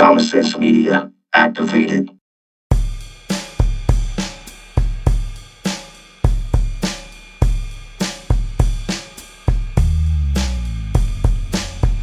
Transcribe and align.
Common 0.00 0.24
Sense 0.24 0.56
Media 0.56 1.12
activated. 1.34 2.08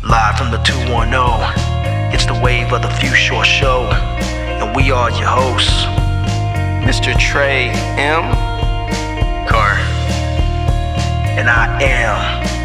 Live 0.04 0.38
from 0.38 0.52
the 0.52 0.62
210, 0.63 2.13
it's 2.13 2.28
the 2.28 2.39
wave 2.44 2.71
of 2.71 2.83
the 2.83 2.89
Few 3.02 3.15
Short 3.15 3.47
Show, 3.47 3.86
and 3.90 4.76
we 4.76 4.92
are 4.92 5.10
your 5.10 5.26
hosts, 5.26 5.86
Mr. 6.86 7.18
Trey 7.20 7.70
M. 7.98 8.32
Carr, 9.48 9.74
and 11.36 11.50
I 11.50 11.82
am 11.82 12.56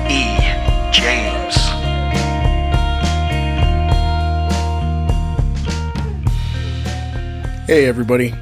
Hey, 7.72 7.86
everybody. 7.86 8.34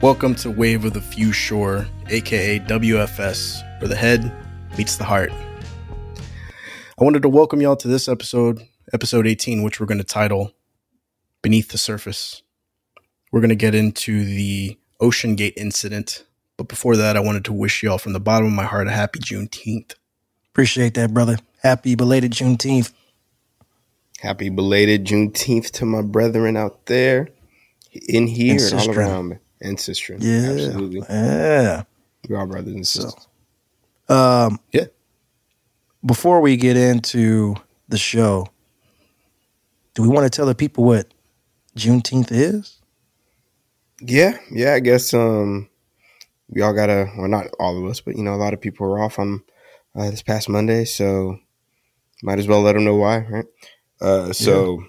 Welcome 0.00 0.36
to 0.36 0.48
Wave 0.48 0.84
of 0.84 0.92
the 0.92 1.00
Few 1.00 1.32
Shore, 1.32 1.88
aka 2.06 2.60
WFS, 2.60 3.80
where 3.80 3.88
the 3.88 3.96
head 3.96 4.32
meets 4.78 4.94
the 4.94 5.02
heart. 5.02 5.32
I 5.32 7.02
wanted 7.02 7.22
to 7.22 7.28
welcome 7.28 7.60
y'all 7.60 7.74
to 7.74 7.88
this 7.88 8.08
episode, 8.08 8.62
episode 8.92 9.26
18, 9.26 9.64
which 9.64 9.80
we're 9.80 9.86
going 9.86 9.98
to 9.98 10.04
title 10.04 10.52
Beneath 11.42 11.70
the 11.70 11.78
Surface. 11.78 12.42
We're 13.32 13.40
going 13.40 13.48
to 13.48 13.56
get 13.56 13.74
into 13.74 14.24
the 14.24 14.78
Ocean 15.00 15.34
Gate 15.34 15.54
incident. 15.56 16.24
But 16.56 16.68
before 16.68 16.96
that, 16.96 17.16
I 17.16 17.20
wanted 17.20 17.44
to 17.46 17.52
wish 17.52 17.82
y'all 17.82 17.98
from 17.98 18.12
the 18.12 18.20
bottom 18.20 18.46
of 18.46 18.52
my 18.52 18.66
heart 18.66 18.86
a 18.86 18.92
happy 18.92 19.18
Juneteenth. 19.18 19.96
Appreciate 20.52 20.94
that, 20.94 21.12
brother. 21.12 21.38
Happy 21.60 21.96
belated 21.96 22.30
Juneteenth. 22.30 22.92
Happy 24.20 24.48
belated 24.48 25.06
Juneteenth 25.06 25.72
to 25.72 25.84
my 25.84 26.02
brethren 26.02 26.56
out 26.56 26.86
there, 26.86 27.30
in 28.08 28.26
here 28.26 28.52
And 28.52 28.72
and, 28.72 28.80
all 28.80 28.90
around, 28.90 29.38
and 29.60 29.78
sister. 29.80 30.16
Yeah. 30.18 30.50
absolutely. 30.50 31.02
Yeah. 31.08 31.82
We're 32.28 32.38
all 32.38 32.46
brothers 32.46 32.74
and 32.74 32.86
sisters. 32.86 33.28
Um, 34.08 34.58
Yeah. 34.72 34.86
before 36.04 36.40
we 36.40 36.56
get 36.56 36.76
into 36.76 37.54
the 37.88 37.98
show, 37.98 38.48
do 39.94 40.02
we 40.02 40.08
want 40.08 40.24
to 40.24 40.30
tell 40.36 40.46
the 40.46 40.54
people 40.54 40.84
what 40.84 41.12
Juneteenth 41.76 42.28
is? 42.30 42.78
Yeah, 44.00 44.38
yeah. 44.50 44.74
I 44.74 44.80
guess 44.80 45.14
um, 45.14 45.68
we 46.48 46.60
all 46.60 46.72
gotta. 46.74 47.10
Well, 47.16 47.28
not 47.28 47.46
all 47.60 47.78
of 47.78 47.88
us, 47.90 48.00
but 48.00 48.16
you 48.16 48.22
know, 48.24 48.34
a 48.34 48.36
lot 48.36 48.52
of 48.52 48.60
people 48.60 48.86
were 48.88 49.00
off 49.00 49.18
on 49.18 49.42
uh, 49.94 50.10
this 50.10 50.20
past 50.22 50.48
Monday, 50.48 50.84
so 50.84 51.38
might 52.22 52.38
as 52.38 52.48
well 52.48 52.60
let 52.60 52.72
them 52.74 52.84
know 52.84 52.96
why, 52.96 53.18
right? 53.18 53.44
Uh, 54.00 54.32
so 54.32 54.84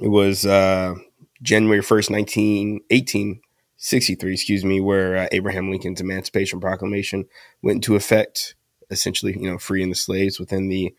it 0.00 0.08
was 0.08 0.44
uh, 0.44 0.94
January 1.42 1.82
first, 1.82 2.10
nineteen 2.10 2.80
eighteen 2.90 3.40
sixty 3.76 4.14
three. 4.14 4.34
Excuse 4.34 4.64
me, 4.64 4.80
where 4.80 5.16
uh, 5.16 5.28
Abraham 5.32 5.70
Lincoln's 5.70 6.00
Emancipation 6.00 6.60
Proclamation 6.60 7.26
went 7.62 7.76
into 7.76 7.96
effect, 7.96 8.54
essentially, 8.90 9.36
you 9.38 9.50
know, 9.50 9.58
freeing 9.58 9.90
the 9.90 9.94
slaves 9.94 10.38
within 10.38 10.68
the 10.68 10.94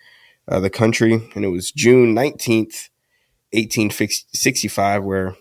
uh, 0.48 0.60
the 0.60 0.70
country, 0.70 1.14
and 1.36 1.46
it 1.46 1.50
was 1.50 1.72
June 1.72 2.14
nineteenth, 2.14 2.90
eighteen 3.54 3.90
sixty 3.90 4.68
five, 4.68 5.04
where 5.04 5.36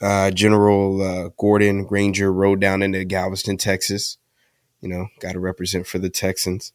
uh, 0.00 0.30
General 0.30 1.02
uh, 1.02 1.28
Gordon 1.38 1.84
Granger 1.84 2.32
rode 2.32 2.60
down 2.60 2.82
into 2.82 3.04
Galveston, 3.04 3.56
Texas. 3.56 4.18
You 4.80 4.88
know, 4.88 5.08
got 5.20 5.32
to 5.32 5.40
represent 5.40 5.86
for 5.86 5.98
the 5.98 6.10
Texans. 6.10 6.72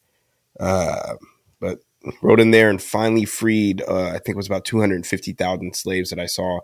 Uh, 0.59 1.16
but 1.59 1.80
rode 2.22 2.40
in 2.40 2.52
there 2.52 2.70
and 2.70 2.81
finally 2.81 3.26
freed, 3.26 3.81
uh, 3.88 4.09
I 4.09 4.14
think 4.14 4.30
it 4.30 4.38
was 4.38 4.48
about 4.48 4.66
250,000 4.66 5.76
slaves 5.76 6.09
that 6.09 6.20
I 6.20 6.26
saw 6.26 6.62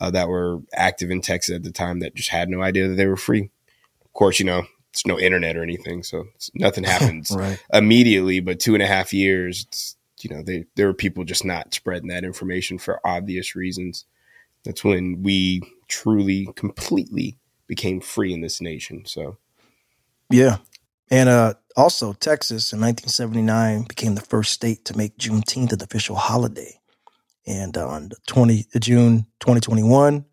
uh, 0.00 0.10
that 0.10 0.28
were 0.28 0.60
active 0.74 1.10
in 1.10 1.20
Texas 1.20 1.54
at 1.54 1.62
the 1.62 1.70
time 1.72 2.00
that 2.00 2.14
just 2.14 2.30
had 2.30 2.48
no 2.48 2.62
idea 2.62 2.88
that 2.88 2.94
they 2.94 3.06
were 3.06 3.16
free. 3.16 3.50
Of 4.04 4.12
course, 4.12 4.38
you 4.38 4.46
know, 4.46 4.64
it's 4.90 5.06
no 5.06 5.18
internet 5.18 5.56
or 5.56 5.62
anything, 5.62 6.02
so 6.02 6.24
it's, 6.34 6.50
nothing 6.54 6.84
happens 6.96 7.30
Right. 7.30 7.62
immediately, 7.72 8.40
but 8.40 8.60
two 8.60 8.74
and 8.74 8.82
a 8.82 8.86
half 8.86 9.12
years, 9.12 9.66
it's, 9.68 9.96
you 10.20 10.34
know, 10.34 10.42
they, 10.42 10.66
there 10.76 10.86
were 10.86 10.94
people 10.94 11.24
just 11.24 11.44
not 11.44 11.74
spreading 11.74 12.08
that 12.08 12.24
information 12.24 12.78
for 12.78 13.00
obvious 13.06 13.56
reasons. 13.56 14.04
That's 14.64 14.84
when 14.84 15.22
we 15.22 15.62
truly, 15.88 16.48
completely 16.54 17.38
became 17.66 18.00
free 18.00 18.32
in 18.32 18.40
this 18.40 18.60
nation. 18.60 19.04
So, 19.06 19.38
Yeah. 20.30 20.58
And 21.10 21.28
uh, 21.28 21.54
also, 21.76 22.12
Texas 22.14 22.72
in 22.72 22.80
1979 22.80 23.82
became 23.82 24.14
the 24.14 24.20
first 24.22 24.52
state 24.52 24.84
to 24.86 24.96
make 24.96 25.18
Juneteenth 25.18 25.72
an 25.72 25.82
official 25.82 26.16
holiday. 26.16 26.78
And 27.46 27.76
on 27.76 28.10
20 28.26 28.66
uh, 28.74 28.78
June 28.78 29.26
2021, 29.40 30.24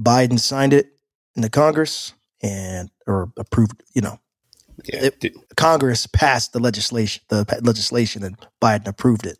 Biden 0.00 0.38
signed 0.38 0.72
it 0.72 0.92
in 1.34 1.42
the 1.42 1.50
Congress 1.50 2.14
and 2.42 2.90
or 3.06 3.32
approved, 3.36 3.82
you 3.94 4.00
know, 4.02 4.18
yeah, 4.84 5.10
It- 5.22 5.56
Congress 5.56 6.06
passed 6.06 6.52
the 6.52 6.58
legislation, 6.60 7.22
the 7.28 7.44
legislation, 7.62 8.22
and 8.24 8.36
Biden 8.60 8.86
approved 8.86 9.26
it, 9.26 9.38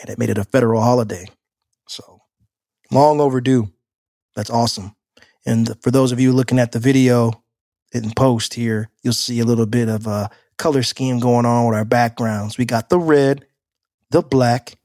and 0.00 0.10
it 0.10 0.18
made 0.18 0.30
it 0.30 0.38
a 0.38 0.44
federal 0.44 0.82
holiday. 0.82 1.26
So 1.88 2.20
long 2.90 3.20
overdue. 3.20 3.70
That's 4.34 4.50
awesome. 4.50 4.94
And 5.46 5.74
for 5.82 5.90
those 5.90 6.12
of 6.12 6.20
you 6.20 6.32
looking 6.32 6.58
at 6.58 6.72
the 6.72 6.78
video 6.78 7.42
in 7.92 8.10
post 8.10 8.54
here, 8.54 8.90
you'll 9.02 9.12
see 9.12 9.40
a 9.40 9.44
little 9.44 9.66
bit 9.66 9.88
of 9.88 10.06
a 10.06 10.30
color 10.58 10.82
scheme 10.82 11.20
going 11.20 11.46
on 11.46 11.66
with 11.66 11.76
our 11.76 11.84
backgrounds. 11.84 12.58
We 12.58 12.64
got 12.64 12.88
the 12.90 12.98
red, 12.98 13.46
the 14.10 14.22
black, 14.22 14.76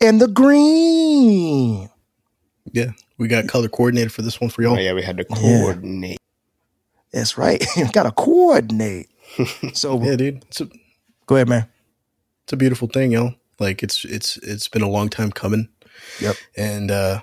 and 0.00 0.20
the 0.20 0.28
green. 0.28 1.88
Yeah. 2.72 2.92
We 3.18 3.28
got 3.28 3.48
color 3.48 3.68
coordinated 3.68 4.12
for 4.12 4.22
this 4.22 4.40
one 4.40 4.50
for 4.50 4.62
y'all. 4.62 4.76
oh, 4.76 4.80
yeah, 4.80 4.92
we 4.94 5.02
had 5.02 5.18
to 5.18 5.26
Yeah. 5.30 5.36
coordinate. 5.36 6.18
That's 7.12 7.36
right. 7.36 7.62
got 7.92 8.04
to 8.04 8.12
coordinate. 8.12 9.08
So 9.74 10.02
Yeah, 10.02 10.16
dude. 10.16 10.44
It's 10.48 10.60
a, 10.60 10.68
go 11.26 11.36
ahead, 11.36 11.48
man. 11.48 11.68
it's 12.44 12.52
a 12.52 12.56
beautiful 12.56 12.88
thing, 12.88 13.12
y'all. 13.12 13.34
Like 13.58 13.82
it's 13.82 14.04
it's 14.04 14.38
it's 14.38 14.68
been 14.68 14.82
a 14.82 14.88
long 14.88 15.08
time 15.08 15.30
coming. 15.30 15.68
Yep. 16.20 16.36
And 16.56 16.90
uh 16.90 17.20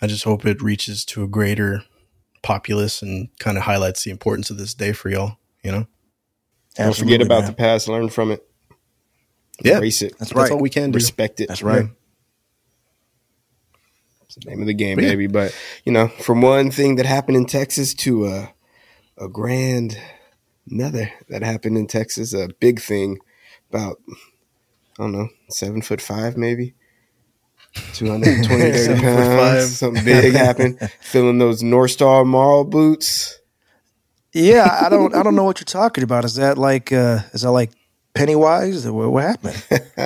I 0.00 0.06
just 0.06 0.24
hope 0.24 0.46
it 0.46 0.62
reaches 0.62 1.04
to 1.06 1.22
a 1.24 1.28
greater 1.28 1.82
populace 2.42 3.02
and 3.02 3.28
kind 3.38 3.56
of 3.58 3.64
highlights 3.64 4.04
the 4.04 4.10
importance 4.10 4.50
of 4.50 4.56
this 4.58 4.74
day 4.74 4.92
for 4.92 5.10
y'all, 5.10 5.36
you 5.62 5.70
know? 5.70 5.86
Don't 6.76 6.96
forget 6.96 7.20
about 7.22 7.46
the 7.46 7.52
past, 7.52 7.86
learn 7.88 8.08
from 8.08 8.30
it, 8.32 8.44
Yeah. 9.64 9.74
embrace 9.74 10.02
it, 10.02 10.10
That's 10.18 10.30
That's 10.30 10.34
right. 10.34 10.50
all 10.52 10.58
we 10.58 10.70
can 10.70 10.90
do. 10.90 10.96
respect 10.96 11.40
it. 11.40 11.48
That's 11.48 11.62
right. 11.62 11.86
It's 14.24 14.36
the 14.36 14.50
name 14.50 14.60
of 14.60 14.66
the 14.66 14.74
game, 14.74 14.98
yeah. 14.98 15.08
baby. 15.10 15.26
But 15.26 15.54
you 15.84 15.92
know, 15.92 16.08
from 16.08 16.40
one 16.42 16.70
thing 16.70 16.96
that 16.96 17.06
happened 17.06 17.36
in 17.36 17.46
Texas 17.46 17.94
to 17.94 18.26
a 18.26 18.52
a 19.18 19.28
grand 19.28 19.98
another 20.70 21.12
that 21.28 21.42
happened 21.42 21.76
in 21.76 21.86
Texas, 21.86 22.32
a 22.32 22.48
big 22.60 22.80
thing 22.80 23.18
about 23.70 23.98
I 24.98 25.02
don't 25.02 25.12
know, 25.12 25.28
seven 25.50 25.82
foot 25.82 26.00
five 26.00 26.36
maybe. 26.36 26.74
220, 27.94 28.70
30 28.72 29.00
pounds. 29.00 29.78
Something 29.78 30.04
big 30.04 30.34
happened. 30.34 30.78
Filling 31.00 31.38
those 31.38 31.62
North 31.62 31.90
Star 31.90 32.22
Marl 32.22 32.64
boots. 32.64 33.38
Yeah, 34.34 34.78
I 34.82 34.88
don't 34.90 35.14
I 35.14 35.22
don't 35.22 35.34
know 35.34 35.44
what 35.44 35.58
you're 35.60 35.64
talking 35.64 36.04
about. 36.04 36.24
Is 36.24 36.34
that 36.36 36.56
like 36.58 36.92
uh 36.92 37.20
is 37.32 37.42
that 37.42 37.50
like 37.50 37.70
Pennywise? 38.14 38.86
Or 38.86 38.92
What, 38.94 39.12
what 39.12 39.24
happened? 39.24 39.64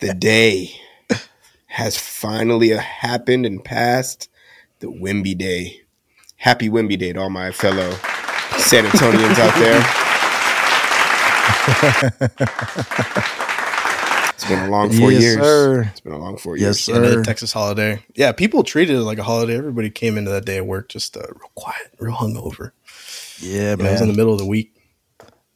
the 0.00 0.14
day 0.18 0.70
has 1.66 1.98
finally 1.98 2.70
happened 2.70 3.46
and 3.46 3.64
passed. 3.64 4.28
The 4.80 4.88
Wemby 4.88 5.38
Day. 5.38 5.82
Happy 6.36 6.68
Wemby 6.70 6.98
Day 6.98 7.12
to 7.14 7.20
all 7.20 7.30
my 7.30 7.52
fellow 7.52 8.02
San 8.58 8.84
Antonians 8.86 9.38
out 9.38 9.58
there. 9.58 9.92
It's 14.34 14.44
been 14.46 14.60
a 14.60 14.68
long 14.68 14.90
four 14.90 15.12
Yes, 15.12 15.12
years. 15.12 15.70
sir. 15.72 15.92
It's 15.92 16.00
been 16.00 16.12
a 16.12 16.18
long 16.18 16.36
four 16.38 16.56
Yes, 16.56 16.80
years. 16.80 16.80
sir. 16.80 17.16
Yeah, 17.16 17.16
Texas 17.16 17.52
holiday. 17.52 18.04
Yeah, 18.14 18.32
people 18.32 18.64
treated 18.64 18.96
it 18.96 19.02
like 19.02 19.18
a 19.18 19.24
holiday. 19.24 19.56
Everybody 19.56 19.90
came 19.90 20.18
into 20.18 20.30
that 20.32 20.44
day 20.46 20.58
at 20.58 20.66
work 20.66 20.88
just 20.90 21.16
uh, 21.16 21.22
real 21.22 21.50
quiet, 21.56 21.94
real 21.98 22.14
hungover. 22.16 22.72
Yeah, 23.38 23.76
You 23.76 23.84
know, 23.84 23.90
it 23.90 23.92
was 23.92 24.00
in 24.02 24.08
the 24.08 24.14
middle 24.14 24.32
of 24.34 24.38
the 24.40 24.46
week. 24.46 24.73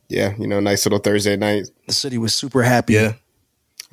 Yeah, 0.08 0.34
you 0.38 0.46
know, 0.46 0.60
nice 0.60 0.86
little 0.86 0.98
Thursday 0.98 1.36
night. 1.36 1.70
The 1.86 1.92
city 1.94 2.16
was 2.18 2.34
super 2.34 2.62
happy. 2.62 2.94
Yeah. 2.94 3.12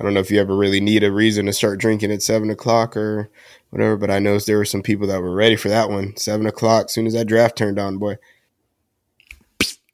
I 0.00 0.04
don't 0.04 0.14
know 0.14 0.20
if 0.20 0.30
you 0.30 0.40
ever 0.40 0.54
really 0.56 0.80
need 0.80 1.02
a 1.04 1.12
reason 1.12 1.46
to 1.46 1.52
start 1.52 1.78
drinking 1.78 2.12
at 2.12 2.22
seven 2.22 2.50
o'clock 2.50 2.96
or 2.96 3.30
whatever, 3.70 3.96
but 3.96 4.10
I 4.10 4.18
noticed 4.18 4.46
there 4.46 4.58
were 4.58 4.64
some 4.64 4.82
people 4.82 5.06
that 5.08 5.20
were 5.22 5.34
ready 5.34 5.56
for 5.56 5.68
that 5.68 5.88
one. 5.90 6.16
Seven 6.16 6.46
o'clock, 6.46 6.90
soon 6.90 7.06
as 7.06 7.14
that 7.14 7.26
draft 7.26 7.56
turned 7.56 7.78
on, 7.78 7.98
boy. 7.98 8.16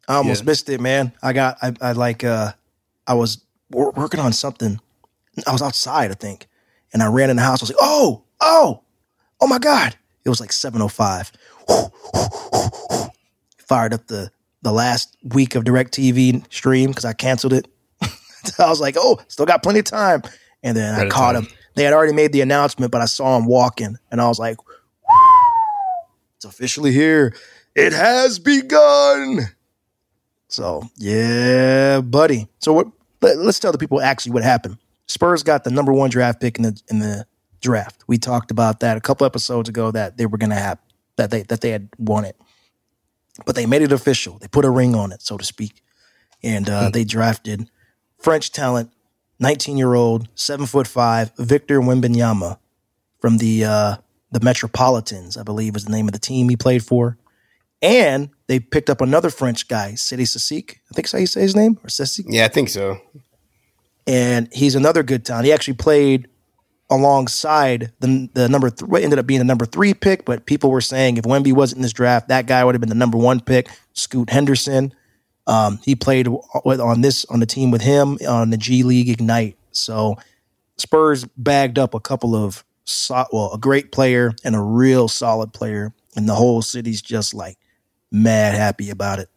I 0.09 0.17
almost 0.17 0.43
Yeah. 0.43 0.47
missed 0.47 0.69
it, 0.69 0.81
man. 0.81 1.13
I 1.23 1.33
got 1.33 1.59
I, 1.63 1.73
I 1.81 1.93
like 1.93 2.25
uh 2.25 2.53
I 3.07 3.15
was 3.15 3.39
wor- 3.71 3.93
working 3.93 4.21
on 4.21 4.33
something. 4.33 4.81
I 5.47 5.53
was 5.53 5.63
outside, 5.63 6.11
I 6.11 6.15
think, 6.15 6.47
and 6.93 7.03
I 7.03 7.07
ran 7.07 7.31
in 7.31 7.37
the 7.37 7.43
house. 7.43 7.63
I 7.63 7.65
was 7.65 7.71
like, 7.71 7.79
"Oh, 7.81 8.23
oh, 8.41 8.83
oh 9.41 9.47
my 9.47 9.59
god!" 9.59 9.97
It 10.25 10.29
was 10.29 10.41
like 10.41 10.53
seven 10.53 10.83
oh 10.83 10.89
five. 10.89 11.31
Fired 13.59 13.95
up 13.95 14.07
the 14.09 14.31
the 14.63 14.73
last 14.73 15.17
week 15.23 15.55
of 15.55 15.65
DirecTV 15.65 16.53
stream 16.53 16.91
because 16.91 17.05
I 17.05 17.13
canceled 17.13 17.53
it. 17.53 17.69
I 18.59 18.69
was 18.69 18.81
like, 18.81 18.97
"Oh, 18.99 19.21
still 19.29 19.47
got 19.47 19.63
plenty 19.63 19.81
of 19.81 19.85
time." 19.85 20.23
And 20.63 20.77
then 20.77 20.95
I 20.95 21.09
caught 21.09 21.33
time. 21.33 21.45
him. 21.45 21.53
They 21.75 21.85
had 21.85 21.93
already 21.93 22.13
made 22.13 22.33
the 22.33 22.41
announcement, 22.41 22.93
but 22.93 23.01
I 23.01 23.07
saw 23.07 23.37
him 23.37 23.47
walking, 23.47 23.97
and 24.11 24.21
I 24.21 24.29
was 24.29 24.39
like, 24.39 24.57
"It's 26.37 26.45
officially 26.45 26.93
here. 26.93 27.35
It 27.75 27.93
has 27.93 28.39
begun." 28.39 29.49
So 30.49 30.83
yeah, 30.97 32.01
buddy. 32.01 32.49
So 32.59 32.73
what? 32.73 32.89
Let, 33.21 33.39
us 33.39 33.59
tell 33.59 33.73
the 33.73 33.79
people 33.79 34.01
actually 34.01 34.33
what 34.33 34.43
happened. 34.43 34.79
Spurs 35.07 35.43
got 35.43 35.65
the 35.65 35.71
number 35.71 35.93
one 35.93 36.11
draft 36.11 36.41
pick 36.41 36.57
in 36.57 36.63
the 36.63 36.83
in 36.91 36.99
the 36.99 37.27
draft. 37.61 38.05
We 38.07 38.19
talked 38.19 38.51
about 38.51 38.81
that 38.81 38.97
a 38.97 39.01
couple 39.01 39.27
episodes 39.27 39.69
ago 39.69 39.91
that 39.93 40.19
they 40.19 40.27
were 40.27 40.39
going 40.39 40.51
to 40.51 40.57
have 40.57 40.79
that 41.17 41.31
they 41.31 41.43
that 41.45 41.61
they 41.63 41.71
had 41.71 41.89
won 41.99 42.25
it, 42.25 42.37
but 43.47 43.55
they 43.55 43.67
made 43.67 43.83
it 43.83 43.93
official. 43.93 44.39
They 44.39 44.49
put 44.49 44.65
a 44.65 44.71
ring 44.71 44.95
on 44.95 45.13
it, 45.13 45.23
so 45.23 45.37
to 45.37 45.45
speak, 45.45 45.83
and 46.43 46.69
uh, 46.69 46.91
they 46.91 47.05
drafted 47.05 47.71
French 48.19 48.53
talent, 48.53 48.91
nineteen 49.39 49.77
year 49.77 49.95
old, 49.95 50.29
seven 50.35 50.67
foot 50.67 50.87
five, 50.87 51.33
Victor 51.37 51.81
Wembanyama 51.81 52.59
from 53.21 53.39
the 53.39 53.65
uh, 53.65 53.97
the 54.31 54.41
Metropolitans, 54.41 55.37
I 55.37 55.43
believe 55.43 55.75
was 55.75 55.85
the 55.85 55.93
name 55.93 56.09
of 56.09 56.13
the 56.13 56.19
team 56.19 56.49
he 56.49 56.57
played 56.57 56.85
for. 56.85 57.19
And 57.81 58.31
they 58.47 58.61
picked 58.61 58.89
up 58.89 59.01
another 59.01 59.29
French 59.29 59.67
guy, 59.67 59.95
Sidy 59.97 60.25
Cissoko. 60.25 60.71
I 60.71 60.95
think 60.95 61.07
that's 61.07 61.13
how 61.13 61.19
you 61.19 61.27
say 61.27 61.41
his 61.41 61.57
name, 61.57 61.79
or 61.83 61.89
Cissoko. 61.89 62.27
Yeah, 62.29 62.45
I 62.45 62.49
think 62.49 62.69
so. 62.69 63.01
And 64.07 64.49
he's 64.53 64.75
another 64.75 65.03
good 65.03 65.25
talent. 65.25 65.47
He 65.47 65.53
actually 65.53 65.75
played 65.75 66.29
alongside 66.93 67.93
the 68.01 68.29
the 68.35 68.49
number 68.49 68.71
three, 68.71 69.03
ended 69.03 69.19
up 69.19 69.27
being 69.27 69.39
the 69.39 69.45
number 69.45 69.65
three 69.65 69.95
pick, 69.95 70.25
but 70.25 70.47
people 70.47 70.71
were 70.71 70.81
saying 70.81 71.17
if 71.17 71.25
Wemby 71.25 71.53
wasn't 71.53 71.79
in 71.79 71.83
this 71.83 71.93
draft, 71.93 72.29
that 72.29 72.47
guy 72.47 72.65
would 72.65 72.75
have 72.75 72.81
been 72.81 72.89
the 72.89 72.95
number 72.95 73.19
one 73.19 73.41
pick. 73.41 73.69
Scoot 73.95 74.31
Henderson, 74.31 74.95
um, 75.47 75.79
he 75.83 75.95
played 75.95 76.29
on 76.29 77.01
this 77.01 77.25
on 77.27 77.41
the 77.41 77.47
team 77.47 77.71
with 77.71 77.83
him 77.83 78.19
on 78.29 78.51
the 78.51 78.57
G 78.57 78.83
League 78.83 79.09
Ignite. 79.09 79.57
So 79.73 80.17
Spurs 80.77 81.25
bagged 81.37 81.79
up 81.79 81.95
a 81.95 82.01
couple 82.01 82.35
of 82.35 82.65
well, 83.11 83.53
a 83.55 83.59
great 83.59 83.93
player 83.93 84.33
and 84.45 84.55
a 84.55 84.61
real 84.61 85.09
solid 85.09 85.53
player, 85.53 85.95
and 86.15 86.29
the 86.29 86.35
whole 86.35 86.63
city's 86.63 87.01
just 87.01 87.33
like 87.33 87.57
mad 88.11 88.55
happy 88.55 88.91
about 88.91 89.19
it. 89.19 89.29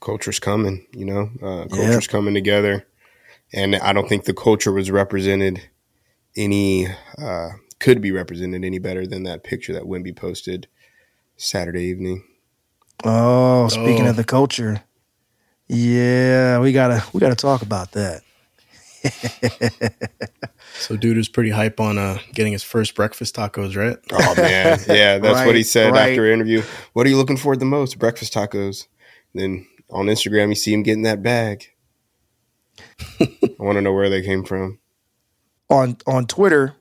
Culture's 0.00 0.40
coming, 0.40 0.86
you 0.92 1.04
know. 1.04 1.30
Uh, 1.40 1.66
culture's 1.68 2.06
yeah. 2.06 2.10
coming 2.10 2.34
together 2.34 2.86
and 3.52 3.76
I 3.76 3.92
don't 3.92 4.08
think 4.08 4.24
the 4.24 4.34
culture 4.34 4.72
was 4.72 4.90
represented 4.90 5.62
any 6.36 6.88
uh, 7.18 7.50
could 7.78 8.00
be 8.00 8.12
represented 8.12 8.64
any 8.64 8.78
better 8.78 9.06
than 9.06 9.24
that 9.24 9.44
picture 9.44 9.72
that 9.72 9.84
Wemby 9.84 10.16
posted 10.16 10.68
Saturday 11.36 11.84
evening. 11.84 12.24
Oh, 13.04 13.68
speaking 13.68 14.06
oh. 14.06 14.10
of 14.10 14.16
the 14.16 14.24
culture, 14.24 14.82
yeah, 15.68 16.58
we 16.60 16.72
gotta 16.72 17.04
we 17.12 17.20
gotta 17.20 17.34
talk 17.34 17.62
about 17.62 17.92
that. 17.92 18.22
so, 20.74 20.96
dude 20.96 21.18
is 21.18 21.28
pretty 21.28 21.50
hype 21.50 21.80
on 21.80 21.98
uh, 21.98 22.18
getting 22.32 22.52
his 22.52 22.62
first 22.62 22.94
breakfast 22.94 23.34
tacos, 23.34 23.76
right? 23.76 23.96
Oh 24.12 24.34
man, 24.36 24.78
yeah, 24.88 25.18
that's 25.18 25.34
right, 25.34 25.46
what 25.46 25.56
he 25.56 25.64
said 25.64 25.92
right. 25.92 26.10
after 26.10 26.30
interview. 26.30 26.62
What 26.92 27.06
are 27.06 27.10
you 27.10 27.16
looking 27.16 27.36
for 27.36 27.56
the 27.56 27.64
most? 27.64 27.98
Breakfast 27.98 28.32
tacos. 28.32 28.86
then 29.34 29.66
on 29.90 30.06
Instagram, 30.06 30.50
you 30.50 30.54
see 30.54 30.72
him 30.72 30.82
getting 30.82 31.02
that 31.02 31.22
bag. 31.22 31.71
I 33.20 33.28
want 33.58 33.76
to 33.76 33.82
know 33.82 33.92
where 33.92 34.10
they 34.10 34.22
came 34.22 34.44
from. 34.44 34.78
On 35.70 35.96
on 36.06 36.26
Twitter, 36.26 36.74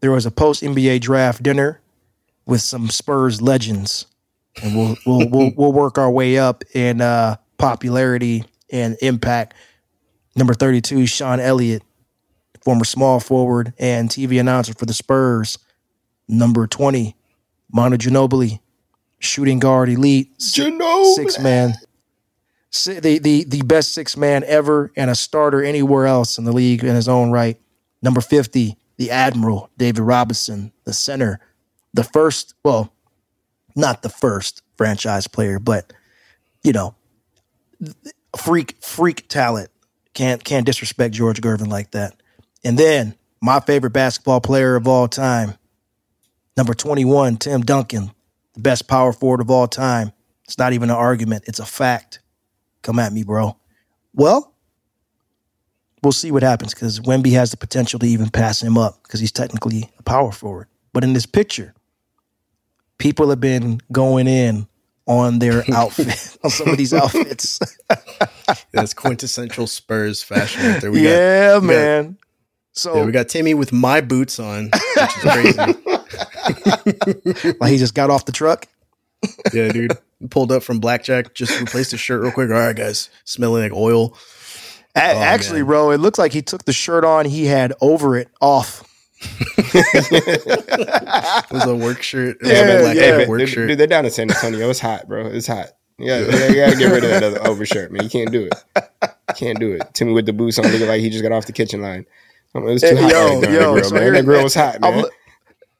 there 0.00 0.10
was 0.10 0.26
a 0.26 0.30
post 0.30 0.62
NBA 0.62 1.00
draft 1.00 1.42
dinner 1.42 1.80
with 2.46 2.60
some 2.60 2.88
Spurs 2.88 3.42
legends, 3.42 4.06
and 4.62 4.76
we'll 4.76 4.96
we'll 5.06 5.28
we'll, 5.30 5.50
we'll 5.56 5.72
work 5.72 5.98
our 5.98 6.10
way 6.10 6.38
up 6.38 6.64
in 6.74 7.00
uh, 7.00 7.36
popularity 7.58 8.44
and 8.70 8.96
impact. 9.02 9.54
Number 10.34 10.54
thirty 10.54 10.80
two, 10.80 11.06
Sean 11.06 11.40
Elliott, 11.40 11.82
former 12.62 12.84
small 12.84 13.20
forward 13.20 13.72
and 13.78 14.08
TV 14.08 14.40
announcer 14.40 14.74
for 14.74 14.86
the 14.86 14.94
Spurs. 14.94 15.58
Number 16.28 16.66
twenty, 16.66 17.16
Manu 17.70 17.96
Ginobili, 17.96 18.60
shooting 19.18 19.58
guard 19.58 19.88
elite, 19.88 20.38
Ginobili. 20.38 21.14
six 21.14 21.38
man 21.38 21.74
the, 22.70 23.18
the, 23.18 23.44
the 23.44 23.62
best 23.62 23.94
six 23.94 24.16
man 24.16 24.44
ever 24.44 24.92
and 24.96 25.10
a 25.10 25.14
starter 25.14 25.62
anywhere 25.62 26.06
else 26.06 26.38
in 26.38 26.44
the 26.44 26.52
league 26.52 26.84
in 26.84 26.94
his 26.94 27.08
own 27.08 27.30
right. 27.30 27.58
Number 28.02 28.20
50, 28.20 28.76
the 28.96 29.10
Admiral, 29.10 29.70
David 29.76 30.02
Robinson, 30.02 30.72
the 30.84 30.92
center, 30.92 31.40
the 31.94 32.04
first, 32.04 32.54
well, 32.64 32.92
not 33.74 34.02
the 34.02 34.08
first 34.08 34.62
franchise 34.76 35.26
player, 35.26 35.58
but, 35.58 35.92
you 36.62 36.72
know, 36.72 36.94
freak, 38.36 38.76
freak 38.82 39.28
talent. 39.28 39.70
Can't, 40.14 40.42
can't 40.42 40.64
disrespect 40.64 41.14
George 41.14 41.40
Gervin 41.40 41.68
like 41.68 41.90
that. 41.90 42.14
And 42.64 42.78
then 42.78 43.14
my 43.42 43.60
favorite 43.60 43.92
basketball 43.92 44.40
player 44.40 44.76
of 44.76 44.88
all 44.88 45.08
time, 45.08 45.54
number 46.56 46.74
21, 46.74 47.36
Tim 47.36 47.60
Duncan, 47.62 48.10
the 48.54 48.60
best 48.60 48.88
power 48.88 49.12
forward 49.12 49.40
of 49.40 49.50
all 49.50 49.68
time. 49.68 50.12
It's 50.44 50.58
not 50.58 50.72
even 50.72 50.90
an 50.90 50.96
argument, 50.96 51.44
it's 51.46 51.58
a 51.58 51.66
fact. 51.66 52.20
Come 52.86 52.98
at 53.00 53.12
me, 53.12 53.24
bro. 53.24 53.56
Well, 54.14 54.54
we'll 56.04 56.12
see 56.12 56.30
what 56.30 56.44
happens 56.44 56.72
because 56.72 57.00
Wemby 57.00 57.32
has 57.32 57.50
the 57.50 57.56
potential 57.56 57.98
to 57.98 58.06
even 58.06 58.30
pass 58.30 58.62
him 58.62 58.78
up 58.78 59.02
because 59.02 59.18
he's 59.18 59.32
technically 59.32 59.90
a 59.98 60.04
power 60.04 60.30
forward. 60.30 60.68
But 60.92 61.02
in 61.02 61.12
this 61.12 61.26
picture, 61.26 61.74
people 62.98 63.28
have 63.30 63.40
been 63.40 63.80
going 63.90 64.28
in 64.28 64.68
on 65.04 65.40
their 65.40 65.64
outfit, 65.74 66.38
on 66.44 66.50
some 66.50 66.68
of 66.68 66.76
these 66.76 66.94
outfits. 66.94 67.58
That's 68.70 68.94
quintessential 68.94 69.66
Spurs 69.66 70.22
fashion 70.22 70.64
right 70.64 70.80
there. 70.80 70.92
We 70.92 71.08
yeah, 71.08 71.54
got, 71.54 71.64
man. 71.64 72.04
Got, 72.04 72.14
so 72.70 72.96
yeah, 72.98 73.04
we 73.04 73.10
got 73.10 73.28
Timmy 73.28 73.54
with 73.54 73.72
my 73.72 74.00
boots 74.00 74.38
on, 74.38 74.66
which 74.66 75.16
is 75.16 75.22
crazy. 75.22 75.58
like 77.58 77.72
he 77.72 77.78
just 77.78 77.96
got 77.96 78.10
off 78.10 78.26
the 78.26 78.32
truck. 78.32 78.68
Yeah, 79.52 79.68
dude 79.68 79.96
pulled 80.30 80.52
up 80.52 80.62
from 80.62 80.80
Blackjack, 80.80 81.34
just 81.34 81.58
replaced 81.60 81.90
his 81.90 82.00
shirt 82.00 82.22
real 82.22 82.32
quick. 82.32 82.50
All 82.50 82.56
right, 82.56 82.76
guys, 82.76 83.10
smelling 83.24 83.62
like 83.62 83.72
oil. 83.72 84.16
A- 84.94 85.12
oh, 85.12 85.18
actually, 85.20 85.60
man. 85.60 85.66
bro, 85.66 85.90
it 85.90 85.98
looks 85.98 86.18
like 86.18 86.32
he 86.32 86.42
took 86.42 86.64
the 86.64 86.72
shirt 86.72 87.04
on 87.04 87.26
he 87.26 87.46
had 87.46 87.72
over 87.80 88.16
it 88.16 88.28
off. 88.40 88.82
it 89.58 90.44
was 91.50 91.64
a 91.64 91.76
work 91.76 92.02
shirt. 92.02 92.38
It 92.40 92.48
yeah, 92.48 92.80
black 92.80 92.96
yeah. 92.96 93.28
work 93.28 93.40
dude, 93.40 93.48
shirt. 93.48 93.68
Dude, 93.68 93.78
they're 93.78 93.86
down 93.86 94.04
in 94.04 94.10
San 94.10 94.30
Antonio. 94.30 94.68
It's 94.70 94.80
hot, 94.80 95.08
bro. 95.08 95.26
It's 95.26 95.46
hot. 95.46 95.68
Yeah, 95.98 96.18
you, 96.18 96.26
you 96.26 96.56
gotta 96.56 96.76
get 96.76 96.92
rid 96.92 97.04
of 97.04 97.10
that 97.10 97.22
other 97.22 97.46
overshirt, 97.46 97.90
man. 97.90 98.02
You 98.02 98.10
can't 98.10 98.30
do 98.30 98.46
it. 98.46 98.54
You 98.84 99.34
can't 99.34 99.58
do 99.58 99.72
it. 99.72 99.82
Timmy 99.94 100.12
with 100.12 100.26
the 100.26 100.32
boots 100.34 100.58
on, 100.58 100.66
looking 100.66 100.86
like 100.86 101.00
he 101.00 101.08
just 101.08 101.22
got 101.22 101.32
off 101.32 101.46
the 101.46 101.52
kitchen 101.52 101.80
line. 101.80 102.04
It 102.54 102.62
was 102.62 102.82
too 102.82 102.96
hot 102.96 103.10
yo, 103.10 103.40
right 103.40 103.50
yo, 103.50 103.72
grill, 103.72 103.90
man. 103.90 104.12
That 104.12 104.24
grill 104.24 104.42
was 104.42 104.54
hot, 104.54 104.80
man. 104.80 105.04
I'm, 105.04 105.04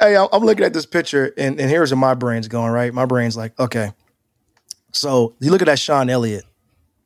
hey, 0.01 0.17
I'm 0.17 0.43
looking 0.43 0.65
at 0.65 0.73
this 0.73 0.87
picture, 0.87 1.33
and, 1.37 1.59
and 1.61 1.71
here's 1.71 1.91
where 1.91 1.99
my 1.99 2.15
brain's 2.15 2.49
going. 2.49 2.73
Right, 2.73 2.93
my 2.93 3.07
brain's 3.07 3.37
like, 3.37 3.59
okay, 3.59 3.93
so 4.93 5.35
you 5.41 5.51
look 5.51 5.63
at 5.63 5.67
that 5.67 5.79
Sean 5.79 6.11
Elliott. 6.11 6.45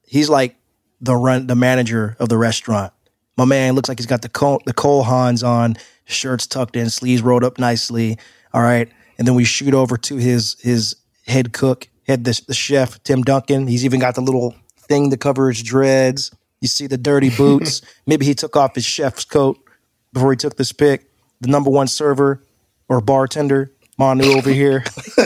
He's 0.06 0.28
like 0.28 0.56
the 1.00 1.14
run, 1.16 1.47
the 1.47 1.54
manager 1.54 2.16
of 2.18 2.28
the 2.28 2.38
restaurant. 2.38 2.92
My 3.37 3.44
man 3.44 3.75
looks 3.75 3.88
like 3.88 3.99
he's 3.99 4.06
got 4.06 4.23
the 4.23 4.28
Cole, 4.28 4.61
the 4.66 4.75
Cole 4.75 5.04
Haans 5.04 5.47
on, 5.47 5.76
shirts 6.04 6.47
tucked 6.47 6.76
in, 6.76 6.90
sleeves 6.90 7.23
rolled 7.23 7.44
up 7.44 7.59
nicely. 7.59 8.18
All 8.52 8.62
right, 8.62 8.88
and 9.18 9.26
then 9.26 9.35
we 9.35 9.44
shoot 9.44 9.75
over 9.75 9.97
to 9.97 10.16
his 10.16 10.56
his 10.61 10.97
head 11.26 11.52
cook, 11.52 11.88
head 12.06 12.25
the, 12.25 12.40
the 12.49 12.54
chef 12.54 13.02
Tim 13.02 13.23
Duncan. 13.23 13.66
He's 13.66 13.85
even 13.85 14.00
got 14.00 14.14
the 14.14 14.20
little 14.20 14.54
thing 14.76 15.11
to 15.11 15.16
cover 15.16 15.49
his 15.49 15.62
dreads. 15.62 16.32
You 16.61 16.68
see 16.68 16.87
the 16.87 16.99
dirty 16.99 17.30
boots. 17.37 17.82
Maybe 18.06 18.26
he 18.26 18.35
took 18.35 18.56
off 18.56 18.75
his 18.75 18.85
chef's 18.85 19.25
coat 19.25 19.59
before 20.12 20.32
he 20.32 20.37
took 20.37 20.56
this 20.56 20.73
pick. 20.73 21.11
The 21.40 21.49
number 21.49 21.70
one 21.70 21.87
server 21.87 22.42
or 22.90 23.00
bartender 23.00 23.73
Manu 23.97 24.25
over 24.37 24.50
here. 24.50 24.80
He's 24.97 25.16
a 25.16 25.23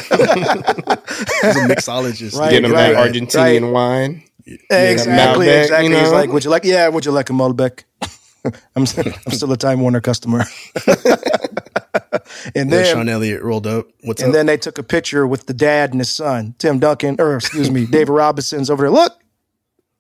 mixologist. 1.66 2.37
Right, 2.37 2.50
Getting 2.50 2.66
him 2.66 2.73
right, 2.73 2.92
that 2.92 3.12
Argentinian 3.12 3.62
right. 3.62 3.73
wine. 3.73 4.23
exactly, 4.71 5.47
Malbec, 5.47 5.62
exactly. 5.62 5.87
You 5.87 5.92
know? 5.92 6.00
He's 6.00 6.12
like, 6.12 6.30
would 6.30 6.44
you 6.44 6.50
like, 6.50 6.64
yeah, 6.64 6.88
would 6.88 7.04
you 7.04 7.12
like 7.12 7.30
a 7.30 7.33
Malbec? 7.33 7.85
I'm, 8.44 8.52
I'm 9.26 9.33
still 9.33 9.50
a 9.52 9.56
Time 9.56 9.80
Warner 9.80 10.02
customer. 10.02 10.44
and 12.54 12.71
then 12.71 12.85
Sean 12.85 13.09
Elliott 13.09 13.42
rolled 13.42 13.66
up. 13.66 13.87
What's 14.02 14.21
and 14.21 14.28
up? 14.30 14.35
then 14.35 14.47
they 14.47 14.59
took 14.59 14.76
a 14.76 14.83
picture 14.83 15.26
with 15.26 15.47
the 15.47 15.54
dad 15.54 15.92
and 15.92 16.00
his 16.00 16.12
son, 16.12 16.54
Tim 16.59 16.78
Duncan, 16.78 17.16
or 17.18 17.37
excuse 17.37 17.71
me, 17.71 17.87
David 17.87 18.11
Robinson's 18.11 18.68
over 18.68 18.83
there. 18.83 18.90
Look, 18.90 19.12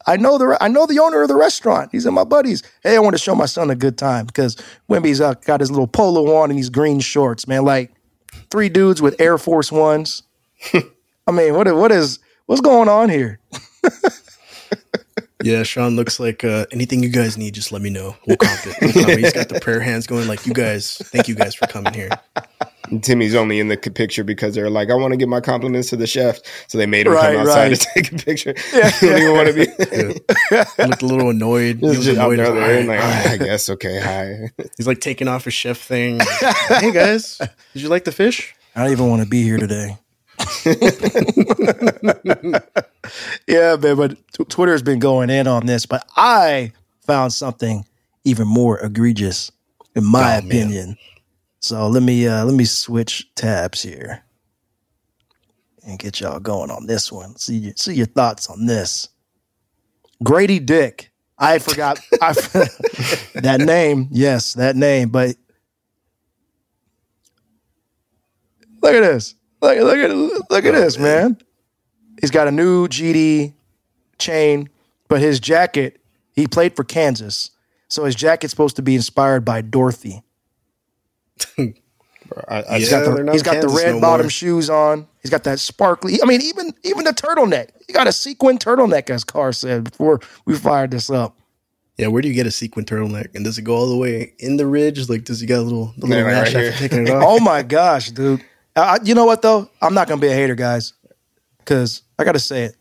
I 0.06 0.16
know 0.16 0.38
the 0.38 0.58
I 0.60 0.68
know 0.68 0.86
the 0.86 0.98
owner 0.98 1.22
of 1.22 1.28
the 1.28 1.36
restaurant. 1.36 1.90
He's 1.92 2.06
in 2.06 2.14
my 2.14 2.24
buddies. 2.24 2.62
Hey, 2.82 2.96
I 2.96 2.98
want 2.98 3.14
to 3.14 3.22
show 3.22 3.34
my 3.34 3.46
son 3.46 3.70
a 3.70 3.74
good 3.74 3.96
time 3.96 4.26
because 4.26 4.56
Wemby's 4.88 5.20
uh, 5.20 5.34
got 5.34 5.60
his 5.60 5.70
little 5.70 5.86
polo 5.86 6.36
on 6.36 6.50
and 6.50 6.58
these 6.58 6.70
green 6.70 7.00
shorts, 7.00 7.48
man. 7.48 7.64
Like 7.64 7.92
three 8.50 8.68
dudes 8.68 9.00
with 9.00 9.20
Air 9.20 9.38
Force 9.38 9.72
Ones. 9.72 10.22
I 11.26 11.32
mean, 11.32 11.54
what 11.54 11.72
what 11.74 11.90
is 11.90 12.18
what's 12.46 12.60
going 12.60 12.88
on 12.88 13.08
here? 13.08 13.40
yeah, 15.42 15.62
Sean 15.62 15.96
looks 15.96 16.20
like 16.20 16.44
uh, 16.44 16.66
anything 16.70 17.02
you 17.02 17.08
guys 17.08 17.38
need, 17.38 17.54
just 17.54 17.72
let 17.72 17.80
me 17.80 17.90
know. 17.90 18.16
We'll 18.26 18.36
comp 18.36 18.60
it. 18.66 19.18
he's 19.18 19.32
got 19.32 19.48
the 19.48 19.60
prayer 19.60 19.80
hands 19.80 20.06
going, 20.06 20.28
like 20.28 20.46
you 20.46 20.52
guys. 20.52 20.98
Thank 20.98 21.28
you 21.28 21.34
guys 21.34 21.54
for 21.54 21.66
coming 21.66 21.94
here. 21.94 22.10
Timmy's 23.02 23.34
only 23.34 23.58
in 23.60 23.68
the 23.68 23.76
picture 23.76 24.24
because 24.24 24.54
they're 24.54 24.70
like, 24.70 24.90
I 24.90 24.94
want 24.94 25.12
to 25.12 25.16
give 25.16 25.28
my 25.28 25.40
compliments 25.40 25.90
to 25.90 25.96
the 25.96 26.06
chef. 26.06 26.38
So 26.68 26.78
they 26.78 26.86
made 26.86 27.06
him 27.06 27.12
Right, 27.14 27.36
come 27.36 27.46
outside 27.46 27.68
right. 27.70 27.80
to 27.80 27.88
take 27.94 28.12
a 28.12 28.16
picture. 28.16 28.54
Yeah. 28.74 28.90
he 28.90 29.06
don't 29.08 29.18
even 29.22 29.32
want 29.34 29.48
to 29.48 29.54
be. 29.54 29.66
He 30.76 30.86
looked 30.88 31.02
a 31.02 31.06
little 31.06 31.30
annoyed. 31.30 31.76
He 31.76 31.80
He 31.80 31.86
was 31.96 32.04
just 32.04 32.18
annoyed. 32.18 32.38
there, 32.38 32.46
He's 32.54 32.54
there, 32.54 32.78
like, 32.84 32.88
like, 32.88 33.00
"All 33.04 33.10
right." 33.10 33.26
"Ah, 33.26 33.32
I 33.32 33.36
guess 33.38 33.68
okay. 33.70 34.00
Hi. 34.00 34.50
He's 34.76 34.86
like 34.86 35.00
taking 35.00 35.28
off 35.28 35.44
his 35.44 35.54
chef 35.54 35.78
thing. 35.78 36.20
hey 36.68 36.90
guys, 36.92 37.38
did 37.38 37.82
you 37.82 37.88
like 37.88 38.04
the 38.04 38.12
fish? 38.12 38.54
I 38.76 38.82
don't 38.82 38.92
even 38.92 39.08
want 39.08 39.22
to 39.22 39.28
be 39.28 39.42
here 39.42 39.58
today. 39.58 39.96
yeah, 43.46 43.76
man, 43.76 43.96
but 43.96 44.16
t- 44.32 44.44
Twitter's 44.48 44.82
been 44.82 44.98
going 44.98 45.30
in 45.30 45.46
on 45.46 45.66
this, 45.66 45.86
but 45.86 46.04
I 46.16 46.72
found 47.06 47.32
something 47.32 47.84
even 48.24 48.46
more 48.48 48.78
egregious, 48.80 49.50
in 49.94 50.04
my 50.04 50.38
Oh, 50.38 50.42
man. 50.46 50.96
So 51.64 51.88
let 51.88 52.02
me 52.02 52.28
uh, 52.28 52.44
let 52.44 52.54
me 52.54 52.66
switch 52.66 53.34
tabs 53.34 53.80
here 53.80 54.22
and 55.82 55.98
get 55.98 56.20
y'all 56.20 56.38
going 56.38 56.70
on 56.70 56.84
this 56.84 57.10
one. 57.10 57.36
See 57.36 57.56
your, 57.56 57.72
see 57.74 57.94
your 57.94 58.04
thoughts 58.04 58.48
on 58.48 58.66
this. 58.66 59.08
Grady 60.22 60.58
Dick. 60.58 61.10
I 61.38 61.58
forgot 61.58 62.00
I 62.20 62.32
that 63.40 63.62
name. 63.64 64.08
Yes, 64.10 64.52
that 64.52 64.76
name. 64.76 65.08
But 65.08 65.36
look 68.82 68.94
at 68.94 69.00
this. 69.00 69.34
Look, 69.62 69.78
look 69.78 69.96
at 69.96 70.10
look 70.50 70.64
at 70.66 70.74
this, 70.74 70.98
man. 70.98 71.38
He's 72.20 72.30
got 72.30 72.46
a 72.46 72.52
new 72.52 72.88
GD 72.88 73.54
chain, 74.18 74.68
but 75.08 75.22
his 75.22 75.40
jacket, 75.40 75.98
he 76.34 76.46
played 76.46 76.76
for 76.76 76.84
Kansas. 76.84 77.52
So 77.88 78.04
his 78.04 78.14
jacket's 78.14 78.50
supposed 78.50 78.76
to 78.76 78.82
be 78.82 78.94
inspired 78.94 79.46
by 79.46 79.62
Dorothy. 79.62 80.24
Bro, 81.56 82.44
I, 82.48 82.56
I, 82.62 82.76
Yeah. 82.76 82.78
He's 82.78 82.90
got 82.90 83.04
the, 83.04 83.32
he's 83.32 83.42
got 83.42 83.60
the 83.60 83.68
red 83.68 83.94
no 83.96 84.00
bottom 84.00 84.24
more. 84.26 84.30
shoes 84.30 84.70
on. 84.70 85.06
He's 85.22 85.30
got 85.30 85.44
that 85.44 85.60
sparkly. 85.60 86.18
I 86.22 86.26
mean, 86.26 86.40
even 86.42 86.72
even 86.82 87.04
the 87.04 87.12
turtleneck. 87.12 87.68
He 87.86 87.92
got 87.92 88.06
a 88.06 88.12
sequin 88.12 88.58
turtleneck, 88.58 89.10
as 89.10 89.24
Carr 89.24 89.52
said 89.52 89.84
before 89.84 90.20
we 90.46 90.56
fired 90.56 90.90
this 90.90 91.10
up. 91.10 91.36
Yeah, 91.96 92.08
where 92.08 92.22
do 92.22 92.28
you 92.28 92.34
get 92.34 92.46
a 92.46 92.50
sequin 92.50 92.84
turtleneck? 92.86 93.34
And 93.34 93.44
does 93.44 93.56
it 93.58 93.62
go 93.62 93.76
all 93.76 93.88
the 93.88 93.96
way 93.96 94.32
in 94.40 94.56
the 94.56 94.66
ridge? 94.66 95.08
Like, 95.08 95.24
does 95.24 95.38
he 95.40 95.46
got 95.46 95.58
a 95.58 95.62
little, 95.62 95.94
the 95.96 96.06
little 96.06 96.24
Yeah, 96.26 96.32
right 96.32 96.46
after 96.46 96.72
taking 96.72 97.06
it 97.06 97.10
off? 97.14 97.22
Oh 97.24 97.38
my 97.40 97.62
gosh, 97.62 98.10
dude! 98.10 98.42
I, 98.74 98.80
I- 98.80 98.98
you 99.04 99.14
know 99.14 99.26
what 99.26 99.42
though? 99.42 99.68
I'm 99.80 99.94
not 99.94 100.08
gonna 100.08 100.20
be 100.20 100.28
a 100.28 100.34
hater, 100.34 100.54
guys, 100.56 100.94
because 101.58 102.02
I 102.18 102.24
got 102.24 102.32
to 102.32 102.40
say 102.40 102.64
it. 102.64 102.76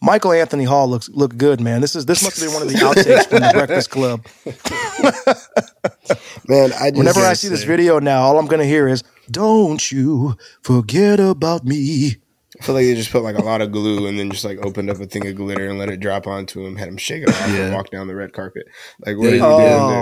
Michael 0.00 0.32
Anthony 0.32 0.64
Hall 0.64 0.88
looks 0.88 1.08
look 1.08 1.36
good, 1.36 1.60
man. 1.60 1.80
This 1.80 1.96
is 1.96 2.06
this 2.06 2.22
must 2.22 2.40
be 2.40 2.48
one 2.48 2.62
of 2.62 2.68
the 2.68 2.74
outtakes 2.74 3.26
from 3.28 3.40
the 3.40 3.50
Breakfast 3.52 3.90
Club. 3.90 4.24
man, 6.48 6.72
I 6.80 6.90
just, 6.90 6.96
Whenever 6.96 7.20
I 7.20 7.24
gotta 7.24 7.36
see 7.36 7.48
this 7.48 7.64
video 7.64 7.98
now, 7.98 8.22
all 8.22 8.38
I'm 8.38 8.46
gonna 8.46 8.64
hear 8.64 8.88
is 8.88 9.02
"Don't 9.30 9.90
you 9.90 10.36
forget 10.62 11.20
about 11.20 11.64
me." 11.64 12.16
I 12.60 12.64
feel 12.64 12.74
like 12.74 12.86
they 12.86 12.94
just 12.94 13.12
put 13.12 13.22
like 13.22 13.36
a 13.38 13.42
lot 13.42 13.60
of 13.60 13.70
glue 13.70 14.08
and 14.08 14.18
then 14.18 14.30
just 14.32 14.44
like 14.44 14.58
opened 14.64 14.90
up 14.90 14.98
a 14.98 15.06
thing 15.06 15.24
of 15.28 15.36
glitter 15.36 15.68
and 15.68 15.78
let 15.78 15.90
it 15.90 16.00
drop 16.00 16.26
onto 16.26 16.64
him, 16.66 16.74
had 16.76 16.88
him 16.88 16.96
shake 16.96 17.22
it 17.22 17.28
off 17.28 17.48
Yeah. 17.50 17.66
and 17.66 17.74
walk 17.74 17.90
down 17.90 18.08
the 18.08 18.16
red 18.16 18.32
carpet. 18.32 18.66
Like, 19.06 19.16
what 19.16 19.26
Yeah. 19.26 19.30
are 19.30 19.34
you 19.36 19.42
Oh 19.44 19.58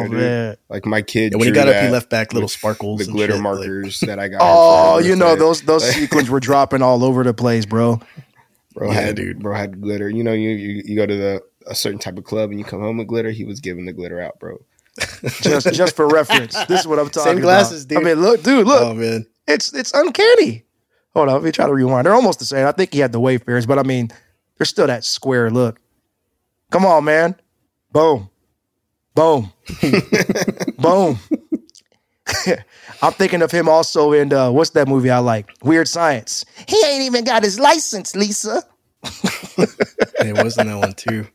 doing 0.09 0.19
there, 0.21 0.50
dude? 0.53 0.59
Like 0.71 0.87
my 0.87 1.03
kid. 1.03 1.33
Yeah, 1.33 1.38
when 1.38 1.49
he 1.49 1.53
drew 1.53 1.65
got 1.65 1.69
up, 1.69 1.83
he 1.85 1.91
left 1.91 2.09
back 2.09 2.33
little 2.33 2.49
sparkles 2.49 3.00
The 3.00 3.05
and 3.07 3.12
glitter 3.12 3.35
shit, 3.35 3.43
like- 3.43 3.59
markers 3.59 4.00
that 4.00 4.19
I 4.19 4.29
got. 4.29 4.41
Oh, 4.43 4.99
you 4.99 5.17
know 5.17 5.37
those 5.37 5.62
those 5.62 5.87
sequins 5.91 6.31
were 6.31 6.41
dropping 6.41 6.81
all 6.83 7.05
over 7.05 7.25
the 7.25 7.35
place, 7.35 7.67
bro. 7.67 8.00
Bro 8.76 8.92
Yeah, 8.92 9.00
had 9.00 9.16
dude. 9.16 9.42
bro 9.42 9.54
had 9.56 9.80
glitter. 9.80 10.09
You 10.11 10.23
know, 10.23 10.33
you, 10.35 10.50
you 10.50 10.83
you 10.85 10.97
go 10.97 11.06
to 11.06 11.16
the 11.16 11.42
a 11.66 11.75
certain 11.75 11.99
type 11.99 12.16
of 12.18 12.25
club 12.25 12.50
and 12.50 12.59
you 12.61 12.64
come 12.64 12.80
home 12.80 12.99
with 12.99 13.09
glitter. 13.09 13.30
He 13.30 13.45
was 13.45 13.59
giving 13.61 13.87
the 13.87 13.92
glitter 13.92 14.21
out, 14.21 14.38
bro. 14.38 14.59
Just 15.42 15.73
just 15.75 15.97
for 15.97 16.06
reference, 16.09 16.54
this 16.66 16.80
is 16.80 16.87
what 16.87 16.99
I'm 16.99 17.11
talking 17.11 17.23
about. 17.23 17.35
Same 17.37 17.40
glasses, 17.42 17.85
about. 17.85 17.99
dude. 18.00 18.06
I 18.09 18.14
mean, 18.14 18.23
look, 18.23 18.42
dude, 18.42 18.66
look, 18.66 18.83
Oh 18.83 18.95
man, 18.95 19.26
it's 19.47 19.73
it's 19.75 19.92
uncanny. 19.92 20.64
Hold 21.14 21.28
on, 21.28 21.35
let 21.35 21.42
me 21.42 21.52
try 21.52 21.66
to 21.66 21.73
rewind. 21.75 22.06
They're 22.06 22.14
almost 22.14 22.38
the 22.38 22.45
same. 22.47 22.66
I 22.66 22.73
think 22.73 22.92
he 22.95 23.00
had 23.00 23.12
the 23.12 23.21
Wayfarers, 23.21 23.66
but 23.66 23.78
I 23.78 23.83
mean, 23.83 24.11
there's 24.59 24.68
still 24.71 24.87
that 24.87 25.04
square 25.04 25.50
look. 25.50 25.80
Come 26.71 26.85
on, 26.87 27.04
man. 27.04 27.37
Boom. 27.92 28.30
Boom. 29.14 29.52
Boom. 30.78 31.18
I'm 33.03 33.12
thinking 33.12 33.43
of 33.43 33.50
him 33.50 33.69
also 33.69 34.12
in 34.12 34.33
uh, 34.33 34.50
what's 34.50 34.71
that 34.71 34.88
movie 34.88 35.11
I 35.11 35.19
like? 35.19 35.50
Weird 35.62 35.88
Science. 35.88 36.45
He 36.69 36.76
ain't 36.87 37.03
even 37.03 37.25
got 37.25 37.43
his 37.43 37.59
license, 37.61 38.15
Lisa. 38.17 38.62
it 39.05 40.37
wasn't 40.43 40.69
that 40.69 40.79
one 40.79 40.95
too. 40.95 41.26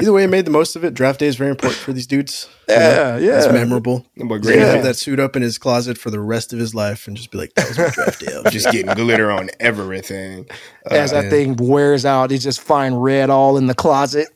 Either 0.00 0.12
way, 0.12 0.24
I 0.24 0.26
made 0.26 0.44
the 0.44 0.50
most 0.50 0.76
of 0.76 0.84
it. 0.84 0.94
Draft 0.94 1.20
day 1.20 1.26
is 1.26 1.36
very 1.36 1.50
important 1.50 1.78
for 1.78 1.92
these 1.92 2.06
dudes. 2.06 2.48
You 2.68 2.74
know, 2.74 2.80
Yeah, 2.80 3.18
yeah. 3.18 3.38
It's 3.38 3.52
memorable. 3.52 4.06
But 4.16 4.36
He's 4.36 4.40
great, 4.46 4.54
gonna 4.58 4.66
have 4.72 4.82
that 4.84 4.96
suit 4.96 5.20
up 5.20 5.36
in 5.36 5.42
his 5.42 5.56
closet 5.58 5.98
for 5.98 6.10
the 6.10 6.20
rest 6.20 6.52
of 6.52 6.58
his 6.58 6.74
life 6.74 7.06
and 7.06 7.16
just 7.16 7.30
be 7.30 7.38
like, 7.38 7.54
"That 7.54 7.68
was 7.68 7.78
my 7.78 7.88
draft 7.90 8.20
day." 8.20 8.42
just 8.50 8.70
getting 8.72 8.92
glitter 8.94 9.30
on 9.30 9.50
everything. 9.60 10.46
Uh, 10.90 10.94
As 10.94 11.10
that 11.12 11.24
man. 11.24 11.30
thing 11.30 11.56
wears 11.68 12.04
out, 12.04 12.30
he's 12.30 12.42
just 12.42 12.60
find 12.60 13.02
red 13.02 13.30
all 13.30 13.56
in 13.56 13.66
the 13.66 13.74
closet. 13.74 14.28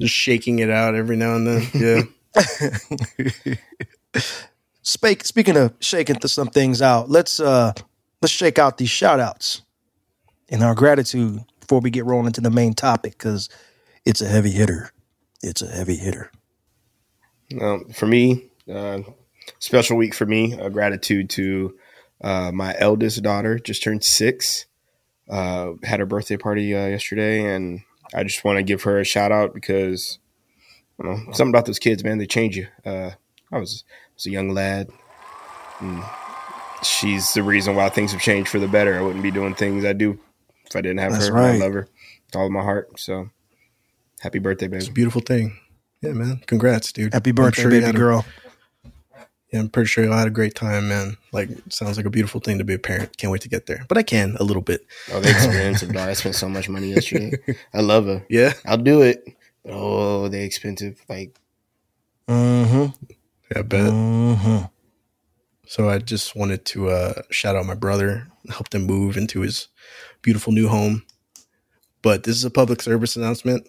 just 0.00 0.14
shaking 0.14 0.58
it 0.58 0.70
out 0.70 0.94
every 0.94 1.16
now 1.16 1.34
and 1.36 1.46
then. 1.46 1.66
Yeah. 1.74 3.54
Speak, 4.88 5.22
speaking 5.22 5.58
of 5.58 5.74
shaking 5.80 6.18
some 6.22 6.48
things 6.48 6.80
out, 6.80 7.10
let's 7.10 7.40
uh 7.40 7.74
let's 8.22 8.32
shake 8.32 8.58
out 8.58 8.78
these 8.78 8.88
shout 8.88 9.20
outs 9.20 9.60
and 10.48 10.62
our 10.62 10.74
gratitude 10.74 11.44
before 11.60 11.80
we 11.80 11.90
get 11.90 12.06
rolling 12.06 12.24
into 12.24 12.40
the 12.40 12.50
main 12.50 12.72
topic 12.72 13.12
because 13.12 13.50
it's 14.06 14.22
a 14.22 14.26
heavy 14.26 14.50
hitter. 14.50 14.90
It's 15.42 15.60
a 15.60 15.68
heavy 15.68 15.96
hitter. 15.96 16.32
Um, 17.60 17.90
for 17.90 18.06
me, 18.06 18.48
uh, 18.72 19.00
special 19.58 19.98
week 19.98 20.14
for 20.14 20.24
me. 20.24 20.58
Uh, 20.58 20.70
gratitude 20.70 21.28
to 21.30 21.76
uh, 22.22 22.50
my 22.50 22.74
eldest 22.78 23.22
daughter, 23.22 23.58
just 23.58 23.82
turned 23.82 24.04
six. 24.04 24.64
Uh, 25.28 25.72
had 25.82 26.00
her 26.00 26.06
birthday 26.06 26.38
party 26.38 26.74
uh, 26.74 26.86
yesterday, 26.86 27.44
and 27.44 27.82
I 28.14 28.24
just 28.24 28.42
want 28.42 28.56
to 28.56 28.62
give 28.62 28.84
her 28.84 28.98
a 28.98 29.04
shout 29.04 29.32
out 29.32 29.52
because 29.52 30.18
know 30.98 31.18
something 31.32 31.50
about 31.50 31.66
those 31.66 31.78
kids, 31.78 32.02
man. 32.02 32.16
They 32.16 32.26
change 32.26 32.56
you. 32.56 32.68
Uh, 32.86 33.10
I 33.52 33.58
was 33.58 33.84
was 34.18 34.26
a 34.26 34.30
young 34.30 34.50
lad. 34.50 34.88
And 35.80 36.02
she's 36.82 37.32
the 37.34 37.42
reason 37.42 37.74
why 37.76 37.88
things 37.88 38.12
have 38.12 38.20
changed 38.20 38.50
for 38.50 38.58
the 38.58 38.68
better. 38.68 38.98
I 38.98 39.02
wouldn't 39.02 39.22
be 39.22 39.30
doing 39.30 39.54
things 39.54 39.84
I 39.84 39.92
do 39.92 40.18
if 40.66 40.76
I 40.76 40.80
didn't 40.80 40.98
have 40.98 41.12
That's 41.12 41.28
her. 41.28 41.34
right. 41.34 41.54
I 41.54 41.58
love 41.58 41.72
her 41.72 41.88
with 42.26 42.36
all 42.36 42.46
of 42.46 42.52
my 42.52 42.62
heart. 42.62 42.98
So 42.98 43.30
happy 44.20 44.38
birthday, 44.38 44.66
It's 44.66 44.84
a 44.86 44.88
baby. 44.88 44.94
beautiful 44.94 45.20
thing. 45.22 45.56
Yeah, 46.02 46.12
man. 46.12 46.42
Congrats, 46.46 46.92
dude. 46.92 47.12
Happy 47.14 47.32
birthday, 47.32 47.62
sure 47.62 47.70
you 47.72 47.78
baby 47.78 47.86
had 47.86 47.94
a- 47.94 47.98
girl. 47.98 48.24
yeah, 49.52 49.60
I'm 49.60 49.68
pretty 49.68 49.88
sure 49.88 50.04
you 50.04 50.12
all 50.12 50.18
had 50.18 50.28
a 50.28 50.30
great 50.30 50.54
time, 50.54 50.88
man. 50.88 51.16
Like, 51.32 51.48
sounds 51.70 51.96
like 51.96 52.06
a 52.06 52.10
beautiful 52.10 52.40
thing 52.40 52.58
to 52.58 52.64
be 52.64 52.74
a 52.74 52.78
parent. 52.78 53.16
Can't 53.16 53.30
wait 53.32 53.40
to 53.42 53.48
get 53.48 53.66
there. 53.66 53.84
But 53.88 53.98
I 53.98 54.02
can 54.04 54.36
a 54.38 54.44
little 54.44 54.62
bit. 54.62 54.86
Oh, 55.12 55.20
the 55.20 55.30
expensive 55.30 55.92
dog. 55.92 56.08
I 56.08 56.12
spent 56.12 56.34
so 56.36 56.48
much 56.48 56.68
money 56.68 56.92
yesterday. 56.92 57.32
I 57.74 57.80
love 57.80 58.06
her. 58.06 58.24
Yeah. 58.28 58.52
I'll 58.66 58.76
do 58.76 59.02
it. 59.02 59.24
Oh, 59.64 60.28
they 60.28 60.44
expensive. 60.44 61.00
Like 61.08 61.36
Mm-hmm. 62.28 62.92
Yeah, 63.50 63.60
I 63.60 63.62
bet. 63.62 63.92
Mm-hmm. 63.92 64.64
So 65.66 65.88
I 65.88 65.98
just 65.98 66.34
wanted 66.34 66.64
to 66.66 66.88
uh, 66.88 67.22
shout 67.30 67.56
out 67.56 67.66
my 67.66 67.74
brother, 67.74 68.28
helped 68.48 68.74
him 68.74 68.86
move 68.86 69.16
into 69.16 69.40
his 69.40 69.68
beautiful 70.22 70.52
new 70.52 70.68
home. 70.68 71.04
But 72.02 72.24
this 72.24 72.36
is 72.36 72.44
a 72.44 72.50
public 72.50 72.80
service 72.80 73.16
announcement. 73.16 73.68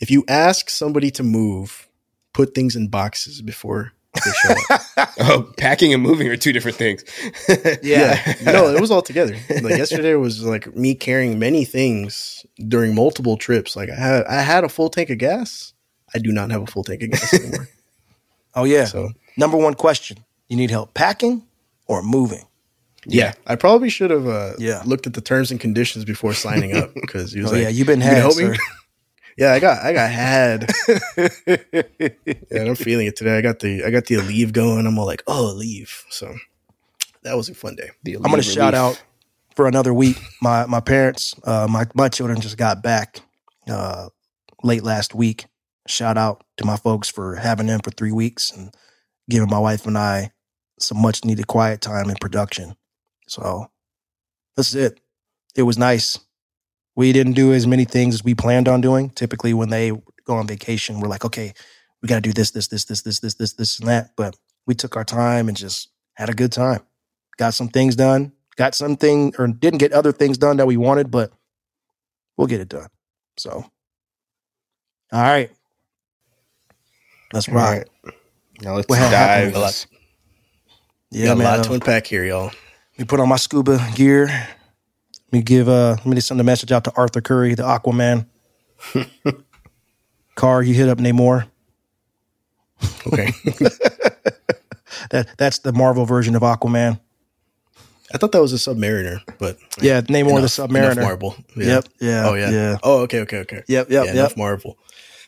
If 0.00 0.10
you 0.10 0.24
ask 0.28 0.70
somebody 0.70 1.10
to 1.12 1.22
move, 1.22 1.88
put 2.32 2.54
things 2.54 2.76
in 2.76 2.88
boxes 2.88 3.42
before 3.42 3.92
they 4.14 4.30
show 4.30 4.54
up. 4.70 4.80
oh, 5.20 5.52
packing 5.56 5.92
and 5.94 6.02
moving 6.02 6.28
are 6.28 6.36
two 6.36 6.52
different 6.52 6.76
things. 6.76 7.04
yeah. 7.82 8.34
No, 8.44 8.68
it 8.68 8.80
was 8.80 8.90
all 8.90 9.02
together. 9.02 9.36
Like 9.62 9.76
yesterday 9.76 10.14
was 10.14 10.44
like 10.44 10.74
me 10.76 10.94
carrying 10.94 11.38
many 11.38 11.64
things 11.64 12.44
during 12.68 12.94
multiple 12.94 13.36
trips. 13.36 13.76
Like 13.76 13.90
I 13.90 13.94
had 13.94 14.24
I 14.26 14.42
had 14.42 14.64
a 14.64 14.68
full 14.68 14.90
tank 14.90 15.10
of 15.10 15.18
gas. 15.18 15.72
I 16.14 16.18
do 16.18 16.32
not 16.32 16.50
have 16.50 16.62
a 16.62 16.66
full 16.66 16.84
tank 16.84 17.02
of 17.02 17.10
gas 17.10 17.34
anymore. 17.34 17.68
Oh 18.60 18.64
yeah. 18.64 18.84
So 18.84 19.10
Number 19.36 19.56
one 19.56 19.74
question: 19.74 20.18
You 20.48 20.56
need 20.56 20.70
help 20.70 20.92
packing 20.94 21.42
or 21.86 22.02
moving? 22.02 22.46
yeah, 23.06 23.32
I 23.46 23.56
probably 23.56 23.88
should 23.88 24.10
have 24.10 24.26
uh, 24.28 24.52
Yeah. 24.58 24.82
looked 24.84 25.06
at 25.06 25.14
the 25.14 25.22
terms 25.22 25.50
and 25.50 25.58
conditions 25.58 26.04
before 26.04 26.34
signing 26.34 26.76
up 26.76 26.92
because 26.94 27.32
he 27.32 27.40
was 27.40 27.50
Oh 27.50 27.54
like, 27.54 27.62
yeah, 27.62 27.68
you've 27.70 27.86
been 27.86 28.00
"You 28.00 28.06
gonna 28.10 28.20
had, 28.20 28.36
help. 28.36 28.56
Yeah, 29.38 29.52
I 29.52 29.60
got 29.60 29.82
I 29.82 29.92
got 29.94 30.10
had. 30.10 30.70
yeah, 32.50 32.62
I'm 32.66 32.74
feeling 32.74 33.06
it 33.06 33.16
today. 33.16 33.38
I 33.38 33.40
got 33.40 33.60
the 33.60 33.84
I 33.84 33.90
got 33.90 34.04
the 34.06 34.18
leave 34.18 34.52
going. 34.52 34.86
I'm 34.86 34.98
all 34.98 35.06
like, 35.06 35.22
oh, 35.26 35.52
leave. 35.56 36.04
So 36.10 36.34
that 37.22 37.36
was 37.36 37.48
a 37.48 37.54
fun 37.54 37.76
day. 37.76 37.90
The 38.02 38.16
I'm 38.16 38.22
going 38.22 38.32
to 38.42 38.46
Leave 38.46 38.54
shout 38.54 38.74
out 38.74 39.02
for 39.56 39.66
another 39.66 39.94
week. 39.94 40.18
My 40.42 40.66
my 40.66 40.80
parents, 40.80 41.34
uh, 41.44 41.66
my 41.70 41.86
my 41.94 42.08
children 42.08 42.40
just 42.40 42.58
got 42.58 42.82
back 42.82 43.20
uh, 43.68 44.08
late 44.62 44.82
last 44.82 45.14
week. 45.14 45.46
Shout 45.88 46.18
out 46.18 46.44
to 46.58 46.66
my 46.66 46.76
folks 46.76 47.08
for 47.08 47.36
having 47.36 47.66
them 47.66 47.80
for 47.82 47.90
three 47.90 48.12
weeks 48.12 48.50
and 48.50 48.74
giving 49.28 49.50
my 49.50 49.58
wife 49.58 49.86
and 49.86 49.96
I 49.96 50.32
some 50.78 51.00
much 51.00 51.24
needed 51.24 51.46
quiet 51.46 51.80
time 51.80 52.10
in 52.10 52.16
production. 52.20 52.76
So 53.28 53.70
that's 54.56 54.74
it. 54.74 55.00
It 55.54 55.62
was 55.62 55.78
nice. 55.78 56.18
We 56.96 57.12
didn't 57.12 57.34
do 57.34 57.52
as 57.52 57.66
many 57.66 57.84
things 57.84 58.14
as 58.14 58.24
we 58.24 58.34
planned 58.34 58.68
on 58.68 58.80
doing. 58.80 59.10
Typically, 59.10 59.54
when 59.54 59.68
they 59.70 59.92
go 60.24 60.34
on 60.34 60.46
vacation, 60.46 61.00
we're 61.00 61.08
like, 61.08 61.24
okay, 61.24 61.54
we 62.02 62.08
got 62.08 62.16
to 62.16 62.20
do 62.20 62.32
this, 62.32 62.50
this, 62.50 62.68
this, 62.68 62.84
this, 62.84 63.02
this, 63.02 63.20
this, 63.20 63.34
this, 63.34 63.52
this, 63.54 63.78
and 63.78 63.88
that. 63.88 64.10
But 64.16 64.36
we 64.66 64.74
took 64.74 64.96
our 64.96 65.04
time 65.04 65.48
and 65.48 65.56
just 65.56 65.88
had 66.14 66.28
a 66.28 66.34
good 66.34 66.52
time. 66.52 66.80
Got 67.36 67.54
some 67.54 67.68
things 67.68 67.96
done. 67.96 68.32
Got 68.56 68.74
something 68.74 69.32
or 69.38 69.46
didn't 69.46 69.78
get 69.78 69.92
other 69.92 70.12
things 70.12 70.36
done 70.36 70.58
that 70.58 70.66
we 70.66 70.76
wanted, 70.76 71.10
but 71.10 71.32
we'll 72.36 72.46
get 72.48 72.60
it 72.60 72.68
done. 72.68 72.88
So, 73.38 73.64
all 75.12 75.22
right, 75.22 75.50
let's 77.32 77.48
rock. 77.48 77.70
right. 78.04 78.14
Now 78.62 78.76
let's 78.76 78.92
happened? 78.94 79.52
dive. 79.52 79.56
A 79.56 79.58
lot- 79.58 79.86
Yeah, 81.10 81.26
Got 81.26 81.32
a 81.32 81.36
man. 81.36 81.44
lot 81.46 81.58
uh, 81.60 81.62
to 81.64 81.72
unpack 81.74 82.06
here, 82.06 82.24
y'all. 82.24 82.46
Let 82.46 82.98
me 82.98 83.04
put 83.06 83.20
on 83.20 83.28
my 83.28 83.36
scuba 83.36 83.78
gear. 83.94 84.26
Let 84.26 85.32
me 85.32 85.42
give 85.42 85.68
uh 85.68 85.96
let 86.04 86.06
me 86.06 86.20
send 86.20 86.40
a 86.40 86.44
message 86.44 86.72
out 86.72 86.84
to 86.84 86.92
Arthur 86.96 87.20
Curry, 87.20 87.54
the 87.54 87.62
Aquaman. 87.62 88.26
Carr, 90.34 90.62
you 90.62 90.74
hit 90.74 90.88
up 90.88 90.98
Namor. 90.98 91.46
Okay. 93.06 93.32
That 95.10 95.28
that's 95.38 95.58
the 95.60 95.72
Marvel 95.72 96.04
version 96.04 96.36
of 96.36 96.42
Aquaman. 96.42 97.00
I 98.12 98.18
thought 98.18 98.32
that 98.32 98.40
was 98.42 98.52
a 98.52 98.56
Submariner, 98.56 99.20
but 99.38 99.56
Yeah, 99.80 100.02
Namor 100.02 100.40
the 100.40 100.46
Submariner. 100.48 100.92
enough 100.92 101.04
Marvel. 101.04 101.36
Yeah. 101.56 101.66
Yep. 101.66 101.84
Yeah. 102.00 102.28
Oh 102.28 102.34
yeah. 102.34 102.50
Yeah. 102.50 102.78
Oh 102.82 103.00
okay. 103.02 103.20
Okay. 103.20 103.38
Okay. 103.38 103.62
Yep. 103.66 103.88
Yep. 103.90 103.90
yeah, 103.90 104.02
yep. 104.04 104.14
enough 104.14 104.36
Marvel. 104.36 104.76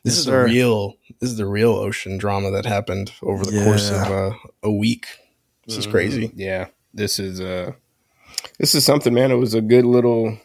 This 0.04 0.14
Yes, 0.14 0.18
is 0.18 0.24
sir. 0.24 0.38
the 0.48 0.52
real. 0.54 0.94
This 1.20 1.30
is 1.30 1.36
the 1.36 1.46
real 1.46 1.70
ocean 1.72 2.18
drama 2.18 2.50
that 2.52 2.64
happened 2.66 3.12
over 3.22 3.44
the 3.44 3.62
course 3.64 3.90
of 3.90 4.10
uh, 4.10 4.32
a 4.62 4.70
week. 4.72 5.06
This 5.66 5.76
is 5.76 5.86
crazy. 5.86 6.28
Mm-hmm. 6.28 6.40
Yeah, 6.40 6.66
this 6.92 7.18
is 7.18 7.40
uh 7.40 7.72
this 8.58 8.74
is 8.74 8.84
something, 8.84 9.14
man. 9.14 9.30
It 9.30 9.36
was 9.36 9.54
a 9.54 9.60
good 9.60 9.84
little 9.84 10.38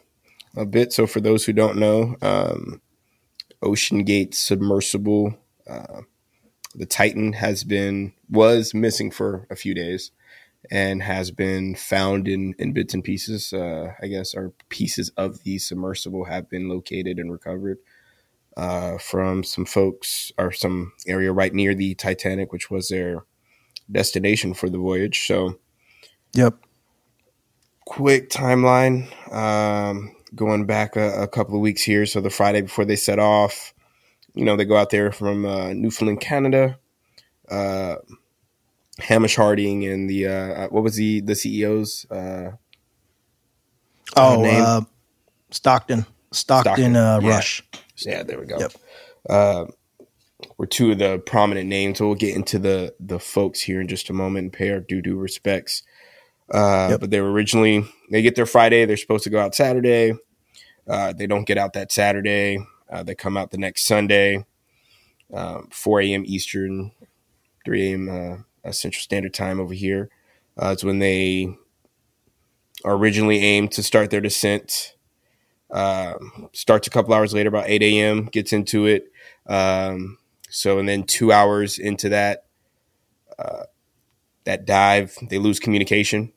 a 0.55 0.65
bit. 0.65 0.93
So 0.93 1.07
for 1.07 1.19
those 1.21 1.45
who 1.45 1.53
don't 1.53 1.77
know, 1.77 2.15
um, 2.21 2.81
Ocean 3.63 4.03
Gate 4.03 4.35
submersible, 4.35 5.35
uh, 5.67 6.01
the 6.75 6.85
Titan 6.85 7.33
has 7.33 7.63
been 7.63 8.13
was 8.29 8.73
missing 8.75 9.09
for 9.09 9.47
a 9.49 9.55
few 9.55 9.73
days, 9.73 10.11
and 10.69 11.01
has 11.01 11.31
been 11.31 11.73
found 11.73 12.27
in 12.27 12.53
in 12.59 12.73
bits 12.73 12.93
and 12.93 13.03
pieces. 13.03 13.53
Uh, 13.53 13.93
I 14.01 14.07
guess 14.07 14.35
or 14.35 14.53
pieces 14.69 15.09
of 15.17 15.43
the 15.43 15.57
submersible 15.57 16.25
have 16.25 16.47
been 16.47 16.69
located 16.69 17.17
and 17.17 17.31
recovered. 17.31 17.79
Uh, 18.57 18.97
from 18.97 19.43
some 19.43 19.65
folks 19.65 20.31
or 20.39 20.51
some 20.51 20.91
area 21.07 21.31
right 21.31 21.53
near 21.53 21.75
the 21.75 21.95
Titanic, 21.95 22.51
which 22.51 22.71
was 22.71 22.89
their 22.89 23.23
destination 23.91 24.53
for 24.55 24.67
the 24.69 24.79
voyage. 24.79 25.27
So, 25.27 25.59
Yep. 26.33 26.55
quick 27.85 28.31
timeline 28.31 29.07
um, 29.33 30.15
going 30.35 30.65
back 30.65 30.95
a, 30.95 31.23
a 31.23 31.27
couple 31.27 31.55
of 31.55 31.61
weeks 31.61 31.83
here. 31.83 32.07
So, 32.07 32.19
the 32.21 32.31
Friday 32.31 32.61
before 32.61 32.85
they 32.85 32.95
set 32.97 33.19
off, 33.19 33.73
you 34.33 34.43
know, 34.43 34.55
they 34.57 34.65
go 34.65 34.75
out 34.77 34.89
there 34.89 35.11
from 35.11 35.45
uh, 35.45 35.73
Newfoundland, 35.73 36.21
Canada. 36.21 36.79
Uh, 37.49 37.97
Hamish 38.99 39.35
Harding 39.35 39.85
and 39.85 40.09
the 40.09 40.27
uh, 40.27 40.67
what 40.69 40.83
was 40.83 40.95
the 40.95 41.21
the 41.21 41.33
CEO's 41.33 42.05
uh, 42.11 42.51
Oh, 44.15 44.43
uh, 44.45 44.81
Stockton. 45.51 46.05
Stockton, 46.31 46.93
Stockton, 46.93 46.95
uh, 46.95 47.19
yeah. 47.21 47.29
Rush. 47.29 47.63
Yeah, 48.05 48.23
there 48.23 48.39
we 48.39 48.45
go. 48.45 48.59
Yep. 48.59 48.73
Uh, 49.29 49.65
were 50.57 50.67
two 50.67 50.91
of 50.91 50.99
the 50.99 51.19
prominent 51.19 51.67
names. 51.67 51.97
So 51.97 52.07
we'll 52.07 52.15
get 52.15 52.35
into 52.35 52.59
the 52.59 52.93
the 52.99 53.19
folks 53.19 53.61
here 53.61 53.81
in 53.81 53.87
just 53.87 54.09
a 54.09 54.13
moment 54.13 54.43
and 54.45 54.53
pay 54.53 54.71
our 54.71 54.79
due 54.79 55.01
due 55.01 55.17
respects. 55.17 55.83
Uh, 56.53 56.87
Yep. 56.91 56.99
But 57.01 57.09
they 57.11 57.21
were 57.21 57.31
originally 57.31 57.85
they 58.11 58.21
get 58.21 58.35
there 58.35 58.45
Friday. 58.45 58.85
They're 58.85 58.97
supposed 58.97 59.23
to 59.25 59.29
go 59.29 59.39
out 59.39 59.55
Saturday. 59.55 60.13
Uh, 60.87 61.13
they 61.13 61.27
don't 61.27 61.45
get 61.45 61.57
out 61.57 61.73
that 61.73 61.91
Saturday. 61.91 62.59
Uh, 62.89 63.03
they 63.03 63.15
come 63.15 63.35
out 63.35 63.51
the 63.51 63.57
next 63.57 63.85
Sunday, 63.85 64.45
um, 65.33 65.67
4 65.73 66.01
a.m. 66.01 66.23
Eastern, 66.25 66.91
3 67.65 67.91
a.m. 67.91 68.09
Uh, 68.09 68.67
uh, 68.67 68.71
Central 68.71 69.01
Standard 69.01 69.33
Time 69.33 69.59
over 69.59 69.73
here. 69.73 70.09
Uh, 70.61 70.69
it's 70.69 70.85
when 70.85 70.99
they 70.99 71.53
are 72.85 72.95
originally 72.95 73.39
aimed 73.39 73.71
to 73.73 73.83
start 73.83 74.09
their 74.09 74.21
descent. 74.21 74.95
Um, 75.69 76.49
starts 76.53 76.87
a 76.87 76.89
couple 76.89 77.13
hours 77.13 77.33
later, 77.33 77.49
about 77.49 77.67
8 77.67 77.81
a.m., 77.83 78.25
gets 78.25 78.53
into 78.53 78.85
it. 78.85 79.11
Um, 79.45 80.17
so, 80.49 80.79
and 80.79 80.87
then 80.87 81.03
two 81.03 81.31
hours 81.31 81.77
into 81.77 82.09
that, 82.09 82.45
uh, 83.37 83.63
that 84.45 84.65
dive, 84.65 85.15
they 85.29 85.37
lose 85.37 85.59
communication. 85.59 86.31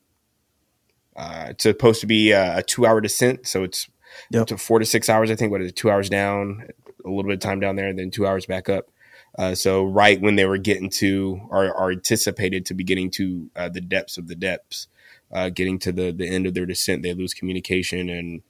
Uh, 1.16 1.46
it's 1.50 1.62
supposed 1.62 2.00
to 2.00 2.06
be 2.06 2.32
a, 2.32 2.58
a 2.58 2.62
two 2.62 2.86
hour 2.86 3.00
descent. 3.00 3.46
So 3.46 3.62
it's 3.62 3.88
Yep. 4.30 4.48
to 4.48 4.58
four 4.58 4.78
to 4.78 4.84
six 4.84 5.08
hours, 5.08 5.30
I 5.30 5.36
think. 5.36 5.52
What 5.52 5.60
is 5.60 5.70
it? 5.70 5.76
Two 5.76 5.90
hours 5.90 6.08
down, 6.08 6.66
a 7.04 7.08
little 7.08 7.24
bit 7.24 7.34
of 7.34 7.40
time 7.40 7.60
down 7.60 7.76
there, 7.76 7.88
and 7.88 7.98
then 7.98 8.10
two 8.10 8.26
hours 8.26 8.46
back 8.46 8.68
up. 8.68 8.90
Uh, 9.38 9.54
so 9.54 9.84
right 9.84 10.20
when 10.20 10.34
they 10.34 10.44
were 10.44 10.58
getting 10.58 10.90
to, 10.90 11.40
or 11.48 11.72
are 11.76 11.92
anticipated 11.92 12.66
to 12.66 12.74
be 12.74 12.82
getting 12.82 13.10
to 13.12 13.50
uh, 13.54 13.68
the 13.68 13.80
depths 13.80 14.18
of 14.18 14.26
the 14.26 14.34
depths, 14.34 14.88
uh, 15.32 15.48
getting 15.48 15.78
to 15.78 15.92
the 15.92 16.10
the 16.10 16.26
end 16.28 16.46
of 16.46 16.54
their 16.54 16.66
descent, 16.66 17.02
they 17.02 17.14
lose 17.14 17.32
communication, 17.32 18.08
and 18.08 18.42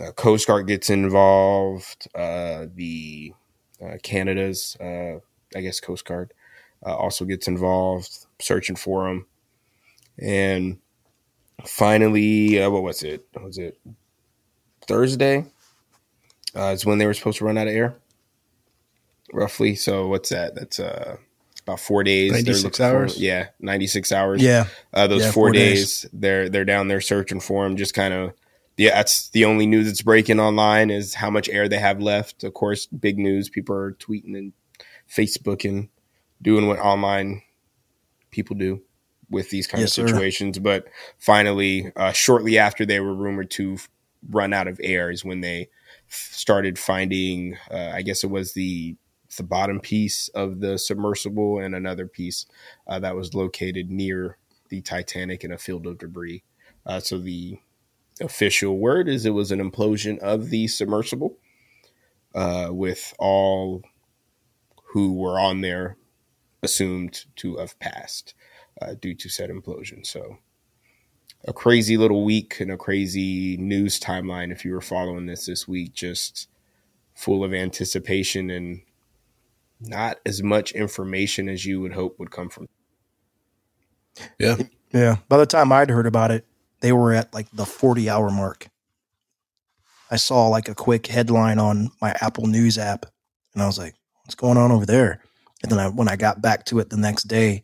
uh, 0.00 0.12
Coast 0.12 0.46
Guard 0.46 0.66
gets 0.66 0.90
involved. 0.90 2.08
Uh, 2.14 2.66
the 2.74 3.32
uh, 3.84 3.96
Canada's, 4.02 4.76
uh, 4.80 5.18
I 5.56 5.60
guess, 5.60 5.80
Coast 5.80 6.04
Guard 6.04 6.32
uh, 6.86 6.94
also 6.96 7.24
gets 7.24 7.48
involved, 7.48 8.26
searching 8.40 8.76
for 8.76 9.06
them, 9.08 9.26
and 10.18 10.78
finally, 11.64 12.62
uh, 12.62 12.70
what 12.70 12.82
was 12.82 13.02
it? 13.02 13.26
Was 13.42 13.58
it 13.58 13.78
Thursday? 14.86 15.46
Uh, 16.54 16.66
is 16.74 16.84
when 16.84 16.98
they 16.98 17.06
were 17.06 17.14
supposed 17.14 17.38
to 17.38 17.44
run 17.46 17.56
out 17.56 17.66
of 17.66 17.72
air, 17.74 17.94
roughly. 19.32 19.74
So 19.74 20.08
what's 20.08 20.28
that? 20.28 20.54
That's 20.54 20.78
uh, 20.78 21.16
about 21.66 21.80
four 21.80 22.04
days. 22.04 22.32
96 22.32 22.64
looking 22.64 22.76
for- 22.76 22.82
hours? 22.84 23.20
yeah, 23.20 23.48
ninety 23.58 23.86
six 23.86 24.12
hours 24.12 24.42
Yeah. 24.42 24.66
uh, 24.92 25.06
those 25.06 25.22
Yeah, 25.22 25.30
four, 25.30 25.48
four 25.48 25.52
days, 25.52 26.02
days. 26.02 26.10
they're 26.12 26.48
they're 26.48 26.64
down 26.66 26.88
there 26.88 27.00
searching 27.00 27.40
for 27.40 27.64
him 27.64 27.76
just 27.76 27.94
kind 27.94 28.12
of 28.12 28.32
yeah 28.76 28.94
that's 28.94 29.28
the 29.30 29.44
only 29.44 29.66
news 29.66 29.86
that's 29.86 30.02
breaking 30.02 30.40
online 30.40 30.90
is 30.90 31.14
how 31.14 31.30
much 31.30 31.48
air 31.48 31.68
they 31.68 31.78
have 31.78 32.00
left. 32.00 32.44
Of 32.44 32.54
course 32.54 32.86
big 32.86 33.18
news 33.18 33.48
people 33.48 33.74
are 33.74 33.92
tweeting 33.92 34.36
and 34.36 34.52
facebooking 35.08 35.88
doing 36.40 36.66
what 36.66 36.78
online 36.78 37.42
people 38.30 38.56
do 38.56 38.82
with 39.30 39.50
these 39.50 39.66
kind 39.66 39.80
Yes, 39.80 39.96
of 39.98 40.08
situations. 40.08 40.58
But 40.58 40.86
finally 41.18 41.92
uh, 41.96 42.12
shortly 42.12 42.58
after 42.58 42.84
they 42.84 43.00
were 43.00 43.14
rumored 43.14 43.50
to 43.52 43.78
run 44.30 44.52
out 44.52 44.68
of 44.68 44.80
air 44.82 45.10
is 45.10 45.24
when 45.24 45.40
they 45.40 45.68
f- 46.08 46.28
started 46.30 46.78
finding 46.78 47.56
uh, 47.72 47.90
i 47.92 48.02
guess 48.02 48.22
it 48.22 48.30
was 48.30 48.52
the 48.52 48.96
the 49.36 49.42
bottom 49.42 49.80
piece 49.80 50.28
of 50.28 50.60
the 50.60 50.78
submersible 50.78 51.58
and 51.58 51.74
another 51.74 52.06
piece 52.06 52.46
uh, 52.86 52.98
that 52.98 53.16
was 53.16 53.34
located 53.34 53.90
near 53.90 54.36
the 54.68 54.80
Titanic 54.80 55.44
in 55.44 55.52
a 55.52 55.58
field 55.58 55.86
of 55.86 55.98
debris. 55.98 56.42
Uh, 56.84 57.00
so 57.00 57.18
the 57.18 57.58
official 58.22 58.78
word 58.78 59.08
is 59.08 59.26
it 59.26 59.30
was 59.30 59.52
an 59.52 59.60
implosion 59.60 60.18
of 60.18 60.50
the 60.50 60.68
submersible, 60.68 61.38
uh, 62.34 62.68
with 62.70 63.14
all 63.18 63.82
who 64.92 65.14
were 65.14 65.38
on 65.38 65.60
there 65.60 65.96
assumed 66.62 67.24
to 67.36 67.56
have 67.56 67.78
passed 67.78 68.34
uh, 68.80 68.94
due 68.94 69.14
to 69.14 69.28
said 69.28 69.50
implosion. 69.50 70.06
So 70.06 70.38
a 71.46 71.52
crazy 71.52 71.96
little 71.96 72.24
week 72.24 72.60
and 72.60 72.70
a 72.70 72.76
crazy 72.76 73.56
news 73.56 73.98
timeline. 73.98 74.52
If 74.52 74.64
you 74.64 74.72
were 74.72 74.80
following 74.80 75.26
this 75.26 75.46
this 75.46 75.66
week, 75.66 75.92
just 75.92 76.48
full 77.14 77.44
of 77.44 77.52
anticipation 77.52 78.50
and 78.50 78.82
not 79.80 80.18
as 80.24 80.42
much 80.42 80.72
information 80.72 81.48
as 81.48 81.66
you 81.66 81.80
would 81.80 81.92
hope 81.92 82.18
would 82.18 82.30
come 82.30 82.48
from 82.48 82.68
Yeah. 84.38 84.56
Yeah. 84.92 85.16
By 85.28 85.38
the 85.38 85.46
time 85.46 85.72
I'd 85.72 85.90
heard 85.90 86.06
about 86.06 86.30
it, 86.30 86.46
they 86.82 86.92
were 86.92 87.14
at 87.14 87.32
like 87.32 87.48
the 87.52 87.64
40 87.64 88.10
hour 88.10 88.30
mark. 88.30 88.68
I 90.10 90.16
saw 90.16 90.48
like 90.48 90.68
a 90.68 90.74
quick 90.74 91.06
headline 91.06 91.58
on 91.58 91.90
my 92.02 92.14
Apple 92.20 92.46
News 92.46 92.76
app 92.76 93.06
and 93.54 93.62
I 93.62 93.66
was 93.66 93.78
like, 93.78 93.94
what's 94.22 94.34
going 94.34 94.58
on 94.58 94.70
over 94.70 94.84
there? 94.84 95.22
And 95.62 95.70
then 95.70 95.78
I, 95.78 95.88
when 95.88 96.08
I 96.08 96.16
got 96.16 96.42
back 96.42 96.66
to 96.66 96.80
it 96.80 96.90
the 96.90 96.96
next 96.96 97.24
day, 97.24 97.62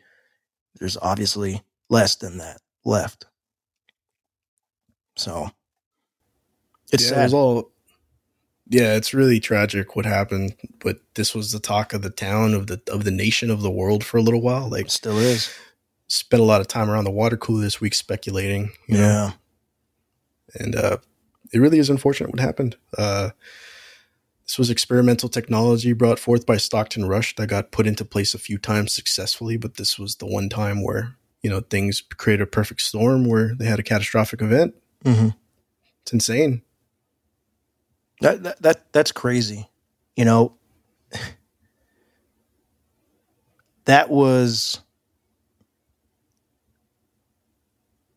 there's 0.78 0.96
obviously 0.96 1.62
less 1.90 2.14
than 2.14 2.38
that 2.38 2.60
left. 2.84 3.26
So 5.16 5.50
it's 6.92 7.10
yeah, 7.10 7.20
it 7.20 7.22
was 7.24 7.34
all. 7.34 7.72
Yeah, 8.70 8.94
it's 8.94 9.14
really 9.14 9.40
tragic 9.40 9.96
what 9.96 10.04
happened, 10.04 10.54
but 10.80 10.98
this 11.14 11.34
was 11.34 11.52
the 11.52 11.58
talk 11.58 11.94
of 11.94 12.02
the 12.02 12.10
town, 12.10 12.52
of 12.52 12.66
the 12.66 12.80
of 12.92 13.04
the 13.04 13.10
nation, 13.10 13.50
of 13.50 13.62
the 13.62 13.70
world 13.70 14.04
for 14.04 14.18
a 14.18 14.22
little 14.22 14.42
while. 14.42 14.68
Like, 14.68 14.86
It 14.86 14.90
still 14.90 15.18
is. 15.18 15.50
Spent 16.08 16.40
a 16.40 16.44
lot 16.46 16.60
of 16.60 16.68
time 16.68 16.90
around 16.90 17.04
the 17.04 17.10
water 17.10 17.36
cooler 17.36 17.60
this 17.62 17.80
week 17.80 17.94
speculating. 17.94 18.70
you 18.86 18.96
know, 18.96 19.00
Yeah. 19.00 19.32
and 20.54 20.74
uh, 20.74 20.96
it 21.52 21.58
really 21.58 21.78
is 21.78 21.90
unfortunate 21.90 22.30
what 22.30 22.40
happened. 22.40 22.76
Uh, 22.96 23.30
this 24.44 24.58
was 24.58 24.70
experimental 24.70 25.28
technology 25.28 25.92
brought 25.92 26.18
forth 26.18 26.46
by 26.46 26.56
Stockton 26.56 27.04
Rush 27.06 27.34
that 27.36 27.48
got 27.48 27.70
put 27.70 27.86
into 27.86 28.04
place 28.04 28.32
a 28.34 28.38
few 28.38 28.56
times 28.58 28.94
successfully, 28.94 29.58
but 29.58 29.74
this 29.76 29.98
was 29.98 30.16
the 30.16 30.26
one 30.26 30.48
time 30.48 30.82
where 30.82 31.16
you 31.42 31.50
know 31.50 31.60
things 31.60 32.00
created 32.16 32.42
a 32.42 32.46
perfect 32.46 32.80
storm 32.80 33.26
where 33.26 33.54
they 33.54 33.66
had 33.66 33.78
a 33.78 33.82
catastrophic 33.82 34.40
event. 34.40 34.74
hmm 35.04 35.28
It's 36.02 36.12
insane. 36.14 36.62
That, 38.22 38.42
that 38.42 38.62
that 38.62 38.92
that's 38.92 39.12
crazy. 39.12 39.68
You 40.16 40.24
know, 40.24 40.54
that 43.84 44.10
was 44.10 44.80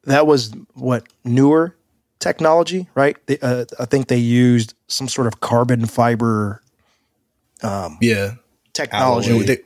that 0.05 0.25
was 0.27 0.53
what 0.73 1.07
newer 1.23 1.75
technology, 2.19 2.87
right? 2.95 3.17
They, 3.27 3.37
uh, 3.39 3.65
I 3.79 3.85
think 3.85 4.07
they 4.07 4.17
used 4.17 4.73
some 4.87 5.07
sort 5.07 5.27
of 5.27 5.39
carbon 5.39 5.85
fiber 5.85 6.61
um, 7.63 7.97
Yeah. 8.01 8.35
technology. 8.73 9.41
They- 9.43 9.63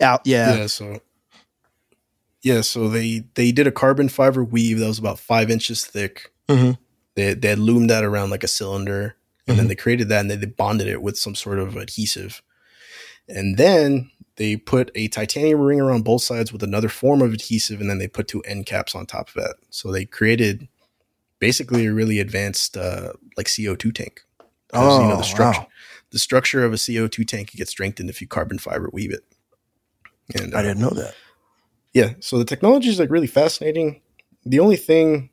Out, 0.00 0.22
yeah. 0.24 0.54
yeah. 0.56 0.66
So 0.66 1.00
yeah, 2.42 2.60
so 2.60 2.88
they 2.88 3.24
they 3.34 3.50
did 3.52 3.66
a 3.66 3.72
carbon 3.72 4.08
fiber 4.08 4.44
weave 4.44 4.78
that 4.78 4.86
was 4.86 4.98
about 4.98 5.18
five 5.18 5.50
inches 5.50 5.84
thick. 5.84 6.32
Mhm. 6.48 6.78
They 7.16 7.34
they 7.34 7.48
had 7.48 7.58
loomed 7.58 7.90
that 7.90 8.04
around 8.04 8.30
like 8.30 8.44
a 8.44 8.48
cylinder, 8.48 9.16
and 9.48 9.58
then 9.58 9.66
they 9.68 9.74
created 9.74 10.08
that 10.10 10.20
and 10.20 10.30
then 10.30 10.38
they 10.40 10.46
bonded 10.46 10.86
it 10.86 11.02
with 11.02 11.18
some 11.18 11.34
sort 11.34 11.58
of 11.58 11.76
adhesive, 11.76 12.40
and 13.28 13.56
then 13.56 14.10
they 14.38 14.56
put 14.56 14.92
a 14.94 15.08
titanium 15.08 15.60
ring 15.60 15.80
around 15.80 16.04
both 16.04 16.22
sides 16.22 16.52
with 16.52 16.62
another 16.62 16.88
form 16.88 17.20
of 17.20 17.32
adhesive, 17.32 17.80
and 17.80 17.90
then 17.90 17.98
they 17.98 18.06
put 18.06 18.28
two 18.28 18.40
end 18.42 18.66
caps 18.66 18.94
on 18.94 19.04
top 19.04 19.28
of 19.28 19.34
that. 19.34 19.56
So 19.68 19.90
they 19.90 20.04
created 20.04 20.68
basically 21.40 21.86
a 21.86 21.92
really 21.92 22.20
advanced 22.20 22.76
uh, 22.76 23.12
like 23.36 23.48
CO 23.54 23.74
two 23.74 23.92
tank. 23.92 24.22
Oh, 24.72 25.16
the 25.16 25.22
structure 25.22 25.60
wow. 25.62 25.68
the 26.10 26.18
structure 26.18 26.64
of 26.64 26.72
a 26.72 26.78
CO 26.78 27.08
two 27.08 27.24
tank 27.24 27.50
gets 27.50 27.70
strengthened 27.70 28.10
if 28.10 28.20
you 28.20 28.28
carbon 28.28 28.58
fiber 28.58 28.88
weave 28.92 29.12
it. 29.12 29.24
And 30.40 30.54
I 30.54 30.60
uh, 30.60 30.62
didn't 30.62 30.80
know 30.80 30.90
that. 30.90 31.14
yeah, 31.92 32.14
so 32.20 32.38
the 32.38 32.44
technology 32.44 32.88
is 32.88 33.00
like 33.00 33.10
really 33.10 33.26
fascinating. 33.26 34.02
The 34.44 34.60
only 34.60 34.76
thing, 34.76 35.30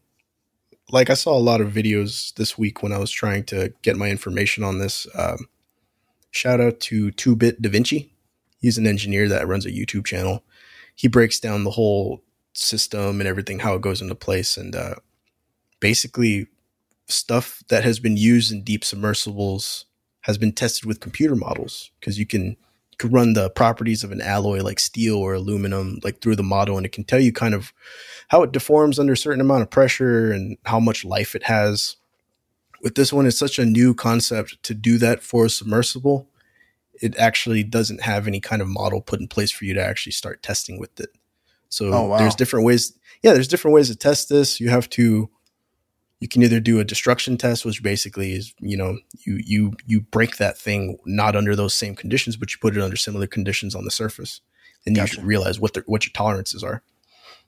like, 0.89 1.09
I 1.09 1.13
saw 1.13 1.37
a 1.37 1.39
lot 1.39 1.61
of 1.61 1.71
videos 1.71 2.33
this 2.35 2.57
week 2.57 2.81
when 2.81 2.91
I 2.91 2.97
was 2.97 3.11
trying 3.11 3.43
to 3.45 3.71
get 3.81 3.97
my 3.97 4.09
information 4.09 4.63
on 4.63 4.79
this. 4.79 5.05
Um, 5.15 5.47
shout 6.31 6.59
out 6.59 6.79
to 6.81 7.11
Two 7.11 7.35
Bit 7.35 7.61
Da 7.61 7.69
Vinci. 7.69 8.14
He's 8.57 8.77
an 8.77 8.87
engineer 8.87 9.27
that 9.29 9.47
runs 9.47 9.65
a 9.65 9.71
YouTube 9.71 10.05
channel. 10.05 10.43
He 10.95 11.07
breaks 11.07 11.39
down 11.39 11.63
the 11.63 11.71
whole 11.71 12.23
system 12.53 13.19
and 13.19 13.27
everything, 13.27 13.59
how 13.59 13.75
it 13.75 13.81
goes 13.81 14.01
into 14.01 14.15
place, 14.15 14.57
and 14.57 14.75
uh, 14.75 14.95
basically 15.79 16.47
stuff 17.07 17.63
that 17.69 17.83
has 17.83 17.99
been 17.99 18.17
used 18.17 18.51
in 18.51 18.63
deep 18.63 18.83
submersibles 18.83 19.85
has 20.21 20.37
been 20.37 20.51
tested 20.51 20.85
with 20.85 20.99
computer 20.99 21.35
models 21.35 21.91
because 21.99 22.17
you 22.17 22.25
can 22.25 22.57
you 22.91 22.97
can 22.97 23.11
run 23.11 23.33
the 23.33 23.49
properties 23.51 24.03
of 24.03 24.11
an 24.11 24.21
alloy 24.21 24.61
like 24.61 24.79
steel 24.79 25.17
or 25.17 25.33
aluminum 25.33 25.99
like 26.03 26.19
through 26.21 26.35
the 26.35 26.43
model 26.43 26.77
and 26.77 26.85
it 26.85 26.91
can 26.91 27.03
tell 27.03 27.19
you 27.19 27.31
kind 27.31 27.53
of 27.53 27.73
how 28.29 28.41
it 28.41 28.51
deforms 28.51 28.97
under 28.97 29.13
a 29.13 29.17
certain 29.17 29.41
amount 29.41 29.61
of 29.61 29.69
pressure 29.69 30.31
and 30.31 30.57
how 30.65 30.79
much 30.79 31.05
life 31.05 31.35
it 31.35 31.43
has 31.43 31.97
with 32.81 32.95
this 32.95 33.13
one 33.13 33.27
it's 33.27 33.37
such 33.37 33.59
a 33.59 33.65
new 33.65 33.93
concept 33.93 34.61
to 34.63 34.73
do 34.73 34.97
that 34.97 35.21
for 35.21 35.45
a 35.45 35.49
submersible 35.49 36.27
it 37.01 37.17
actually 37.17 37.63
doesn't 37.63 38.01
have 38.01 38.27
any 38.27 38.39
kind 38.39 38.61
of 38.61 38.67
model 38.67 39.01
put 39.01 39.19
in 39.19 39.27
place 39.27 39.51
for 39.51 39.65
you 39.65 39.73
to 39.73 39.83
actually 39.85 40.11
start 40.11 40.41
testing 40.43 40.79
with 40.79 40.99
it 40.99 41.09
so 41.69 41.91
Oh, 41.93 42.05
wow. 42.07 42.17
there's 42.17 42.35
different 42.35 42.65
ways 42.65 42.97
yeah 43.23 43.33
there's 43.33 43.47
different 43.47 43.73
ways 43.75 43.89
to 43.89 43.95
test 43.95 44.29
this 44.29 44.59
you 44.59 44.69
have 44.69 44.89
to 44.91 45.29
you 46.21 46.27
can 46.29 46.41
either 46.43 46.59
do 46.59 46.79
a 46.79 46.83
destruction 46.85 47.37
test 47.37 47.65
which 47.65 47.83
basically 47.83 48.33
is 48.33 48.53
you 48.59 48.77
know 48.77 48.97
you 49.25 49.39
you 49.45 49.73
you 49.85 50.01
break 50.01 50.37
that 50.37 50.57
thing 50.57 50.97
not 51.05 51.35
under 51.35 51.55
those 51.55 51.73
same 51.73 51.95
conditions 51.95 52.35
but 52.37 52.51
you 52.53 52.57
put 52.61 52.75
it 52.75 52.81
under 52.81 52.95
similar 52.95 53.27
conditions 53.27 53.75
on 53.75 53.83
the 53.85 53.91
surface 53.91 54.41
and 54.85 54.95
you 54.95 55.01
Gotcha. 55.01 55.15
should 55.15 55.23
realize 55.25 55.59
what 55.59 55.73
the, 55.73 55.83
what 55.87 56.05
your 56.05 56.13
tolerances 56.13 56.63
are 56.63 56.81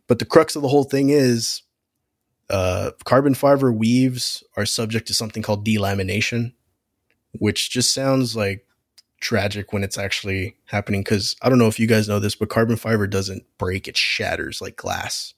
but 0.08 0.20
the 0.20 0.26
crux 0.26 0.56
of 0.56 0.62
the 0.62 0.68
whole 0.68 0.84
thing 0.84 1.10
is 1.10 1.62
uh, 2.50 2.92
carbon 3.04 3.34
fiber 3.34 3.72
weaves 3.74 4.44
are 4.56 4.66
subject 4.66 5.08
to 5.08 5.14
something 5.14 5.44
called 5.44 5.66
delamination 5.66 6.54
which 7.40 7.70
just 7.70 7.94
sounds 7.94 8.36
like 8.36 8.66
tragic 9.20 9.74
when 9.74 9.84
it's 9.84 9.98
actually 9.98 10.56
happening 10.66 11.02
because 11.02 11.36
i 11.42 11.50
don't 11.50 11.58
know 11.58 11.68
if 11.68 11.80
you 11.80 11.88
guys 11.88 12.08
know 12.08 12.20
this 12.20 12.36
but 12.36 12.50
carbon 12.50 12.76
fiber 12.76 13.08
doesn't 13.08 13.44
break 13.58 13.88
it 13.88 13.98
shatters 13.98 14.62
like 14.62 14.76
glass. 14.76 15.34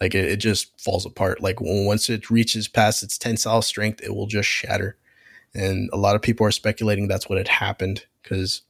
Like 0.00 0.14
it, 0.14 0.26
it 0.26 0.36
just 0.36 0.78
falls 0.78 1.06
apart. 1.06 1.40
Like 1.42 1.58
once 1.58 2.10
it 2.10 2.28
reaches 2.30 2.68
past 2.68 3.02
its 3.02 3.16
tensile 3.16 3.62
strength 3.62 4.02
it 4.02 4.14
will 4.14 4.26
just 4.26 4.48
shatter. 4.48 4.96
And 5.54 5.88
a 5.90 5.96
lot 5.96 6.16
of 6.16 6.20
people 6.22 6.46
are 6.46 6.50
speculating 6.50 7.08
that's 7.08 7.28
what 7.30 7.38
had 7.38 7.48
happened 7.48 8.04
because 8.22 8.60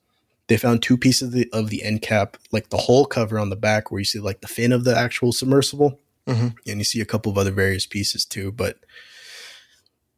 they 0.47 0.57
found 0.57 0.83
two 0.83 0.97
pieces 0.97 1.23
of 1.29 1.33
the, 1.33 1.49
of 1.53 1.69
the 1.71 1.83
end 1.83 2.03
cap 2.03 2.37
like 2.53 2.69
the 2.71 2.77
whole 2.77 3.07
cover 3.07 3.41
on 3.41 3.51
the 3.51 3.57
back 3.57 3.91
where 3.91 3.99
you 3.99 4.05
see 4.05 4.21
like 4.21 4.41
the 4.41 4.47
fin 4.47 4.71
of 4.73 4.85
the 4.85 4.97
actual 4.97 5.33
submersible. 5.33 5.99
Mhm. 6.29 6.55
and 6.67 6.79
you 6.79 6.85
see 6.85 7.01
a 7.01 7.05
couple 7.05 7.31
of 7.31 7.39
other 7.39 7.53
various 7.53 7.87
pieces 7.87 8.25
too 8.25 8.51
but 8.51 8.79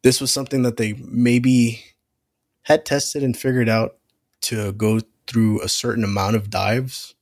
this 0.01 0.19
was 0.21 0.31
something 0.31 0.63
that 0.63 0.77
they 0.77 0.93
maybe 0.93 1.83
had 2.69 2.85
tested 2.85 3.23
and 3.23 3.35
figured 3.35 3.67
out 3.67 3.97
to 4.41 4.71
go 4.71 5.01
through 5.27 5.61
a 5.61 5.67
certain 5.67 6.05
amount 6.05 6.37
of 6.37 6.49
dives 6.49 7.15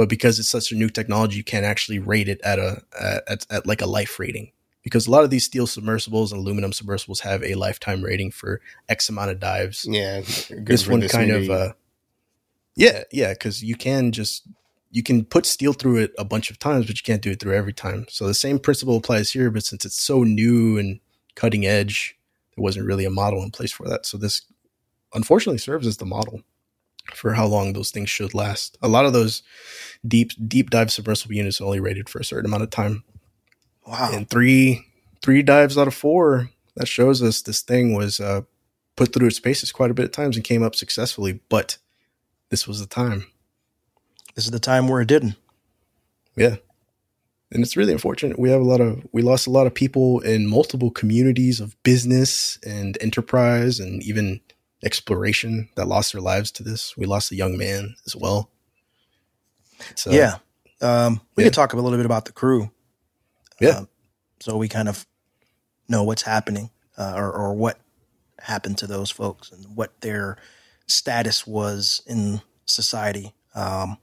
but 0.00 0.08
because 0.08 0.38
it's 0.38 0.48
such 0.48 0.72
a 0.72 0.74
new 0.74 0.88
technology 0.88 1.36
you 1.36 1.44
can't 1.44 1.66
actually 1.66 1.98
rate 1.98 2.26
it 2.26 2.40
at 2.40 2.58
a 2.58 2.80
at, 3.28 3.44
at 3.50 3.66
like 3.66 3.82
a 3.82 3.86
life 3.86 4.18
rating. 4.18 4.50
Because 4.82 5.06
a 5.06 5.10
lot 5.10 5.24
of 5.24 5.28
these 5.28 5.44
steel 5.44 5.66
submersibles 5.66 6.32
and 6.32 6.40
aluminum 6.40 6.72
submersibles 6.72 7.20
have 7.20 7.44
a 7.44 7.54
lifetime 7.54 8.02
rating 8.02 8.30
for 8.30 8.62
x 8.88 9.10
amount 9.10 9.30
of 9.30 9.40
dives. 9.40 9.86
Yeah, 9.86 10.22
this 10.48 10.88
one 10.88 11.00
this 11.00 11.12
kind 11.12 11.30
of 11.30 11.50
uh 11.50 11.72
yeah 12.76 13.02
yeah 13.12 13.34
because 13.34 13.62
you 13.62 13.74
can 13.74 14.10
just 14.10 14.48
you 14.90 15.02
can 15.02 15.22
put 15.22 15.44
steel 15.44 15.74
through 15.74 15.98
it 15.98 16.14
a 16.18 16.24
bunch 16.24 16.50
of 16.50 16.58
times 16.58 16.86
but 16.86 16.96
you 16.96 17.04
can't 17.04 17.20
do 17.20 17.32
it 17.32 17.38
through 17.40 17.54
every 17.54 17.74
time. 17.74 18.06
So 18.08 18.26
the 18.26 18.32
same 18.32 18.58
principle 18.58 18.96
applies 18.96 19.32
here 19.32 19.50
but 19.50 19.64
since 19.64 19.84
it's 19.84 20.00
so 20.00 20.22
new 20.22 20.78
and 20.78 21.00
cutting 21.34 21.66
edge 21.66 22.16
there 22.56 22.62
wasn't 22.62 22.86
really 22.86 23.04
a 23.04 23.10
model 23.10 23.42
in 23.42 23.50
place 23.50 23.70
for 23.70 23.86
that. 23.86 24.06
So 24.06 24.16
this 24.16 24.46
unfortunately 25.14 25.58
serves 25.58 25.86
as 25.86 25.96
the 25.98 26.06
model 26.06 26.42
for 27.14 27.34
how 27.34 27.46
long 27.46 27.72
those 27.72 27.90
things 27.90 28.08
should 28.10 28.34
last. 28.34 28.78
A 28.82 28.88
lot 28.88 29.06
of 29.06 29.12
those 29.12 29.42
deep 30.06 30.32
deep 30.46 30.70
dive 30.70 30.90
submersible 30.92 31.34
units 31.34 31.60
are 31.60 31.64
only 31.64 31.80
rated 31.80 32.08
for 32.08 32.20
a 32.20 32.24
certain 32.24 32.46
amount 32.46 32.62
of 32.62 32.70
time. 32.70 33.04
Wow. 33.86 34.10
and 34.12 34.28
three 34.28 34.86
three 35.22 35.42
dives 35.42 35.76
out 35.76 35.88
of 35.88 35.94
four 35.94 36.50
that 36.76 36.86
shows 36.86 37.22
us 37.22 37.42
this 37.42 37.62
thing 37.62 37.94
was 37.94 38.20
uh, 38.20 38.42
put 38.94 39.12
through 39.12 39.26
its 39.26 39.40
paces 39.40 39.72
quite 39.72 39.90
a 39.90 39.94
bit 39.94 40.04
of 40.04 40.12
times 40.12 40.36
and 40.36 40.44
came 40.44 40.62
up 40.62 40.74
successfully 40.76 41.40
but 41.48 41.78
this 42.50 42.68
was 42.68 42.80
the 42.80 42.86
time. 42.86 43.26
This 44.34 44.44
is 44.44 44.50
the 44.50 44.60
time 44.60 44.88
where 44.88 45.00
it 45.00 45.08
didn't. 45.08 45.36
yeah. 46.36 46.56
And 47.52 47.64
it's 47.64 47.76
really 47.76 47.92
unfortunate. 47.92 48.38
We 48.38 48.50
have 48.50 48.60
a 48.60 48.64
lot 48.64 48.80
of 48.80 49.04
we 49.12 49.22
lost 49.22 49.48
a 49.48 49.50
lot 49.50 49.66
of 49.66 49.74
people 49.74 50.20
in 50.20 50.46
multiple 50.46 50.90
communities 50.92 51.58
of 51.58 51.80
business 51.82 52.60
and 52.64 52.96
enterprise 53.00 53.80
and 53.80 54.00
even 54.04 54.40
exploration 54.84 55.68
that 55.76 55.86
lost 55.86 56.12
their 56.12 56.22
lives 56.22 56.50
to 56.50 56.62
this 56.62 56.96
we 56.96 57.04
lost 57.06 57.30
a 57.32 57.36
young 57.36 57.56
man 57.56 57.94
as 58.06 58.16
well 58.16 58.50
so 59.94 60.10
yeah. 60.10 60.38
Um, 60.80 61.20
we 61.36 61.42
yeah. 61.42 61.48
could 61.48 61.54
talk 61.54 61.72
a 61.72 61.76
little 61.76 61.96
bit 61.96 62.06
about 62.06 62.24
the 62.24 62.32
crew. 62.32 62.70
Yeah. 63.60 63.68
Uh, 63.70 63.84
so 64.40 64.56
we 64.56 64.68
kind 64.68 64.88
of 64.88 65.06
know 65.88 66.02
what's 66.04 66.22
happening 66.22 66.70
uh, 66.96 67.12
or, 67.16 67.30
or 67.30 67.54
what 67.54 67.78
happened 68.40 68.78
to 68.78 68.86
those 68.86 69.10
folks 69.10 69.52
and 69.52 69.76
what 69.76 70.00
their 70.00 70.38
status 70.86 71.46
was 71.46 72.02
in 72.06 72.40
society. 72.64 73.34
Um, 73.54 73.98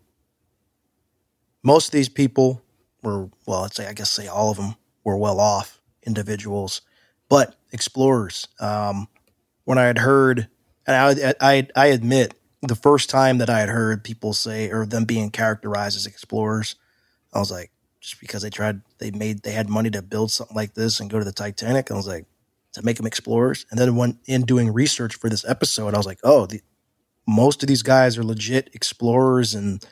most 1.64 1.88
of 1.88 1.92
these 1.92 2.10
people 2.10 2.62
were, 3.02 3.30
well, 3.46 3.64
let's 3.64 3.76
say, 3.76 3.88
I 3.88 3.94
guess, 3.94 4.12
say 4.12 4.28
all 4.28 4.52
of 4.52 4.58
them 4.58 4.76
were 5.04 5.18
well 5.18 5.40
off 5.40 5.82
individuals, 6.04 6.82
but 7.30 7.56
explorers. 7.72 8.48
Um, 8.60 9.08
when 9.64 9.78
I 9.78 9.86
had 9.86 9.98
heard, 9.98 10.48
and 10.88 10.96
I, 10.96 11.34
I, 11.40 11.68
I 11.76 11.88
admit, 11.88 12.34
the 12.62 12.76
first 12.76 13.10
time 13.10 13.38
that 13.38 13.50
I 13.50 13.60
had 13.60 13.70
heard 13.70 14.04
people 14.04 14.34
say, 14.34 14.72
or 14.72 14.86
them 14.86 15.06
being 15.06 15.30
characterized 15.30 15.96
as 15.96 16.08
explorers, 16.08 16.76
I 17.34 17.40
was 17.40 17.52
like, 17.52 17.72
just 18.00 18.20
because 18.20 18.42
they 18.42 18.50
tried, 18.50 18.82
they 18.98 19.12
made, 19.12 19.44
they 19.44 19.52
had 19.52 19.70
money 19.70 19.92
to 19.92 20.02
build 20.02 20.32
something 20.32 20.56
like 20.56 20.74
this 20.74 21.00
and 21.00 21.10
go 21.10 21.20
to 21.20 21.26
the 21.26 21.32
Titanic. 21.32 21.92
I 21.92 21.96
was 21.96 22.08
like, 22.08 22.26
to 22.74 22.84
make 22.84 22.98
them 22.98 23.06
explorers. 23.06 23.66
And 23.70 23.80
then 23.80 23.96
when 23.96 24.20
in 24.26 24.44
doing 24.44 24.74
research 24.74 25.16
for 25.16 25.30
this 25.30 25.46
episode, 25.46 25.94
I 25.94 25.98
was 25.98 26.06
like, 26.06 26.20
oh, 26.24 26.46
the, 26.46 26.62
most 27.28 27.64
of 27.64 27.68
these 27.68 27.84
guys 27.84 28.18
are 28.18 28.24
legit 28.24 28.70
explorers 28.74 29.54
and 29.54 29.86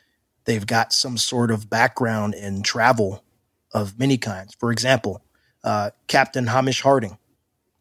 they've 0.45 0.65
got 0.65 0.93
some 0.93 1.17
sort 1.17 1.51
of 1.51 1.69
background 1.69 2.33
in 2.33 2.63
travel 2.63 3.23
of 3.73 3.99
many 3.99 4.17
kinds. 4.17 4.55
For 4.55 4.71
example, 4.71 5.21
uh, 5.63 5.91
Captain 6.07 6.47
Hamish 6.47 6.81
Harding. 6.81 7.17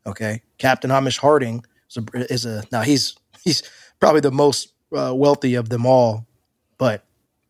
Okay, 0.06 0.42
Captain 0.58 0.90
Hamish 0.90 1.18
Harding 1.18 1.64
is 2.14 2.46
a, 2.46 2.64
now 2.72 2.82
he's 2.82 3.16
he's 3.42 3.62
probably 4.00 4.20
the 4.20 4.32
most 4.32 4.72
uh, 4.96 5.12
wealthy 5.14 5.54
of 5.54 5.68
them 5.68 5.86
all, 5.86 6.26
but 6.78 7.04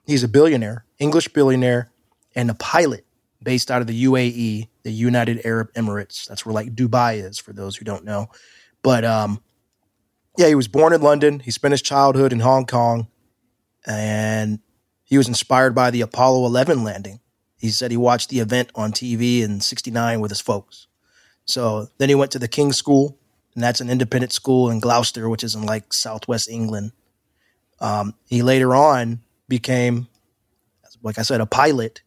he's 0.07 0.23
a 0.23 0.29
billionaire, 0.29 0.85
English 0.99 1.29
billionaire, 1.29 1.91
and 2.35 2.51
a 2.51 2.55
pilot 2.55 3.05
based 3.43 3.71
out 3.71 3.81
of 3.81 3.87
the 3.87 4.05
UAE, 4.05 4.69
the 4.83 4.93
United 4.93 5.45
Arab 5.45 5.73
Emirates. 5.75 6.27
That's 6.27 6.45
where 6.45 6.53
like 6.53 6.75
Dubai 6.75 7.23
is 7.23 7.39
for 7.39 7.53
those 7.53 7.77
who 7.77 7.85
don't 7.85 8.05
know. 8.05 8.29
But 8.83 9.05
um, 9.05 9.43
yeah, 10.37 10.49
he 10.49 10.55
was 10.55 10.69
born 10.69 10.93
in 10.93 11.03
London. 11.03 11.41
He 11.41 11.51
spent 11.51 11.73
his 11.73 11.83
childhood 11.83 12.33
in 12.33 12.41
Hong 12.41 12.67
Kong, 12.67 13.09
and 13.87 14.61
he 15.05 15.19
was 15.19 15.29
inspired 15.29 15.75
by 15.75 15.91
the 15.91 16.01
Apollo 16.01 16.47
11 16.47 16.83
landing. 16.83 17.21
He 17.57 17.71
said 17.71 17.91
he 17.91 17.97
watched 17.97 18.31
the 18.31 18.41
event 18.41 18.71
on 18.75 18.93
TV 18.93 19.41
in 19.41 19.61
'69 19.61 20.21
with 20.21 20.31
his 20.31 20.41
folks. 20.41 20.87
So 21.47 21.89
then 21.99 22.09
he 22.09 22.15
went 22.15 22.31
to 22.33 22.39
the 22.39 22.49
King's 22.49 22.77
School, 22.77 23.19
and 23.55 23.63
that's 23.63 23.81
an 23.81 23.91
independent 23.91 24.33
school 24.33 24.71
in 24.71 24.81
Gloucester, 24.81 25.29
which 25.29 25.45
is 25.45 25.55
in 25.55 25.65
like 25.65 25.93
southwest 25.93 26.49
England. 26.49 26.93
Um, 27.81 28.15
he 28.27 28.43
later 28.43 28.75
on 28.75 29.21
became, 29.49 30.09
like 31.03 31.19
I 31.19 31.23
said, 31.23 31.41
a 31.41 31.47
pilot, 31.47 32.03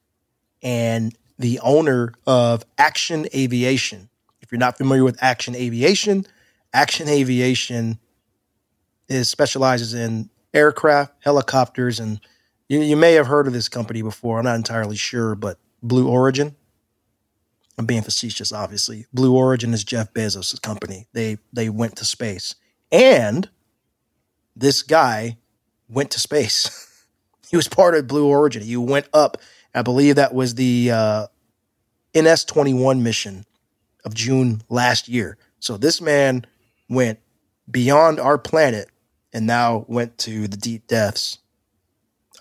and 0.62 1.16
the 1.38 1.60
owner 1.60 2.14
of 2.26 2.66
Action 2.78 3.28
Aviation. 3.34 4.10
If 4.42 4.52
you're 4.52 4.60
not 4.60 4.78
familiar 4.78 5.04
with 5.04 5.22
Action 5.22 5.56
Aviation, 5.56 6.26
Action 6.74 7.08
Aviation 7.08 8.00
is 9.08 9.30
specializes 9.30 9.94
in 9.94 10.30
aircraft, 10.54 11.14
helicopters, 11.20 12.00
and 12.00 12.20
you, 12.68 12.82
you 12.82 12.98
may 12.98 13.14
have 13.14 13.28
heard 13.28 13.48
of 13.48 13.54
this 13.54 13.70
company 13.70 14.02
before. 14.02 14.40
I'm 14.40 14.46
not 14.46 14.56
entirely 14.56 14.98
sure, 14.98 15.36
but 15.36 15.60
Blue 15.82 16.08
Origin. 16.08 16.56
I'm 17.78 17.86
being 17.86 18.02
facetious, 18.02 18.52
obviously. 18.52 19.06
Blue 19.14 19.36
Origin 19.36 19.74
is 19.74 19.84
Jeff 19.84 20.14
Bezos' 20.14 20.62
company. 20.62 21.08
They 21.14 21.38
they 21.54 21.70
went 21.70 21.96
to 21.98 22.06
space, 22.06 22.56
and 22.92 23.50
this 24.56 24.82
guy 24.82 25.38
went 25.88 26.12
to 26.12 26.20
space. 26.20 27.06
he 27.50 27.56
was 27.56 27.68
part 27.68 27.96
of 27.96 28.08
Blue 28.08 28.28
Origin. 28.28 28.64
He 28.64 28.78
went 28.78 29.08
up. 29.14 29.38
I 29.76 29.84
believe 29.84 30.16
that 30.16 30.34
was 30.34 30.56
the 30.56 30.92
uh, 30.92 31.28
NS 32.18 32.46
21 32.46 33.04
mission 33.04 33.46
of 34.04 34.16
June 34.16 34.62
last 34.70 35.08
year. 35.08 35.38
So 35.60 35.78
this 35.78 36.02
man 36.02 36.46
went 36.90 37.20
beyond 37.70 38.20
our 38.20 38.38
planet 38.38 38.90
and 39.34 39.46
now 39.46 39.86
went 39.88 40.18
to 40.20 40.48
the 40.48 40.58
deep 40.58 40.88
depths. 40.88 41.40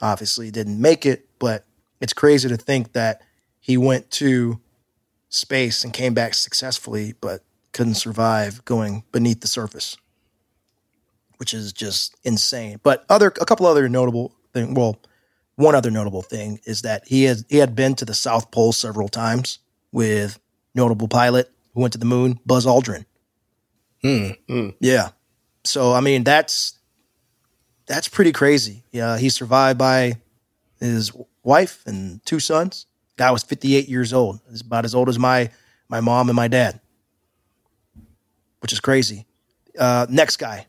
Obviously, 0.01 0.51
didn't 0.51 0.81
make 0.81 1.05
it, 1.05 1.29
but 1.39 1.65
it's 2.01 2.13
crazy 2.13 2.49
to 2.49 2.57
think 2.57 2.93
that 2.93 3.23
he 3.61 3.77
went 3.77 4.11
to 4.13 4.61
space 5.29 5.85
and 5.85 5.93
came 5.93 6.15
back 6.15 6.35
successfully, 6.35 7.15
but 7.21 7.43
couldn't 7.73 7.95
survive 7.95 8.65
going 8.65 9.05
beneath 9.13 9.41
the 9.41 9.49
surface, 9.49 9.97
which 11.37 11.53
is 11.53 11.73
just 11.73 12.17
insane. 12.25 12.81
But 12.83 13.05
other 13.09 13.29
a 13.41 13.45
couple 13.45 13.67
other 13.67 13.89
notable 13.89 14.35
thing. 14.53 14.75
Well, 14.75 15.01
one 15.57 15.75
other 15.75 15.91
notable 15.91 16.23
thing 16.23 16.61
is 16.65 16.83
that 16.83 17.07
he 17.07 17.25
had 17.25 17.39
he 17.49 17.59
had 17.59 17.75
been 17.75 17.95
to 17.97 18.05
the 18.05 18.15
South 18.15 18.51
Pole 18.51 18.73
several 18.73 19.09
times 19.09 19.59
with 19.93 20.39
notable 20.75 21.09
pilot 21.09 21.51
who 21.75 21.81
went 21.81 21.93
to 21.93 21.99
the 21.99 22.07
moon, 22.07 22.41
Buzz 22.47 22.67
Aldrin. 22.67 23.05
Hmm. 24.03 24.69
Yeah. 24.81 25.09
So 25.65 25.93
I 25.93 26.01
mean 26.01 26.25
that's 26.25 26.79
that's 27.87 28.09
pretty 28.09 28.33
crazy. 28.33 28.85
Yeah, 28.93 29.19
he 29.19 29.29
survived 29.29 29.79
by 29.79 30.15
his 30.81 31.13
wife 31.43 31.83
and 31.87 32.25
two 32.25 32.41
sons. 32.41 32.87
Guy 33.17 33.31
was 33.31 33.43
58 33.43 33.89
years 33.89 34.13
old. 34.13 34.41
He's 34.51 34.61
about 34.61 34.85
as 34.85 34.95
old 34.95 35.09
as 35.09 35.19
my 35.19 35.51
my 35.89 36.01
mom 36.01 36.29
and 36.29 36.37
my 36.37 36.49
dad, 36.49 36.81
which 38.61 38.73
is 38.73 38.81
crazy. 38.81 39.27
Uh, 39.79 40.07
next 40.09 40.37
guy, 40.37 40.67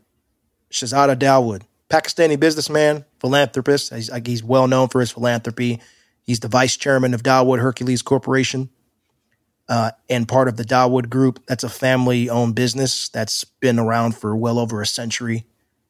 Shahzada 0.71 1.15
Dawood, 1.15 1.63
Pakistani 1.89 2.39
businessman, 2.39 3.05
philanthropist. 3.19 3.93
He's, 3.93 4.11
he's 4.25 4.43
well 4.43 4.67
known 4.67 4.89
for 4.89 4.99
his 4.99 5.11
philanthropy. 5.11 5.81
He's 6.23 6.39
the 6.41 6.47
vice 6.47 6.75
chairman 6.75 7.13
of 7.13 7.23
Dawood 7.23 7.59
Hercules 7.59 8.01
Corporation 8.01 8.69
uh, 9.69 9.91
and 10.09 10.27
part 10.27 10.47
of 10.47 10.57
the 10.57 10.63
Dawood 10.63 11.09
Group. 11.09 11.45
That's 11.47 11.63
a 11.63 11.69
family 11.69 12.29
owned 12.29 12.55
business 12.55 13.09
that's 13.09 13.43
been 13.43 13.79
around 13.79 14.15
for 14.15 14.35
well 14.35 14.59
over 14.59 14.81
a 14.81 14.87
century. 14.87 15.45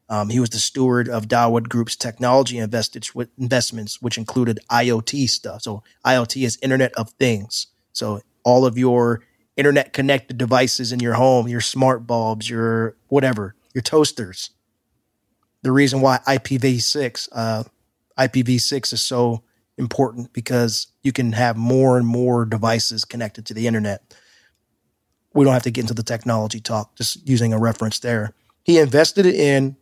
Um, 0.09 0.29
he 0.29 0.39
was 0.39 0.49
the 0.49 0.59
steward 0.59 1.09
of 1.09 1.27
Dawood 1.27 1.67
Group's 1.67 1.95
technology 1.95 2.57
investments, 2.57 4.01
which 4.01 4.17
included 4.17 4.59
IoT 4.69 5.29
stuff. 5.29 5.63
So, 5.63 5.83
IoT 6.05 6.45
is 6.45 6.57
Internet 6.61 6.93
of 6.93 7.09
Things. 7.11 7.67
So, 7.91 8.21
all 8.43 8.65
of 8.65 8.77
your 8.77 9.21
internet 9.57 9.91
connected 9.91 10.37
devices 10.37 10.91
in 10.91 10.99
your 10.99 11.15
home, 11.15 11.47
your 11.47 11.59
smart 11.59 12.07
bulbs, 12.07 12.49
your 12.49 12.95
whatever, 13.07 13.55
your 13.73 13.81
toasters. 13.81 14.51
The 15.63 15.71
reason 15.71 15.99
why 15.99 16.19
IPv6, 16.25 17.27
uh, 17.33 17.63
IPv6 18.17 18.93
is 18.93 19.01
so 19.01 19.43
important 19.77 20.31
because 20.31 20.87
you 21.03 21.11
can 21.11 21.33
have 21.33 21.57
more 21.57 21.97
and 21.97 22.07
more 22.07 22.45
devices 22.45 23.03
connected 23.03 23.45
to 23.47 23.53
the 23.53 23.67
internet. 23.67 24.15
We 25.33 25.43
don't 25.43 25.53
have 25.53 25.63
to 25.63 25.71
get 25.71 25.81
into 25.81 25.93
the 25.93 26.03
technology 26.03 26.59
talk, 26.59 26.95
just 26.95 27.27
using 27.27 27.51
a 27.51 27.59
reference 27.59 27.99
there. 27.99 28.33
He 28.63 28.79
invested 28.79 29.25
in 29.25 29.75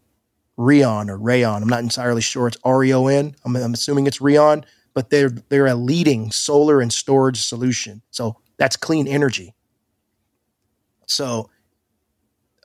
Reon 0.58 1.10
or 1.10 1.18
Rayon. 1.18 1.62
I'm 1.62 1.70
not 1.70 1.82
entirely 1.84 2.22
sure. 2.22 2.48
It's 2.48 2.58
R 2.63 2.84
E 2.84 2.94
O 2.94 3.08
N. 3.08 3.36
I'm, 3.44 3.56
I'm 3.56 3.74
assuming 3.74 4.08
it's 4.08 4.22
Reon, 4.22 4.65
but 4.94 5.10
they're 5.10 5.30
they're 5.30 5.68
a 5.68 5.76
leading 5.76 6.32
solar 6.32 6.82
and 6.82 6.91
storage 6.91 7.41
solution. 7.41 8.02
So 8.12 8.38
that's 8.58 8.78
clean 8.78 9.08
energy. 9.08 9.54
So 11.08 11.50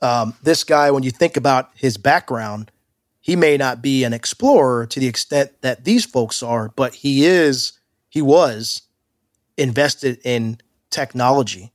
um, 0.01 0.33
this 0.41 0.63
guy, 0.63 0.91
when 0.91 1.03
you 1.03 1.11
think 1.11 1.37
about 1.37 1.69
his 1.75 1.97
background, 1.97 2.71
he 3.19 3.35
may 3.35 3.55
not 3.57 3.81
be 3.81 4.03
an 4.03 4.13
explorer 4.13 4.87
to 4.87 4.99
the 4.99 5.07
extent 5.07 5.51
that 5.61 5.83
these 5.85 6.05
folks 6.05 6.41
are, 6.41 6.69
but 6.69 6.95
he 6.95 7.25
is, 7.25 7.73
he 8.09 8.21
was 8.21 8.81
invested 9.57 10.19
in 10.23 10.57
technology. 10.89 11.70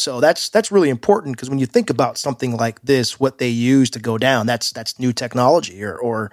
So 0.00 0.20
that's 0.20 0.48
that's 0.48 0.72
really 0.72 0.88
important 0.88 1.36
because 1.36 1.50
when 1.50 1.58
you 1.58 1.66
think 1.66 1.90
about 1.90 2.18
something 2.18 2.56
like 2.56 2.80
this, 2.82 3.20
what 3.20 3.38
they 3.38 3.48
use 3.48 3.90
to 3.90 3.98
go 3.98 4.18
down, 4.18 4.46
that's 4.46 4.72
that's 4.72 4.98
new 4.98 5.12
technology 5.12 5.82
or 5.82 5.96
or 5.96 6.32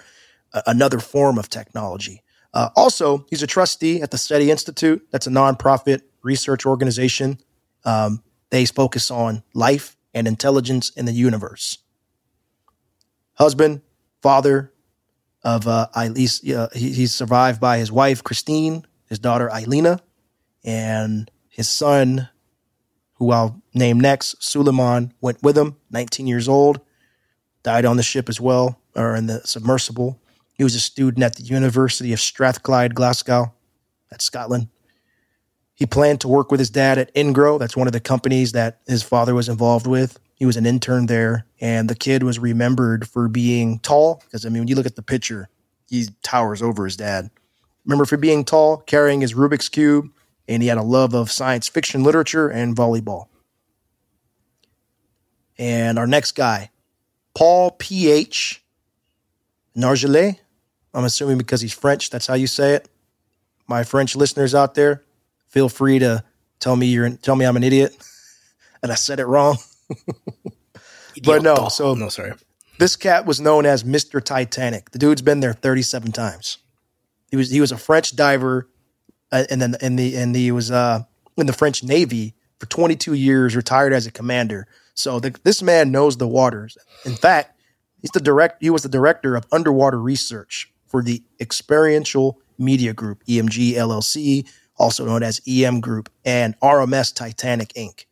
another 0.65 0.99
form 0.99 1.37
of 1.37 1.49
technology. 1.49 2.23
Uh, 2.53 2.69
also, 2.75 3.25
he's 3.29 3.43
a 3.43 3.47
trustee 3.47 4.01
at 4.01 4.11
the 4.11 4.17
SETI 4.17 4.49
Institute. 4.49 5.05
That's 5.11 5.27
a 5.27 5.29
nonprofit 5.29 6.01
research 6.23 6.65
organization. 6.65 7.39
Um, 7.85 8.23
they 8.49 8.65
focus 8.65 9.11
on 9.11 9.43
life 9.53 9.95
and 10.13 10.27
intelligence 10.27 10.89
in 10.91 11.05
the 11.05 11.11
universe. 11.11 11.79
Husband, 13.33 13.81
father 14.21 14.73
of 15.43 15.67
uh, 15.67 15.87
uh, 15.93 16.09
he, 16.15 16.91
he's 16.91 17.13
survived 17.13 17.61
by 17.61 17.77
his 17.77 17.91
wife 17.91 18.23
Christine, 18.23 18.85
his 19.07 19.19
daughter 19.19 19.49
Ilena, 19.53 19.99
and 20.63 21.29
his 21.47 21.69
son, 21.69 22.29
who 23.17 23.31
I'll 23.31 23.61
name 23.73 23.99
next, 23.99 24.39
Suleman, 24.41 25.11
went 25.21 25.41
with 25.41 25.57
him. 25.57 25.75
19 25.91 26.27
years 26.27 26.47
old, 26.47 26.81
died 27.63 27.85
on 27.85 27.97
the 27.97 28.03
ship 28.03 28.29
as 28.29 28.39
well, 28.39 28.79
or 28.95 29.15
in 29.15 29.27
the 29.27 29.41
submersible. 29.45 30.19
He 30.53 30.63
was 30.63 30.75
a 30.75 30.79
student 30.79 31.23
at 31.23 31.35
the 31.35 31.43
University 31.43 32.13
of 32.13 32.19
Strathclyde, 32.19 32.95
Glasgow, 32.95 33.53
that's 34.09 34.25
Scotland. 34.25 34.69
He 35.75 35.85
planned 35.85 36.21
to 36.21 36.27
work 36.27 36.49
with 36.49 36.59
his 36.59 36.71
dad 36.71 36.97
at 36.97 37.13
Engro. 37.13 37.59
That's 37.59 37.77
one 37.77 37.87
of 37.87 37.93
the 37.93 37.99
companies 37.99 38.53
that 38.53 38.81
his 38.87 39.03
father 39.03 39.35
was 39.35 39.47
involved 39.47 39.85
with. 39.85 40.19
He 40.33 40.45
was 40.45 40.57
an 40.57 40.65
intern 40.65 41.05
there, 41.05 41.45
and 41.61 41.89
the 41.89 41.95
kid 41.95 42.23
was 42.23 42.39
remembered 42.39 43.07
for 43.07 43.27
being 43.27 43.79
tall. 43.79 44.21
Because 44.23 44.45
I 44.45 44.49
mean, 44.49 44.61
when 44.61 44.67
you 44.67 44.75
look 44.75 44.85
at 44.85 44.95
the 44.95 45.03
picture, 45.03 45.49
he 45.87 46.07
towers 46.23 46.61
over 46.61 46.85
his 46.85 46.97
dad. 46.97 47.29
Remember 47.85 48.05
for 48.05 48.17
being 48.17 48.43
tall, 48.43 48.77
carrying 48.77 49.21
his 49.21 49.33
Rubik's 49.33 49.69
cube, 49.69 50.09
and 50.47 50.63
he 50.63 50.69
had 50.69 50.77
a 50.77 50.83
love 50.83 51.13
of 51.13 51.31
science 51.31 51.67
fiction 51.67 52.03
literature 52.03 52.47
and 52.47 52.75
volleyball. 52.75 53.27
And 55.57 55.97
our 55.97 56.07
next 56.07 56.33
guy, 56.33 56.71
Paul 57.33 57.71
P.H. 57.71 58.63
Nargeolet. 59.77 60.39
I'm 60.93 61.03
assuming 61.03 61.37
because 61.37 61.61
he's 61.61 61.73
French, 61.73 62.09
that's 62.09 62.25
how 62.25 62.33
you 62.33 62.47
say 62.47 62.73
it. 62.73 62.89
My 63.67 63.83
French 63.83 64.15
listeners 64.15 64.55
out 64.55 64.73
there, 64.73 65.03
feel 65.47 65.69
free 65.69 65.99
to 65.99 66.23
tell 66.59 66.75
me 66.75 66.87
you're 66.87 67.09
tell 67.09 67.35
me 67.35 67.45
I'm 67.45 67.57
an 67.57 67.63
idiot 67.63 67.95
and 68.81 68.91
I 68.91 68.95
said 68.95 69.19
it 69.19 69.25
wrong. 69.25 69.57
but 71.23 71.43
no, 71.43 71.67
so 71.69 71.93
no, 71.93 72.09
sorry. 72.09 72.33
This 72.79 72.95
cat 72.95 73.25
was 73.25 73.39
known 73.39 73.65
as 73.65 73.83
Mr. 73.83 74.23
Titanic. 74.23 74.91
The 74.91 74.99
dude's 74.99 75.21
been 75.21 75.39
there 75.39 75.53
37 75.53 76.11
times. 76.11 76.59
He 77.29 77.37
was 77.37 77.51
he 77.51 77.61
was 77.61 77.71
a 77.71 77.77
French 77.77 78.15
diver, 78.15 78.67
uh, 79.31 79.45
and 79.49 79.61
then 79.61 79.75
in 79.81 79.95
the 79.95 80.15
in 80.15 80.31
the 80.31 80.51
was 80.51 80.71
uh, 80.71 81.03
in 81.37 81.45
the 81.45 81.53
French 81.53 81.83
Navy 81.83 82.33
for 82.59 82.65
22 82.67 83.13
years, 83.13 83.55
retired 83.55 83.93
as 83.93 84.07
a 84.07 84.11
commander. 84.11 84.67
So 84.93 85.19
the, 85.19 85.35
this 85.43 85.61
man 85.61 85.91
knows 85.91 86.17
the 86.17 86.27
waters. 86.27 86.77
In 87.05 87.13
fact, 87.13 87.59
he's 88.01 88.09
the 88.11 88.19
direct. 88.19 88.61
He 88.61 88.69
was 88.69 88.83
the 88.83 88.89
director 88.89 89.35
of 89.35 89.45
underwater 89.51 89.99
research 89.99 90.71
for 90.87 91.03
the 91.03 91.23
Experiential 91.39 92.39
Media 92.57 92.93
Group 92.93 93.23
(EMG) 93.25 93.73
LLC, 93.73 94.47
also 94.77 95.05
known 95.05 95.23
as 95.23 95.41
EM 95.47 95.81
Group, 95.81 96.09
and 96.25 96.59
RMS 96.61 97.13
Titanic 97.13 97.69
Inc. 97.73 98.05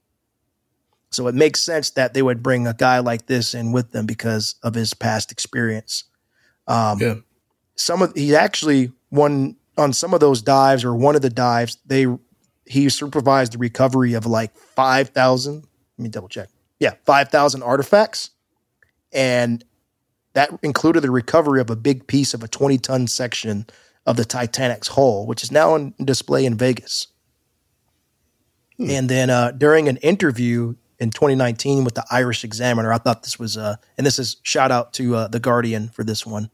So 1.09 1.27
it 1.27 1.35
makes 1.35 1.61
sense 1.61 1.91
that 1.91 2.13
they 2.13 2.21
would 2.21 2.43
bring 2.43 2.67
a 2.67 2.73
guy 2.73 2.99
like 2.99 3.25
this 3.27 3.53
in 3.53 3.71
with 3.71 3.91
them 3.91 4.05
because 4.05 4.55
of 4.61 4.75
his 4.75 4.93
past 4.93 5.31
experience. 5.31 6.03
Um, 6.67 6.99
yeah. 6.99 7.15
Some 7.75 8.01
of 8.01 8.13
he 8.15 8.35
actually 8.35 8.91
one 9.09 9.55
on 9.77 9.93
some 9.93 10.13
of 10.13 10.19
those 10.19 10.41
dives 10.41 10.83
or 10.83 10.95
one 10.95 11.15
of 11.15 11.21
the 11.21 11.29
dives 11.29 11.77
they 11.85 12.07
he 12.65 12.89
supervised 12.89 13.53
the 13.53 13.57
recovery 13.57 14.13
of 14.13 14.25
like 14.25 14.55
five 14.57 15.09
thousand. 15.09 15.67
Let 15.97 16.03
me 16.03 16.09
double 16.09 16.29
check. 16.29 16.49
Yeah, 16.79 16.95
five 17.05 17.29
thousand 17.29 17.63
artifacts, 17.63 18.31
and 19.13 19.63
that 20.33 20.49
included 20.63 21.01
the 21.01 21.11
recovery 21.11 21.61
of 21.61 21.69
a 21.69 21.75
big 21.75 22.07
piece 22.07 22.33
of 22.33 22.43
a 22.43 22.47
twenty 22.47 22.77
ton 22.77 23.07
section 23.07 23.67
of 24.05 24.17
the 24.17 24.25
Titanic's 24.25 24.89
hull, 24.89 25.25
which 25.25 25.43
is 25.43 25.51
now 25.51 25.73
on 25.73 25.93
display 26.03 26.45
in 26.45 26.55
Vegas. 26.55 27.07
Hmm. 28.77 28.89
And 28.89 29.09
then 29.09 29.29
uh, 29.29 29.51
during 29.51 29.87
an 29.87 29.97
interview, 29.97 30.75
in 30.99 31.09
2019 31.09 31.83
with 31.83 31.95
the 31.95 32.05
Irish 32.09 32.43
Examiner. 32.43 32.91
I 32.91 32.97
thought 32.97 33.23
this 33.23 33.37
was, 33.37 33.57
uh, 33.57 33.75
and 33.97 34.05
this 34.05 34.19
is 34.19 34.37
shout 34.43 34.71
out 34.71 34.93
to 34.93 35.15
uh, 35.15 35.27
the 35.27 35.39
Guardian 35.39 35.89
for 35.89 36.03
this 36.03 36.25
one, 36.25 36.49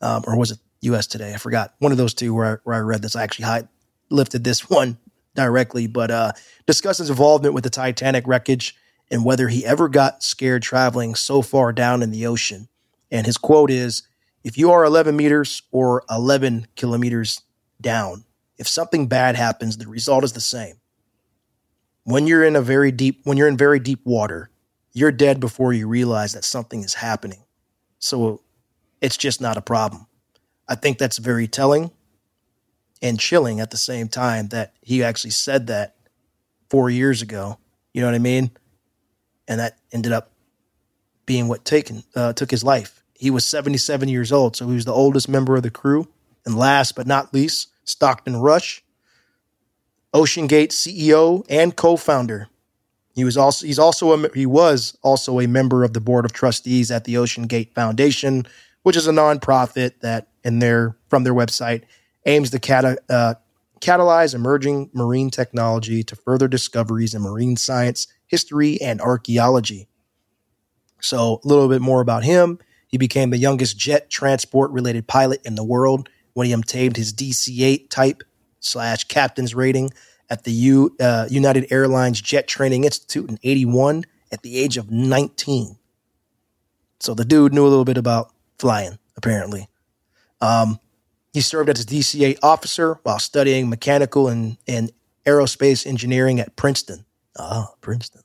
um, 0.00 0.24
or 0.26 0.36
was 0.36 0.50
it 0.50 0.58
U.S. 0.84 1.06
Today? 1.06 1.34
I 1.34 1.36
forgot 1.36 1.74
one 1.78 1.92
of 1.92 1.98
those 1.98 2.14
two 2.14 2.34
where 2.34 2.46
I, 2.46 2.56
where 2.64 2.76
I 2.76 2.80
read 2.80 3.02
this. 3.02 3.16
I 3.16 3.22
actually 3.22 3.46
high, 3.46 3.68
lifted 4.10 4.44
this 4.44 4.68
one 4.70 4.98
directly, 5.34 5.86
but 5.86 6.10
uh, 6.10 6.32
discussed 6.66 6.98
his 6.98 7.10
involvement 7.10 7.54
with 7.54 7.64
the 7.64 7.70
Titanic 7.70 8.26
wreckage 8.26 8.76
and 9.10 9.24
whether 9.24 9.48
he 9.48 9.66
ever 9.66 9.88
got 9.88 10.22
scared 10.22 10.62
traveling 10.62 11.14
so 11.14 11.42
far 11.42 11.72
down 11.72 12.02
in 12.02 12.10
the 12.10 12.26
ocean. 12.26 12.68
And 13.10 13.26
his 13.26 13.36
quote 13.36 13.70
is 13.70 14.02
If 14.42 14.56
you 14.56 14.70
are 14.70 14.84
11 14.84 15.16
meters 15.16 15.62
or 15.70 16.04
11 16.10 16.68
kilometers 16.76 17.42
down, 17.80 18.24
if 18.58 18.68
something 18.68 19.08
bad 19.08 19.36
happens, 19.36 19.76
the 19.76 19.88
result 19.88 20.24
is 20.24 20.32
the 20.32 20.40
same. 20.40 20.76
When 22.04 22.26
you're 22.26 22.44
in 22.44 22.56
a 22.56 22.62
very 22.62 22.92
deep, 22.92 23.20
when 23.24 23.36
you're 23.36 23.48
in 23.48 23.56
very 23.56 23.78
deep 23.78 24.00
water, 24.04 24.50
you're 24.92 25.12
dead 25.12 25.40
before 25.40 25.72
you 25.72 25.88
realize 25.88 26.32
that 26.34 26.44
something 26.44 26.82
is 26.82 26.94
happening. 26.94 27.44
So 27.98 28.42
it's 29.00 29.16
just 29.16 29.40
not 29.40 29.56
a 29.56 29.62
problem. 29.62 30.06
I 30.68 30.74
think 30.74 30.98
that's 30.98 31.18
very 31.18 31.46
telling 31.46 31.90
and 33.02 33.20
chilling 33.20 33.60
at 33.60 33.70
the 33.70 33.76
same 33.76 34.08
time 34.08 34.48
that 34.48 34.74
he 34.82 35.02
actually 35.04 35.30
said 35.30 35.66
that 35.66 35.94
four 36.70 36.88
years 36.88 37.22
ago. 37.22 37.58
You 37.92 38.00
know 38.00 38.08
what 38.08 38.14
I 38.14 38.20
mean? 38.20 38.50
And 39.46 39.60
that 39.60 39.78
ended 39.92 40.12
up 40.12 40.32
being 41.26 41.48
what 41.48 41.64
taken 41.64 42.02
uh, 42.14 42.32
took 42.32 42.50
his 42.50 42.64
life. 42.64 43.02
He 43.14 43.30
was 43.30 43.44
77 43.44 44.08
years 44.08 44.32
old, 44.32 44.56
so 44.56 44.68
he 44.68 44.74
was 44.74 44.84
the 44.84 44.92
oldest 44.92 45.28
member 45.28 45.56
of 45.56 45.62
the 45.62 45.70
crew. 45.70 46.08
And 46.44 46.56
last 46.56 46.94
but 46.96 47.06
not 47.06 47.32
least, 47.32 47.68
Stockton 47.84 48.36
Rush, 48.36 48.82
Ocean 50.12 50.46
Gate 50.46 50.70
CEO 50.70 51.44
and 51.48 51.76
co-founder. 51.76 52.48
He 53.14 53.24
was 53.24 53.36
also 53.36 53.66
he's 53.66 53.78
also 53.78 54.12
a, 54.12 54.28
he 54.34 54.46
was 54.46 54.96
also 55.02 55.40
a 55.40 55.46
member 55.46 55.84
of 55.84 55.92
the 55.92 56.00
board 56.00 56.24
of 56.24 56.32
trustees 56.32 56.90
at 56.90 57.04
the 57.04 57.16
Ocean 57.16 57.44
Gate 57.44 57.72
Foundation, 57.74 58.46
which 58.82 58.96
is 58.96 59.06
a 59.06 59.12
nonprofit 59.12 60.00
that 60.00 60.28
in 60.44 60.58
their 60.58 60.96
from 61.08 61.24
their 61.24 61.34
website 61.34 61.82
aims 62.26 62.50
to 62.50 62.58
cata, 62.58 62.96
uh, 63.08 63.34
catalyze 63.80 64.34
emerging 64.34 64.90
marine 64.92 65.30
technology 65.30 66.02
to 66.02 66.16
further 66.16 66.48
discoveries 66.48 67.14
in 67.14 67.22
marine 67.22 67.56
science, 67.56 68.06
history, 68.26 68.80
and 68.80 69.00
archaeology. 69.00 69.88
So, 71.00 71.40
a 71.44 71.48
little 71.48 71.68
bit 71.68 71.82
more 71.82 72.00
about 72.00 72.24
him. 72.24 72.58
He 72.86 72.96
became 72.96 73.30
the 73.30 73.38
youngest 73.38 73.76
jet 73.76 74.08
transport 74.08 74.70
related 74.70 75.06
pilot 75.06 75.40
in 75.44 75.54
the 75.54 75.64
world 75.64 76.08
when 76.32 76.46
he 76.46 76.52
obtained 76.52 76.96
his 76.96 77.12
DC 77.12 77.60
8 77.60 77.90
type 77.90 78.22
slash 78.60 79.04
captain's 79.04 79.54
rating 79.54 79.90
at 80.30 80.44
the 80.44 80.52
U, 80.52 80.96
uh, 81.00 81.26
United 81.30 81.70
Airlines 81.70 82.20
Jet 82.20 82.48
Training 82.48 82.84
Institute 82.84 83.28
in 83.28 83.38
81 83.42 84.04
at 84.32 84.42
the 84.42 84.58
age 84.58 84.76
of 84.76 84.90
19. 84.90 85.76
So 87.00 87.14
the 87.14 87.24
dude 87.24 87.52
knew 87.52 87.66
a 87.66 87.68
little 87.68 87.84
bit 87.84 87.98
about 87.98 88.32
flying, 88.58 88.98
apparently. 89.16 89.68
Um, 90.40 90.78
he 91.32 91.40
served 91.40 91.68
as 91.68 91.80
a 91.80 91.86
DCA 91.86 92.38
officer 92.42 92.98
while 93.02 93.18
studying 93.18 93.68
mechanical 93.68 94.28
and, 94.28 94.56
and 94.68 94.92
aerospace 95.26 95.86
engineering 95.86 96.38
at 96.40 96.54
Princeton. 96.56 97.04
Ah, 97.38 97.72
Princeton. 97.80 98.22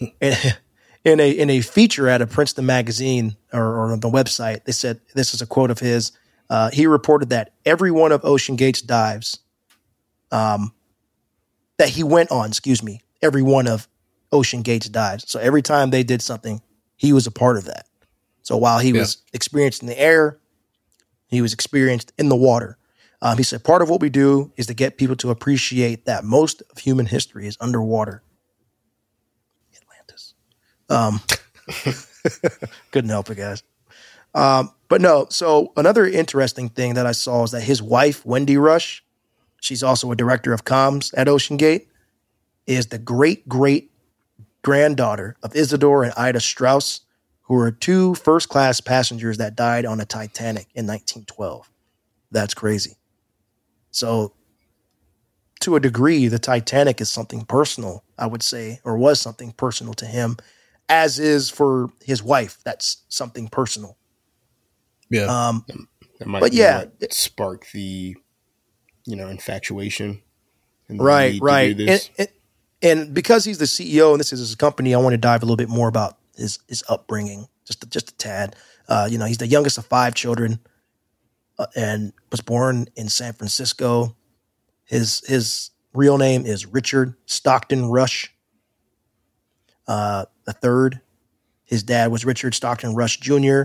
in 0.20 1.20
a 1.20 1.30
in 1.30 1.50
a 1.50 1.60
feature 1.60 2.08
at 2.08 2.22
a 2.22 2.26
Princeton 2.26 2.64
magazine 2.66 3.36
or, 3.52 3.64
or 3.64 3.92
on 3.92 4.00
the 4.00 4.08
website, 4.08 4.64
they 4.64 4.72
said 4.72 5.00
this 5.14 5.34
is 5.34 5.42
a 5.42 5.46
quote 5.46 5.70
of 5.70 5.78
his. 5.80 6.12
Uh, 6.48 6.70
he 6.70 6.86
reported 6.86 7.30
that 7.30 7.52
every 7.66 7.90
one 7.90 8.12
of 8.12 8.24
Ocean 8.24 8.56
Gate's 8.56 8.80
dives, 8.80 9.40
um, 10.30 10.72
that 11.76 11.90
he 11.90 12.02
went 12.02 12.30
on, 12.30 12.48
excuse 12.48 12.82
me, 12.82 13.02
every 13.20 13.42
one 13.42 13.66
of 13.66 13.86
Ocean 14.32 14.62
Gate's 14.62 14.88
dives. 14.88 15.30
So 15.30 15.38
every 15.40 15.62
time 15.62 15.90
they 15.90 16.02
did 16.02 16.22
something, 16.22 16.62
he 16.96 17.12
was 17.12 17.26
a 17.26 17.30
part 17.30 17.56
of 17.56 17.66
that. 17.66 17.86
So 18.42 18.56
while 18.56 18.78
he 18.78 18.92
yeah. 18.92 19.00
was 19.00 19.18
experiencing 19.34 19.88
the 19.88 19.98
air, 20.00 20.38
he 21.28 21.40
was 21.40 21.52
experienced 21.52 22.12
in 22.18 22.28
the 22.28 22.36
water. 22.36 22.76
Um, 23.20 23.36
he 23.36 23.42
said, 23.42 23.64
part 23.64 23.82
of 23.82 23.90
what 23.90 24.00
we 24.00 24.08
do 24.08 24.52
is 24.56 24.66
to 24.66 24.74
get 24.74 24.96
people 24.96 25.16
to 25.16 25.30
appreciate 25.30 26.06
that 26.06 26.24
most 26.24 26.62
of 26.70 26.78
human 26.78 27.06
history 27.06 27.46
is 27.46 27.56
underwater. 27.60 28.22
Atlantis. 29.74 30.34
Um, 30.88 31.20
couldn't 32.92 33.10
help 33.10 33.30
it, 33.30 33.36
guys. 33.36 33.62
Um, 34.34 34.72
but 34.88 35.00
no, 35.00 35.26
so 35.30 35.72
another 35.76 36.06
interesting 36.06 36.68
thing 36.68 36.94
that 36.94 37.06
I 37.06 37.12
saw 37.12 37.44
is 37.44 37.50
that 37.50 37.62
his 37.62 37.82
wife, 37.82 38.24
Wendy 38.24 38.56
Rush, 38.56 39.04
she's 39.60 39.82
also 39.82 40.12
a 40.12 40.16
director 40.16 40.52
of 40.52 40.64
comms 40.64 41.12
at 41.16 41.28
Ocean 41.28 41.56
Gate, 41.56 41.88
is 42.66 42.86
the 42.86 42.98
great 42.98 43.48
great 43.48 43.90
granddaughter 44.62 45.36
of 45.42 45.56
Isidore 45.56 46.04
and 46.04 46.12
Ida 46.16 46.40
Straus, 46.40 47.00
who 47.48 47.54
were 47.54 47.70
two 47.70 48.14
first 48.14 48.50
class 48.50 48.80
passengers 48.80 49.38
that 49.38 49.56
died 49.56 49.86
on 49.86 50.00
a 50.00 50.04
Titanic 50.04 50.66
in 50.74 50.86
1912. 50.86 51.70
That's 52.30 52.52
crazy. 52.52 52.96
So, 53.90 54.34
to 55.60 55.74
a 55.74 55.80
degree, 55.80 56.28
the 56.28 56.38
Titanic 56.38 57.00
is 57.00 57.10
something 57.10 57.44
personal, 57.44 58.04
I 58.18 58.26
would 58.26 58.42
say, 58.42 58.80
or 58.84 58.96
was 58.96 59.20
something 59.20 59.52
personal 59.52 59.94
to 59.94 60.06
him, 60.06 60.36
as 60.90 61.18
is 61.18 61.48
for 61.50 61.88
his 62.04 62.22
wife. 62.22 62.58
That's 62.64 62.98
something 63.08 63.48
personal. 63.48 63.96
Yeah. 65.10 65.24
Um, 65.24 65.64
that 66.18 66.28
might 66.28 66.40
but 66.40 66.52
yeah, 66.52 66.84
it, 67.00 67.14
spark 67.14 67.66
the, 67.72 68.14
you 69.06 69.16
know, 69.16 69.28
infatuation. 69.28 70.20
right, 70.90 71.40
right. 71.40 71.80
And, 71.80 72.10
and, 72.18 72.28
and 72.82 73.14
because 73.14 73.44
he's 73.46 73.58
the 73.58 73.64
CEO 73.64 74.12
and 74.12 74.20
this 74.20 74.34
is 74.34 74.40
his 74.40 74.54
company, 74.54 74.94
I 74.94 74.98
want 74.98 75.14
to 75.14 75.18
dive 75.18 75.42
a 75.42 75.46
little 75.46 75.56
bit 75.56 75.70
more 75.70 75.88
about 75.88 76.17
his 76.38 76.58
his 76.68 76.82
upbringing, 76.88 77.48
just 77.64 77.88
just 77.90 78.10
a 78.10 78.16
tad. 78.16 78.56
Uh, 78.88 79.08
you 79.10 79.18
know, 79.18 79.26
he's 79.26 79.38
the 79.38 79.46
youngest 79.46 79.78
of 79.78 79.86
five 79.86 80.14
children, 80.14 80.60
uh, 81.58 81.66
and 81.76 82.12
was 82.30 82.40
born 82.40 82.86
in 82.96 83.08
San 83.08 83.32
Francisco. 83.34 84.16
His 84.84 85.22
his 85.26 85.70
real 85.92 86.18
name 86.18 86.46
is 86.46 86.66
Richard 86.66 87.14
Stockton 87.26 87.90
Rush. 87.90 88.32
Uh, 89.86 90.26
the 90.44 90.52
third, 90.52 91.00
his 91.64 91.82
dad 91.82 92.10
was 92.10 92.24
Richard 92.24 92.54
Stockton 92.54 92.94
Rush 92.94 93.18
Jr., 93.18 93.62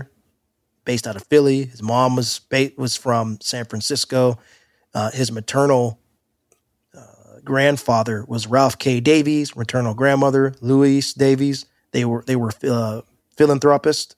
based 0.84 1.06
out 1.06 1.16
of 1.16 1.24
Philly. 1.26 1.64
His 1.64 1.82
mom 1.82 2.16
was 2.16 2.40
was 2.76 2.96
from 2.96 3.38
San 3.40 3.64
Francisco. 3.64 4.38
Uh, 4.92 5.10
his 5.10 5.32
maternal 5.32 5.98
uh, 6.96 7.40
grandfather 7.44 8.24
was 8.28 8.46
Ralph 8.46 8.78
K. 8.78 9.00
Davies. 9.00 9.56
Maternal 9.56 9.94
grandmother 9.94 10.54
Louise 10.60 11.12
Davies. 11.14 11.66
They 11.94 12.04
were 12.04 12.24
they 12.26 12.34
were 12.34 12.50
uh, 12.64 13.02
philanthropist, 13.36 14.16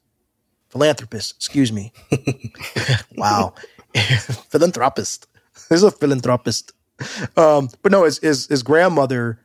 philanthropist. 0.70 1.34
Excuse 1.36 1.70
me. 1.70 1.92
wow, 3.16 3.52
philanthropist. 4.48 5.26
There's 5.68 5.82
a 5.82 5.90
philanthropist. 5.90 6.72
Um, 7.36 7.68
but 7.82 7.92
no, 7.92 8.04
his, 8.04 8.16
his 8.18 8.46
his 8.46 8.62
grandmother 8.62 9.40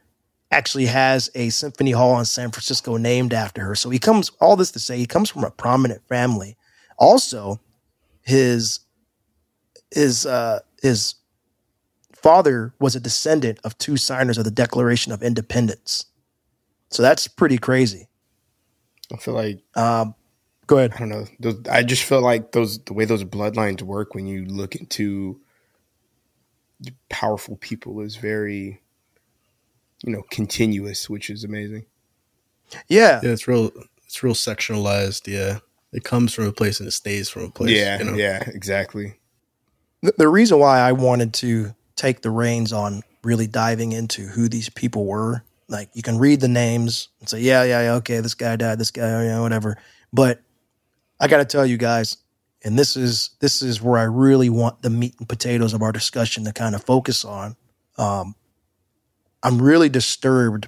actually 0.50 0.86
has 0.86 1.30
a 1.36 1.50
symphony 1.50 1.92
hall 1.92 2.18
in 2.20 2.24
San 2.24 2.52
Francisco 2.52 2.96
named 2.96 3.34
after 3.34 3.66
her. 3.66 3.76
So 3.76 3.90
he 3.90 4.00
comes. 4.00 4.32
All 4.40 4.56
this 4.56 4.72
to 4.72 4.80
say, 4.80 4.98
he 4.98 5.06
comes 5.06 5.30
from 5.30 5.44
a 5.44 5.52
prominent 5.52 6.08
family. 6.08 6.56
Also, 6.98 7.60
his 8.22 8.80
his 9.94 10.26
uh, 10.26 10.62
his 10.82 11.16
father 12.14 12.74
was 12.80 12.96
a 12.96 13.02
descendant 13.02 13.60
of 13.66 13.78
two 13.78 13.98
signers 13.98 14.38
of 14.38 14.46
the 14.46 14.52
Declaration 14.52 15.12
of 15.12 15.22
Independence. 15.22 16.06
So 16.92 17.04
that's 17.04 17.28
pretty 17.28 17.58
crazy. 17.58 18.08
I 19.12 19.18
feel 19.18 19.34
like 19.34 19.62
um, 19.76 20.16
go 20.68 20.78
ahead. 20.78 20.94
I 20.96 21.00
don't 21.00 21.10
know. 21.10 21.26
Those, 21.40 21.68
I 21.70 21.84
just 21.84 22.04
feel 22.04 22.22
like 22.22 22.52
those 22.52 22.80
the 22.80 22.94
way 22.94 23.06
those 23.06 23.24
bloodlines 23.24 23.82
work 23.82 24.16
when 24.16 24.28
you 24.28 24.46
look 24.46 24.76
into 24.76 25.40
powerful 27.10 27.58
people 27.58 28.02
is 28.02 28.16
very 28.16 28.82
you 30.04 30.14
know 30.14 30.24
continuous, 30.32 31.10
which 31.10 31.30
is 31.30 31.44
amazing. 31.44 31.86
Yeah, 32.88 33.20
yeah, 33.24 33.32
it's 33.32 33.48
real. 33.48 33.72
It's 34.06 34.24
real 34.24 34.34
sectionalized. 34.34 35.28
Yeah, 35.28 35.60
it 35.92 36.04
comes 36.04 36.34
from 36.34 36.46
a 36.46 36.52
place 36.52 36.80
and 36.80 36.88
it 36.88 36.92
stays 36.92 37.30
from 37.30 37.44
a 37.44 37.50
place. 37.50 37.78
Yeah, 37.78 38.00
you 38.00 38.06
know? 38.06 38.16
yeah, 38.16 38.44
exactly. 38.48 39.20
The, 40.02 40.14
the 40.18 40.28
reason 40.28 40.60
why 40.60 40.80
I 40.80 40.94
wanted 40.94 41.34
to 41.36 41.76
take 41.96 42.22
the 42.22 42.32
reins 42.32 42.74
on 42.74 43.04
really 43.24 43.48
diving 43.48 43.92
into 43.92 44.26
who 44.28 44.50
these 44.50 44.70
people 44.70 45.06
were 45.06 45.44
like 45.72 45.90
you 45.94 46.04
can 46.04 46.18
read 46.18 46.42
the 46.42 46.48
names 46.50 47.08
and 47.20 47.30
say, 47.30 47.40
yeah, 47.40 47.64
yeah, 47.64 47.82
yeah, 47.82 47.94
okay, 47.94 48.20
this 48.20 48.36
guy 48.36 48.56
died, 48.58 48.78
this 48.78 48.92
guy, 48.92 49.26
yeah, 49.26 49.40
whatever. 49.40 49.78
But 50.12 50.42
I 51.20 51.28
got 51.28 51.38
to 51.38 51.46
tell 51.46 51.66
you 51.66 51.78
guys, 51.78 52.18
and 52.64 52.78
this 52.78 52.98
is 52.98 53.32
this 53.40 53.62
is 53.62 53.82
where 53.82 53.98
I 53.98 54.04
really 54.04 54.50
want 54.50 54.82
the 54.82 54.90
meat 54.90 55.16
and 55.18 55.28
potatoes 55.28 55.74
of 55.74 55.82
our 55.82 55.92
discussion 55.92 56.44
to 56.44 56.54
kind 56.54 56.76
of 56.76 56.84
focus 56.84 57.26
on. 57.26 57.56
Um, 57.98 58.36
I'm 59.42 59.62
really 59.62 59.90
disturbed 59.90 60.68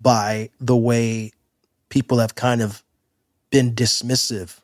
by 0.00 0.50
the 0.60 0.76
way 0.76 1.32
people 1.88 2.18
have 2.18 2.34
kind 2.34 2.60
of 2.60 2.82
been 3.50 3.74
dismissive 3.74 4.58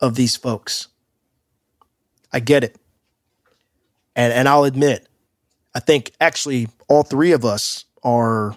of 0.00 0.14
these 0.14 0.36
folks. 0.36 0.88
I 2.32 2.40
get 2.40 2.64
it. 2.64 2.76
And 4.14 4.32
and 4.32 4.48
I'll 4.48 4.64
admit, 4.64 5.08
I 5.76 5.78
think 5.78 6.12
actually 6.22 6.68
all 6.88 7.02
three 7.02 7.32
of 7.32 7.44
us 7.44 7.84
are 8.02 8.56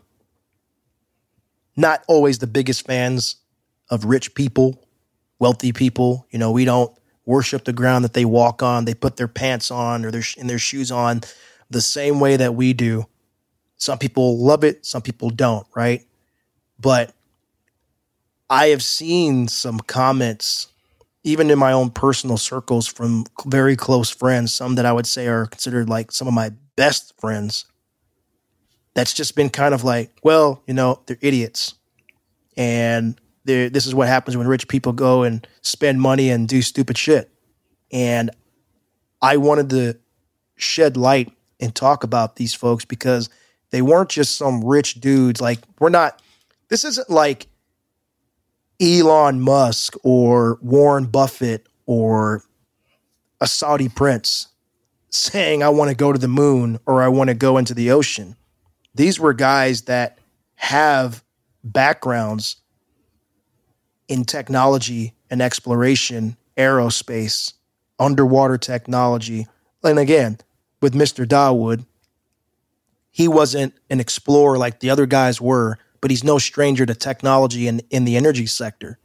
not 1.75 2.01
always 2.07 2.39
the 2.39 2.47
biggest 2.47 2.87
fans 2.87 3.35
of 3.89 4.05
rich 4.05 4.33
people, 4.35 4.87
wealthy 5.37 5.73
people. 5.73 6.25
You 6.31 6.39
know, 6.39 6.53
we 6.53 6.63
don't 6.63 6.97
worship 7.25 7.65
the 7.65 7.73
ground 7.73 8.05
that 8.05 8.13
they 8.13 8.23
walk 8.23 8.63
on. 8.63 8.85
They 8.85 8.93
put 8.93 9.17
their 9.17 9.27
pants 9.27 9.69
on 9.69 10.05
or 10.05 10.11
their 10.11 10.23
in 10.37 10.47
their 10.47 10.59
shoes 10.59 10.93
on 10.93 11.19
the 11.69 11.81
same 11.81 12.21
way 12.21 12.37
that 12.37 12.55
we 12.55 12.71
do. 12.71 13.05
Some 13.75 13.97
people 13.97 14.37
love 14.37 14.63
it, 14.63 14.85
some 14.85 15.01
people 15.01 15.29
don't, 15.29 15.67
right? 15.75 16.05
But 16.79 17.13
I 18.49 18.67
have 18.67 18.81
seen 18.81 19.49
some 19.49 19.81
comments, 19.81 20.67
even 21.25 21.51
in 21.51 21.59
my 21.59 21.73
own 21.73 21.89
personal 21.89 22.37
circles, 22.37 22.87
from 22.87 23.25
very 23.45 23.75
close 23.75 24.09
friends, 24.09 24.53
some 24.53 24.75
that 24.75 24.85
I 24.85 24.93
would 24.93 25.05
say 25.05 25.27
are 25.27 25.47
considered 25.47 25.89
like 25.89 26.13
some 26.13 26.29
of 26.29 26.33
my 26.33 26.53
best 26.79 27.13
friends. 27.19 27.65
That's 28.93 29.13
just 29.13 29.35
been 29.35 29.49
kind 29.49 29.73
of 29.73 29.83
like, 29.83 30.11
well, 30.23 30.63
you 30.65 30.73
know, 30.73 31.01
they're 31.05 31.17
idiots. 31.19 31.73
And 32.55 33.19
this 33.43 33.85
is 33.85 33.93
what 33.93 34.07
happens 34.07 34.37
when 34.37 34.47
rich 34.47 34.69
people 34.69 34.93
go 34.93 35.23
and 35.23 35.45
spend 35.61 35.99
money 35.99 36.29
and 36.29 36.47
do 36.47 36.61
stupid 36.61 36.97
shit. 36.97 37.29
And 37.91 38.31
I 39.21 39.35
wanted 39.35 39.69
to 39.71 39.97
shed 40.55 40.95
light 40.95 41.33
and 41.59 41.75
talk 41.75 42.05
about 42.05 42.37
these 42.37 42.53
folks 42.53 42.85
because 42.85 43.29
they 43.71 43.81
weren't 43.81 44.09
just 44.09 44.37
some 44.37 44.63
rich 44.63 45.01
dudes. 45.01 45.41
Like, 45.41 45.59
we're 45.79 45.89
not, 45.89 46.21
this 46.69 46.85
isn't 46.85 47.09
like 47.09 47.47
Elon 48.79 49.41
Musk 49.41 49.95
or 50.03 50.57
Warren 50.61 51.07
Buffett 51.07 51.67
or 51.85 52.43
a 53.41 53.47
Saudi 53.47 53.89
prince 53.89 54.48
saying, 55.09 55.63
I 55.63 55.69
want 55.69 55.89
to 55.89 55.95
go 55.95 56.11
to 56.13 56.19
the 56.19 56.27
moon 56.27 56.79
or 56.85 57.01
I 57.01 57.07
want 57.07 57.29
to 57.29 57.33
go 57.33 57.57
into 57.57 57.73
the 57.73 57.91
ocean. 57.91 58.35
These 58.95 59.19
were 59.19 59.33
guys 59.33 59.83
that 59.83 60.19
have 60.55 61.23
backgrounds 61.63 62.57
in 64.07 64.25
technology 64.25 65.13
and 65.29 65.41
exploration, 65.41 66.35
aerospace, 66.57 67.53
underwater 67.99 68.57
technology. 68.57 69.47
And 69.83 69.99
again, 69.99 70.39
with 70.81 70.93
Mr. 70.93 71.25
Dawood, 71.25 71.85
he 73.11 73.27
wasn't 73.27 73.73
an 73.89 73.99
explorer 73.99 74.57
like 74.57 74.79
the 74.79 74.89
other 74.89 75.05
guys 75.05 75.41
were, 75.41 75.77
but 76.01 76.11
he's 76.11 76.23
no 76.23 76.37
stranger 76.37 76.85
to 76.85 76.95
technology 76.95 77.67
and 77.67 77.81
in, 77.81 77.87
in 77.89 78.05
the 78.05 78.17
energy 78.17 78.45
sector. 78.45 78.99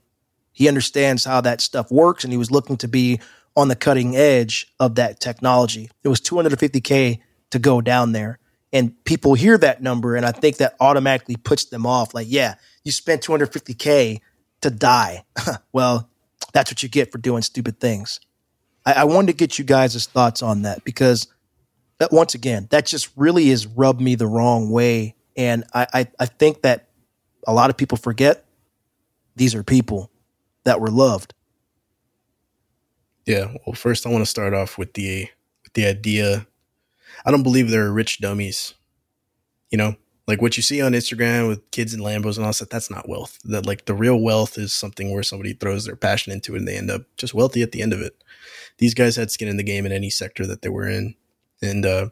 He 0.52 0.68
understands 0.68 1.24
how 1.24 1.40
that 1.40 1.60
stuff 1.60 1.90
works, 1.90 2.22
and 2.22 2.32
he 2.32 2.36
was 2.36 2.52
looking 2.52 2.76
to 2.78 2.88
be 2.88 3.20
on 3.56 3.68
the 3.68 3.76
cutting 3.76 4.16
edge 4.16 4.72
of 4.80 4.96
that 4.96 5.20
technology. 5.20 5.90
It 6.02 6.08
was 6.08 6.20
250K 6.20 7.20
to 7.50 7.58
go 7.58 7.80
down 7.80 8.12
there. 8.12 8.38
And 8.72 9.02
people 9.04 9.34
hear 9.34 9.56
that 9.58 9.82
number, 9.82 10.16
and 10.16 10.26
I 10.26 10.32
think 10.32 10.56
that 10.56 10.74
automatically 10.80 11.36
puts 11.36 11.66
them 11.66 11.86
off. 11.86 12.12
Like, 12.12 12.26
yeah, 12.28 12.56
you 12.82 12.90
spent 12.90 13.22
250K 13.22 14.20
to 14.62 14.70
die. 14.70 15.24
well, 15.72 16.10
that's 16.52 16.72
what 16.72 16.82
you 16.82 16.88
get 16.88 17.12
for 17.12 17.18
doing 17.18 17.42
stupid 17.42 17.78
things. 17.78 18.18
I, 18.84 18.92
I 18.94 19.04
wanted 19.04 19.28
to 19.28 19.32
get 19.34 19.58
you 19.58 19.64
guys' 19.64 20.06
thoughts 20.06 20.42
on 20.42 20.62
that 20.62 20.82
because 20.84 21.28
that 21.98 22.12
once 22.12 22.34
again, 22.34 22.66
that 22.70 22.86
just 22.86 23.10
really 23.16 23.48
has 23.50 23.66
rubbed 23.66 24.00
me 24.00 24.14
the 24.14 24.26
wrong 24.26 24.70
way. 24.70 25.14
And 25.36 25.64
I, 25.72 25.86
I, 25.92 26.06
I 26.18 26.26
think 26.26 26.62
that 26.62 26.88
a 27.46 27.52
lot 27.52 27.70
of 27.70 27.76
people 27.76 27.98
forget 27.98 28.44
these 29.36 29.54
are 29.54 29.62
people 29.62 30.10
that 30.64 30.80
were 30.80 30.90
loved. 30.90 31.33
Yeah. 33.26 33.54
Well, 33.66 33.74
first 33.74 34.06
I 34.06 34.10
want 34.10 34.22
to 34.22 34.30
start 34.30 34.54
off 34.54 34.76
with 34.78 34.94
the 34.94 35.28
with 35.62 35.72
the 35.74 35.86
idea. 35.86 36.46
I 37.24 37.30
don't 37.30 37.42
believe 37.42 37.70
there 37.70 37.86
are 37.86 37.92
rich 37.92 38.20
dummies. 38.20 38.74
You 39.70 39.78
know, 39.78 39.96
like 40.26 40.40
what 40.40 40.56
you 40.56 40.62
see 40.62 40.80
on 40.80 40.92
Instagram 40.92 41.48
with 41.48 41.70
kids 41.70 41.92
and 41.92 42.02
Lambos 42.02 42.36
and 42.36 42.46
all 42.46 42.52
that, 42.52 42.70
that's 42.70 42.90
not 42.90 43.08
wealth. 43.08 43.38
That 43.44 43.66
like 43.66 43.86
the 43.86 43.94
real 43.94 44.20
wealth 44.20 44.56
is 44.58 44.72
something 44.72 45.12
where 45.12 45.22
somebody 45.22 45.52
throws 45.52 45.84
their 45.84 45.96
passion 45.96 46.32
into 46.32 46.54
it 46.54 46.58
and 46.58 46.68
they 46.68 46.76
end 46.76 46.90
up 46.90 47.02
just 47.16 47.34
wealthy 47.34 47.62
at 47.62 47.72
the 47.72 47.82
end 47.82 47.92
of 47.92 48.00
it. 48.00 48.22
These 48.78 48.94
guys 48.94 49.16
had 49.16 49.30
skin 49.30 49.48
in 49.48 49.56
the 49.56 49.62
game 49.62 49.86
in 49.86 49.92
any 49.92 50.10
sector 50.10 50.46
that 50.46 50.62
they 50.62 50.68
were 50.68 50.88
in. 50.88 51.14
And 51.62 51.84
uh, 51.86 52.08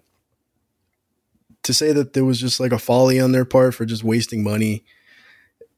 to 1.63 1.75
say 1.75 1.93
that 1.93 2.13
there 2.13 2.25
was 2.25 2.41
just 2.41 2.61
like 2.61 2.73
a 2.73 2.79
folly 2.79 3.19
on 3.21 3.33
their 3.33 3.45
part 3.45 3.75
for 3.75 3.85
just 3.85 4.05
wasting 4.05 4.43
money, 4.43 4.85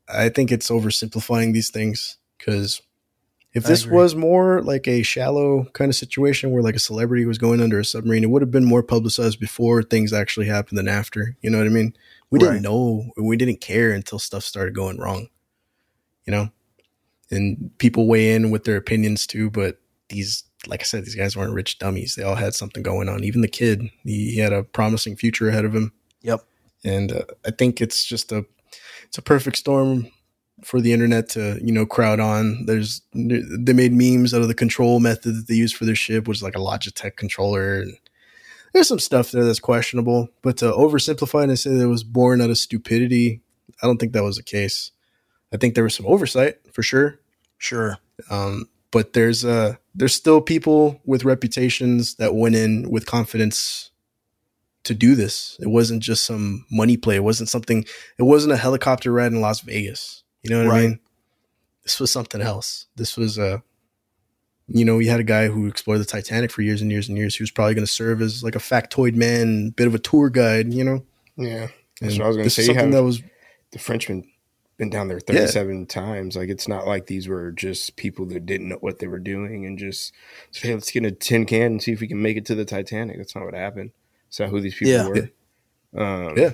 I 0.09 0.29
think 0.29 0.51
it's 0.51 0.71
oversimplifying 0.71 1.53
these 1.53 1.71
things 1.71 2.19
because 2.39 2.83
if 3.55 3.65
this 3.65 3.87
was 3.87 4.17
more 4.17 4.61
like 4.63 4.89
a 4.89 5.03
shallow 5.03 5.65
kind 5.75 5.89
of 5.89 5.95
situation 5.95 6.51
where 6.51 6.63
like 6.63 6.75
a 6.75 6.81
celebrity 6.81 7.25
was 7.25 7.39
going 7.39 7.61
under 7.61 7.79
a 7.79 7.85
submarine, 7.85 8.25
it 8.25 8.31
would 8.31 8.43
have 8.43 8.51
been 8.51 8.65
more 8.65 8.83
publicized 8.83 9.39
before 9.39 9.83
things 9.83 10.13
actually 10.13 10.47
happened 10.47 10.77
than 10.77 10.89
after. 10.89 11.37
You 11.41 11.51
know 11.51 11.59
what 11.59 11.69
I 11.69 11.71
mean? 11.71 11.95
We 12.31 12.41
right. 12.41 12.47
didn't 12.47 12.63
know, 12.63 13.11
we 13.17 13.37
didn't 13.37 13.61
care 13.61 13.93
until 13.93 14.19
stuff 14.19 14.43
started 14.43 14.75
going 14.75 14.99
wrong. 14.99 15.29
You 16.27 16.33
know, 16.33 16.51
and 17.31 17.71
people 17.79 18.09
weigh 18.09 18.35
in 18.35 18.51
with 18.51 18.65
their 18.65 18.77
opinions 18.77 19.27
too. 19.27 19.51
But 19.51 19.79
these 20.09 20.45
like 20.67 20.81
I 20.81 20.85
said, 20.85 21.05
these 21.05 21.15
guys 21.15 21.37
weren't 21.37 21.55
rich 21.55 21.79
dummies. 21.79 22.15
They 22.15 22.23
all 22.23 22.35
had 22.35 22.55
something 22.55 22.83
going 22.83 23.09
on. 23.09 23.23
Even 23.23 23.41
the 23.41 23.49
kid, 23.49 23.83
he, 24.03 24.33
he 24.33 24.39
had 24.39 24.53
a 24.53 24.65
promising 24.65 25.15
future 25.15 25.49
ahead 25.49 25.65
of 25.65 25.75
him. 25.75 25.93
Yep. 26.23 26.41
And 26.85 27.13
uh, 27.13 27.25
I 27.47 27.51
think 27.51 27.81
it's 27.81 28.05
just 28.05 28.33
a 28.33 28.45
it's 29.05 29.19
a 29.19 29.23
perfect 29.23 29.59
storm 29.59 30.09
for 30.65 30.81
the 30.81 30.93
internet 30.93 31.29
to 31.31 31.59
you 31.63 31.73
know 31.73 31.87
crowd 31.87 32.21
on. 32.21 32.67
There's 32.67 33.03
they 33.13 33.73
made 33.73 33.93
memes 33.93 34.35
out 34.35 34.43
of 34.43 34.49
the 34.49 34.55
control 34.55 35.01
method 35.01 35.37
that 35.37 35.49
they 35.49 35.55
used 35.55 35.77
for 35.77 35.85
their 35.85 35.95
ship, 35.95 36.27
which 36.27 36.39
is 36.39 36.43
like 36.43 36.57
a 36.57 36.61
Logitech 36.61 37.17
controller. 37.17 37.81
And 37.81 37.97
there's 38.73 38.89
some 38.89 38.99
stuff 38.99 39.31
there 39.31 39.45
that's 39.45 39.61
questionable, 39.61 40.29
but 40.43 40.57
to 40.59 40.67
oversimplify 40.73 41.45
and 41.45 41.59
say 41.59 41.71
that 41.71 41.85
it 41.85 41.87
was 41.87 42.05
born 42.05 42.41
out 42.41 42.51
of 42.51 42.59
stupidity, 42.59 43.41
I 43.83 43.87
don't 43.87 43.99
think 43.99 44.13
that 44.13 44.25
was 44.25 44.37
the 44.37 44.43
case. 44.43 44.91
I 45.53 45.57
think 45.57 45.75
there 45.75 45.85
was 45.85 45.95
some 45.95 46.07
oversight 46.07 46.57
for 46.73 46.83
sure. 46.83 47.21
Sure. 47.59 47.99
Um, 48.31 48.69
but 48.91 49.13
there's 49.13 49.45
uh 49.45 49.77
there's 49.95 50.15
still 50.15 50.41
people 50.41 51.01
with 51.05 51.25
reputations 51.25 52.17
that 52.17 52.35
went 52.35 52.57
in 52.57 52.91
with 52.91 53.07
confidence 53.07 53.91
to 54.85 54.95
do 54.95 55.15
this. 55.15 55.57
It 55.61 55.69
wasn't 55.69 56.03
just 56.03 56.25
some 56.25 56.67
money 56.71 56.97
play. 56.97 57.17
It 57.17 57.25
wasn't 57.25 57.49
something. 57.49 57.85
It 58.19 58.23
wasn't 58.25 58.53
a 58.53 58.59
helicopter 58.59 59.13
ride 59.13 59.33
in 59.33 59.41
Las 59.41 59.61
Vegas. 59.61 60.24
You 60.45 60.51
know 60.51 60.65
what 60.65 60.71
right. 60.71 60.79
I 60.79 60.87
mean? 60.89 61.01
This 61.83 61.99
was 61.99 62.11
something 62.11 62.41
else. 62.41 62.87
This 62.97 63.17
was 63.17 63.37
a, 63.39 63.55
uh, 63.55 63.59
you 64.69 64.85
know, 64.85 64.97
we 64.97 65.07
had 65.07 65.21
a 65.21 65.25
guy 65.25 65.49
who 65.49 65.67
explored 65.67 66.01
the 66.01 66.07
Titanic 66.07 66.51
for 66.51 66.63
years 66.63 66.81
and 66.81 66.91
years 66.91 67.09
and 67.09 67.19
years. 67.19 67.37
He 67.37 67.43
was 67.43 67.51
probably 67.51 67.75
going 67.75 67.87
to 67.87 67.93
serve 67.93 68.23
as 68.23 68.43
like 68.43 68.57
a 68.57 68.61
factoid 68.61 69.15
man, 69.15 69.71
bit 69.71 69.87
of 69.87 69.95
a 69.95 69.99
tour 69.99 70.31
guide. 70.31 70.73
You 70.73 70.85
know? 70.85 71.05
Yeah, 71.37 71.69
that's 72.01 72.15
and 72.15 72.19
what 72.21 72.25
I 72.25 72.29
was 72.29 72.37
going 72.37 72.49
to 72.49 72.51
say. 72.51 72.63
Something 72.63 72.91
that 72.93 73.03
was 73.03 73.23
the 73.73 73.79
Frenchman 73.79 74.25
been 74.77 74.91
down 74.91 75.09
there 75.09 75.21
37 75.21 75.79
yeah. 75.79 75.87
times. 75.87 76.37
Like 76.37 76.49
it's 76.49 76.69
not 76.69 76.87
like 76.87 77.07
these 77.07 77.29
were 77.29 77.53
just 77.53 77.97
people 77.97 78.27
that 78.27 78.47
didn't 78.47 78.69
know 78.69 78.79
what 78.81 78.99
they 78.99 79.07
were 79.07 79.19
doing 79.19 79.67
and 79.67 79.79
just 79.79 80.13
hey, 80.53 80.75
let's 80.75 80.91
get 80.91 81.05
a 81.05 81.13
tin 81.13 81.47
can 81.47 81.73
and 81.73 81.83
see 81.83 81.93
if 81.93 82.01
we 82.01 82.09
can 82.09 82.21
make 82.21 82.37
it 82.37 82.47
to 82.47 82.55
the 82.55 82.65
Titanic. 82.65 83.19
That's 83.19 83.35
not 83.35 83.45
what 83.45 83.55
happened. 83.55 83.93
It's 84.29 84.41
not 84.41 84.51
who 84.51 84.61
these 84.61 84.75
people 84.75 84.93
yeah. 84.93 85.09
were. 85.09 85.31
Um, 85.97 86.37
yeah. 86.37 86.51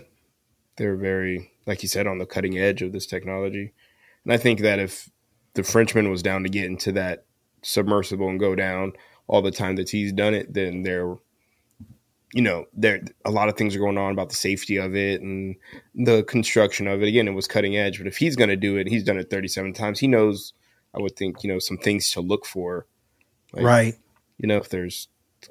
They're 0.76 0.96
very, 0.96 1.52
like 1.66 1.82
you 1.82 1.88
said, 1.88 2.06
on 2.06 2.18
the 2.18 2.26
cutting 2.26 2.58
edge 2.58 2.82
of 2.82 2.92
this 2.92 3.06
technology. 3.06 3.72
And 4.24 4.32
I 4.32 4.36
think 4.36 4.60
that 4.60 4.78
if 4.78 5.10
the 5.54 5.62
Frenchman 5.62 6.10
was 6.10 6.22
down 6.22 6.42
to 6.42 6.48
get 6.48 6.64
into 6.64 6.92
that 6.92 7.24
submersible 7.62 8.28
and 8.28 8.40
go 8.40 8.54
down 8.54 8.92
all 9.26 9.42
the 9.42 9.50
time 9.50 9.76
that 9.76 9.90
he's 9.90 10.12
done 10.12 10.34
it, 10.34 10.52
then 10.52 10.82
they're 10.82 11.16
you 12.32 12.42
know, 12.42 12.66
there 12.72 13.00
a 13.24 13.30
lot 13.30 13.48
of 13.48 13.56
things 13.56 13.74
are 13.74 13.80
going 13.80 13.98
on 13.98 14.12
about 14.12 14.28
the 14.28 14.36
safety 14.36 14.76
of 14.76 14.94
it 14.94 15.20
and 15.20 15.56
the 15.94 16.22
construction 16.24 16.86
of 16.86 17.02
it. 17.02 17.08
Again, 17.08 17.26
it 17.26 17.32
was 17.32 17.48
cutting 17.48 17.76
edge, 17.76 17.98
but 17.98 18.06
if 18.06 18.18
he's 18.18 18.36
going 18.36 18.50
to 18.50 18.56
do 18.56 18.76
it, 18.76 18.88
he's 18.88 19.04
done 19.04 19.18
it 19.18 19.30
37 19.30 19.72
times. 19.72 19.98
He 19.98 20.06
knows, 20.06 20.52
I 20.94 21.00
would 21.00 21.16
think, 21.16 21.42
you 21.42 21.52
know, 21.52 21.58
some 21.58 21.78
things 21.78 22.10
to 22.12 22.20
look 22.20 22.46
for. 22.46 22.86
Like, 23.52 23.64
right. 23.64 23.94
You 24.38 24.46
know, 24.46 24.58
if 24.58 24.68
there's 24.68 25.08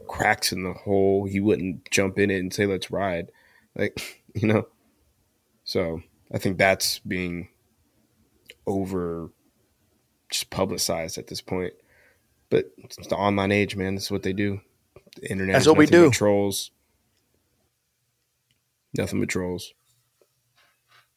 cracks 0.08 0.54
in 0.54 0.64
the 0.64 0.74
hole, 0.74 1.26
he 1.26 1.40
wouldn't 1.40 1.90
jump 1.92 2.18
in 2.18 2.32
it 2.32 2.40
and 2.40 2.54
say, 2.54 2.66
let's 2.66 2.92
ride. 2.92 3.30
Like, 3.76 4.24
you 4.34 4.48
know, 4.48 4.68
so 5.66 6.02
I 6.34 6.38
think 6.38 6.58
that's 6.58 7.00
being 7.00 7.50
over 8.70 9.32
just 10.30 10.50
publicized 10.50 11.18
at 11.18 11.28
this 11.28 11.42
point. 11.42 11.74
But 12.50 12.72
it's 12.78 13.08
the 13.08 13.16
online 13.16 13.52
age, 13.52 13.76
man. 13.76 13.96
This 13.96 14.06
is 14.06 14.12
what 14.12 14.24
they 14.24 14.34
do. 14.34 14.62
The 15.16 15.30
internet. 15.30 15.54
That's 15.54 15.68
what 15.68 15.78
we 15.78 15.86
do. 15.86 16.10
Trolls. 16.12 16.72
Nothing 18.98 19.20
but 19.20 19.30
trolls. 19.30 19.74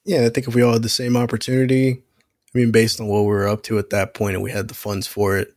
Yeah, 0.05 0.27
I 0.27 0.29
think 0.31 0.49
if 0.49 0.55
we 0.55 0.63
all 0.63 0.73
had 0.73 0.83
the 0.83 0.89
same 0.89 1.17
opportunity, 1.17 2.03
I 2.55 2.59
mean, 2.59 2.71
based 2.71 3.01
on 3.01 3.07
what 3.07 3.21
we 3.21 3.29
were 3.29 3.49
up 3.49 3.63
to 3.65 3.79
at 3.79 3.91
that 3.91 4.15
point, 4.15 4.35
and 4.35 4.43
we 4.43 4.51
had 4.51 4.69
the 4.69 4.75
funds 4.75 5.07
for 5.07 5.39
it, 5.39 5.55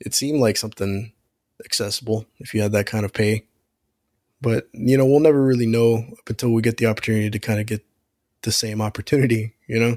it 0.00 0.14
seemed 0.14 0.40
like 0.40 0.56
something 0.56 1.12
accessible 1.64 2.24
if 2.38 2.54
you 2.54 2.62
had 2.62 2.72
that 2.72 2.86
kind 2.86 3.04
of 3.04 3.12
pay. 3.12 3.44
But 4.40 4.68
you 4.72 4.96
know, 4.96 5.04
we'll 5.04 5.20
never 5.20 5.42
really 5.42 5.66
know 5.66 5.96
up 5.96 6.28
until 6.30 6.50
we 6.50 6.62
get 6.62 6.76
the 6.76 6.86
opportunity 6.86 7.30
to 7.30 7.38
kind 7.38 7.60
of 7.60 7.66
get 7.66 7.84
the 8.42 8.52
same 8.52 8.80
opportunity. 8.80 9.54
You 9.66 9.80
know, 9.80 9.96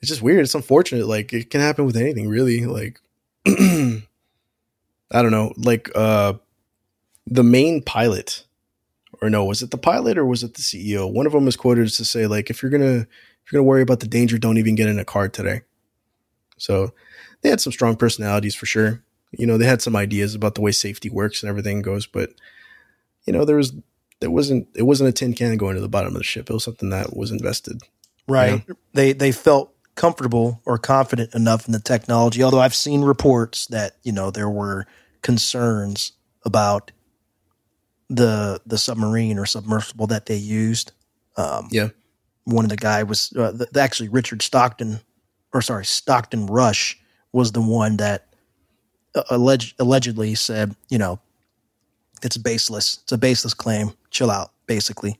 it's 0.00 0.08
just 0.08 0.22
weird. 0.22 0.40
It's 0.40 0.54
unfortunate. 0.54 1.06
Like 1.06 1.32
it 1.32 1.50
can 1.50 1.60
happen 1.60 1.84
with 1.84 1.96
anything, 1.96 2.28
really. 2.28 2.64
Like 2.64 3.00
I 3.46 4.02
don't 5.10 5.30
know, 5.30 5.52
like 5.56 5.90
uh 5.94 6.34
the 7.26 7.42
main 7.42 7.82
pilot 7.82 8.44
or 9.20 9.30
no, 9.30 9.44
was 9.44 9.62
it 9.62 9.70
the 9.70 9.78
pilot 9.78 10.18
or 10.18 10.24
was 10.24 10.42
it 10.42 10.54
the 10.54 10.62
CEO? 10.62 11.12
One 11.12 11.26
of 11.26 11.32
them 11.32 11.44
was 11.44 11.56
quoted 11.56 11.88
to 11.88 12.04
say 12.04 12.26
like 12.26 12.50
if 12.50 12.62
you're 12.62 12.70
going 12.70 12.82
to 12.82 13.06
if 13.44 13.52
you're 13.52 13.60
to 13.60 13.64
worry 13.64 13.82
about 13.82 14.00
the 14.00 14.06
danger, 14.06 14.36
don't 14.36 14.58
even 14.58 14.74
get 14.74 14.88
in 14.88 14.98
a 14.98 15.04
car 15.06 15.28
today. 15.28 15.62
So, 16.58 16.92
they 17.40 17.48
had 17.48 17.60
some 17.60 17.72
strong 17.72 17.96
personalities 17.96 18.54
for 18.54 18.66
sure. 18.66 19.02
You 19.32 19.46
know, 19.46 19.56
they 19.56 19.64
had 19.64 19.80
some 19.80 19.96
ideas 19.96 20.34
about 20.34 20.54
the 20.54 20.60
way 20.60 20.72
safety 20.72 21.08
works 21.08 21.42
and 21.42 21.48
everything 21.48 21.80
goes, 21.80 22.06
but 22.06 22.30
you 23.26 23.32
know, 23.32 23.44
there 23.44 23.56
was 23.56 23.72
there 24.20 24.30
wasn't 24.30 24.68
it 24.74 24.82
wasn't 24.82 25.08
a 25.08 25.12
tin 25.12 25.34
can 25.34 25.56
going 25.56 25.76
to 25.76 25.80
the 25.80 25.88
bottom 25.88 26.14
of 26.14 26.18
the 26.18 26.24
ship. 26.24 26.50
It 26.50 26.52
was 26.52 26.64
something 26.64 26.90
that 26.90 27.16
was 27.16 27.30
invested. 27.30 27.82
Right. 28.26 28.64
They 28.92 29.12
they 29.12 29.32
felt 29.32 29.72
comfortable 29.98 30.62
or 30.64 30.78
confident 30.78 31.34
enough 31.34 31.66
in 31.66 31.72
the 31.72 31.80
technology. 31.80 32.42
Although 32.42 32.60
I've 32.60 32.74
seen 32.74 33.02
reports 33.02 33.66
that 33.66 33.96
you 34.02 34.12
know 34.12 34.30
there 34.30 34.48
were 34.48 34.86
concerns 35.22 36.12
about 36.46 36.92
the 38.08 38.60
the 38.64 38.78
submarine 38.78 39.38
or 39.38 39.46
submersible 39.46 40.06
that 40.06 40.26
they 40.26 40.36
used. 40.36 40.92
Um, 41.36 41.68
Yeah. 41.70 41.88
one 42.44 42.64
of 42.64 42.70
the 42.70 42.76
guy 42.76 43.02
was 43.02 43.32
uh, 43.36 43.52
th- 43.52 43.76
actually 43.76 44.08
Richard 44.08 44.40
Stockton, 44.42 45.00
or 45.52 45.60
sorry, 45.62 45.84
Stockton 45.84 46.46
Rush 46.46 46.98
was 47.32 47.52
the 47.52 47.60
one 47.60 47.96
that 47.98 48.26
uh, 49.14 49.22
alleged, 49.30 49.74
allegedly 49.78 50.34
said, 50.34 50.74
you 50.88 50.98
know, 50.98 51.20
it's 52.22 52.36
baseless. 52.38 53.00
It's 53.02 53.12
a 53.12 53.18
baseless 53.18 53.54
claim. 53.54 53.92
Chill 54.10 54.30
out, 54.30 54.50
basically. 54.66 55.18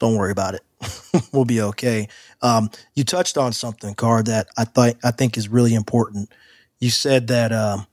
Don't 0.00 0.16
worry 0.16 0.32
about 0.32 0.54
it. 0.54 0.62
we'll 1.32 1.44
be 1.44 1.60
okay. 1.60 2.08
Um, 2.42 2.70
you 2.94 3.04
touched 3.04 3.38
on 3.38 3.52
something, 3.52 3.94
Carr, 3.94 4.22
that 4.24 4.48
I 4.56 4.64
thought 4.64 4.94
I 5.02 5.10
think 5.10 5.36
is 5.36 5.48
really 5.48 5.74
important. 5.74 6.32
You 6.80 6.90
said 6.90 7.28
that 7.28 7.52
um, 7.52 7.86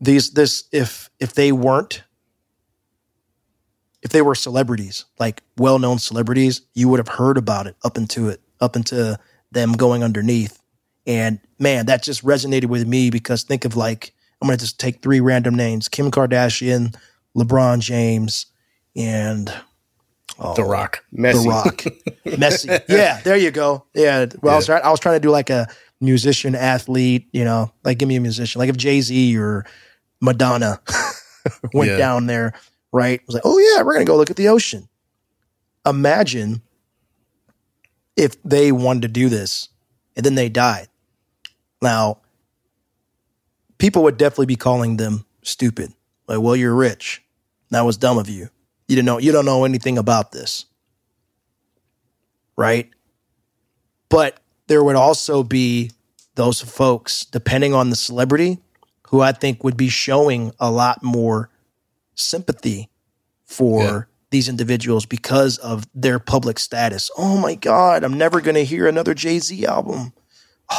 these 0.00 0.32
this 0.32 0.64
if 0.72 1.10
if 1.20 1.34
they 1.34 1.52
weren't 1.52 2.04
if 4.04 4.10
they 4.10 4.22
were 4.22 4.34
celebrities, 4.34 5.06
like 5.18 5.42
well 5.56 5.78
known 5.78 5.98
celebrities, 5.98 6.60
you 6.74 6.88
would 6.88 7.00
have 7.00 7.08
heard 7.08 7.38
about 7.38 7.66
it 7.66 7.74
up 7.82 7.96
into 7.96 8.28
it, 8.28 8.40
up 8.60 8.76
into 8.76 9.18
them 9.50 9.72
going 9.72 10.04
underneath. 10.04 10.60
And 11.06 11.40
man, 11.58 11.86
that 11.86 12.02
just 12.02 12.22
resonated 12.22 12.66
with 12.66 12.86
me 12.86 13.10
because 13.10 13.42
think 13.42 13.64
of 13.64 13.76
like, 13.76 14.12
I'm 14.40 14.46
going 14.46 14.58
to 14.58 14.64
just 14.64 14.78
take 14.78 15.02
three 15.02 15.20
random 15.20 15.54
names 15.54 15.88
Kim 15.88 16.10
Kardashian, 16.10 16.94
LeBron 17.34 17.80
James, 17.80 18.46
and 18.94 19.52
oh, 20.38 20.54
The 20.54 20.64
Rock. 20.64 21.04
Messi. 21.14 21.42
The 21.44 21.48
Rock. 21.48 21.76
Messi. 22.26 22.82
Yeah, 22.88 23.20
there 23.22 23.36
you 23.36 23.50
go. 23.50 23.84
Yeah. 23.94 24.26
Well, 24.42 24.54
I 24.54 24.56
was 24.56 24.66
trying 24.66 24.82
I 24.82 24.90
was 24.90 25.00
trying 25.00 25.16
to 25.16 25.20
do 25.20 25.30
like 25.30 25.50
a 25.50 25.66
musician 26.00 26.54
athlete, 26.54 27.28
you 27.32 27.44
know, 27.44 27.72
like 27.84 27.98
give 27.98 28.08
me 28.08 28.16
a 28.16 28.20
musician. 28.20 28.58
Like 28.58 28.68
if 28.68 28.76
Jay-Z 28.76 29.36
or 29.38 29.64
Madonna 30.20 30.80
went 31.72 31.90
Yeah. 31.92 31.96
down 31.98 32.26
there, 32.26 32.52
right? 32.92 33.20
I 33.20 33.24
was 33.26 33.34
like, 33.34 33.42
"Oh 33.46 33.58
yeah, 33.58 33.82
we're 33.82 33.94
going 33.94 34.04
to 34.06 34.10
go 34.10 34.16
look 34.16 34.30
at 34.30 34.36
the 34.36 34.48
ocean." 34.48 34.88
Imagine 35.86 36.62
if 38.16 38.42
they 38.42 38.72
wanted 38.72 39.02
to 39.02 39.08
do 39.08 39.28
this 39.28 39.68
and 40.16 40.24
then 40.24 40.34
they 40.34 40.48
died. 40.48 40.88
Now, 41.82 42.18
people 43.78 44.02
would 44.04 44.16
definitely 44.16 44.46
be 44.46 44.56
calling 44.56 44.96
them 44.96 45.26
stupid. 45.42 45.92
Like, 46.26 46.40
well, 46.40 46.56
you're 46.56 46.74
rich. 46.74 47.22
That 47.70 47.82
was 47.82 47.96
dumb 47.98 48.16
of 48.18 48.28
you. 48.28 48.48
You 48.88 48.96
didn't 48.96 49.06
know 49.06 49.18
you 49.18 49.32
don't 49.32 49.44
know 49.46 49.64
anything 49.64 49.98
about 49.98 50.32
this. 50.32 50.66
Right? 52.56 52.90
But 54.08 54.38
there 54.68 54.84
would 54.84 54.96
also 54.96 55.42
be 55.42 55.90
those 56.36 56.60
folks, 56.60 57.24
depending 57.24 57.74
on 57.74 57.90
the 57.90 57.96
celebrity, 57.96 58.58
who 59.08 59.20
I 59.20 59.32
think 59.32 59.64
would 59.64 59.76
be 59.76 59.88
showing 59.88 60.52
a 60.60 60.70
lot 60.70 61.02
more 61.02 61.50
sympathy 62.14 62.90
for 63.44 63.82
Yeah. 63.82 64.00
these 64.30 64.48
individuals 64.48 65.06
because 65.06 65.58
of 65.58 65.86
their 65.94 66.18
public 66.18 66.58
status. 66.58 67.10
Oh 67.16 67.38
my 67.38 67.54
God, 67.54 68.04
I'm 68.04 68.18
never 68.18 68.40
going 68.40 68.54
to 68.56 68.64
hear 68.64 68.86
another 68.86 69.14
Jay 69.14 69.38
Z 69.38 69.64
album. 69.66 70.12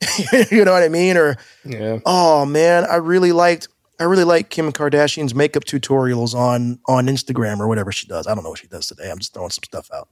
you 0.50 0.64
know 0.64 0.72
what 0.72 0.82
I 0.82 0.88
mean? 0.88 1.16
Or 1.16 1.36
Yeah. 1.64 1.98
oh 2.06 2.44
man, 2.46 2.84
I 2.84 2.96
really 2.96 3.32
liked 3.32 3.68
I 4.00 4.04
really 4.04 4.24
like 4.24 4.48
Kim 4.48 4.72
Kardashian's 4.72 5.34
makeup 5.34 5.64
tutorials 5.64 6.34
on 6.34 6.80
on 6.86 7.06
Instagram 7.06 7.60
or 7.60 7.68
whatever 7.68 7.92
she 7.92 8.06
does. 8.06 8.26
I 8.26 8.34
don't 8.34 8.42
know 8.42 8.50
what 8.50 8.58
she 8.58 8.66
does 8.66 8.86
today. 8.86 9.10
I'm 9.10 9.18
just 9.18 9.34
throwing 9.34 9.50
some 9.50 9.62
stuff 9.62 9.90
out. 9.92 10.08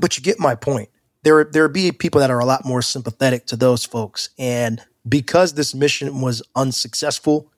But 0.00 0.16
you 0.16 0.22
get 0.22 0.40
my 0.40 0.54
point. 0.54 0.88
There 1.22 1.44
there 1.44 1.68
be 1.68 1.92
people 1.92 2.20
that 2.20 2.30
are 2.30 2.38
a 2.38 2.46
lot 2.46 2.64
more 2.64 2.80
sympathetic 2.80 3.46
to 3.46 3.56
those 3.56 3.84
folks 3.84 4.30
and 4.38 4.80
because 5.08 5.52
this 5.54 5.74
mission 5.74 6.20
was 6.20 6.42
unsuccessful, 6.56 7.52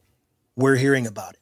we're 0.56 0.76
hearing 0.76 1.06
about 1.06 1.34
it. 1.34 1.40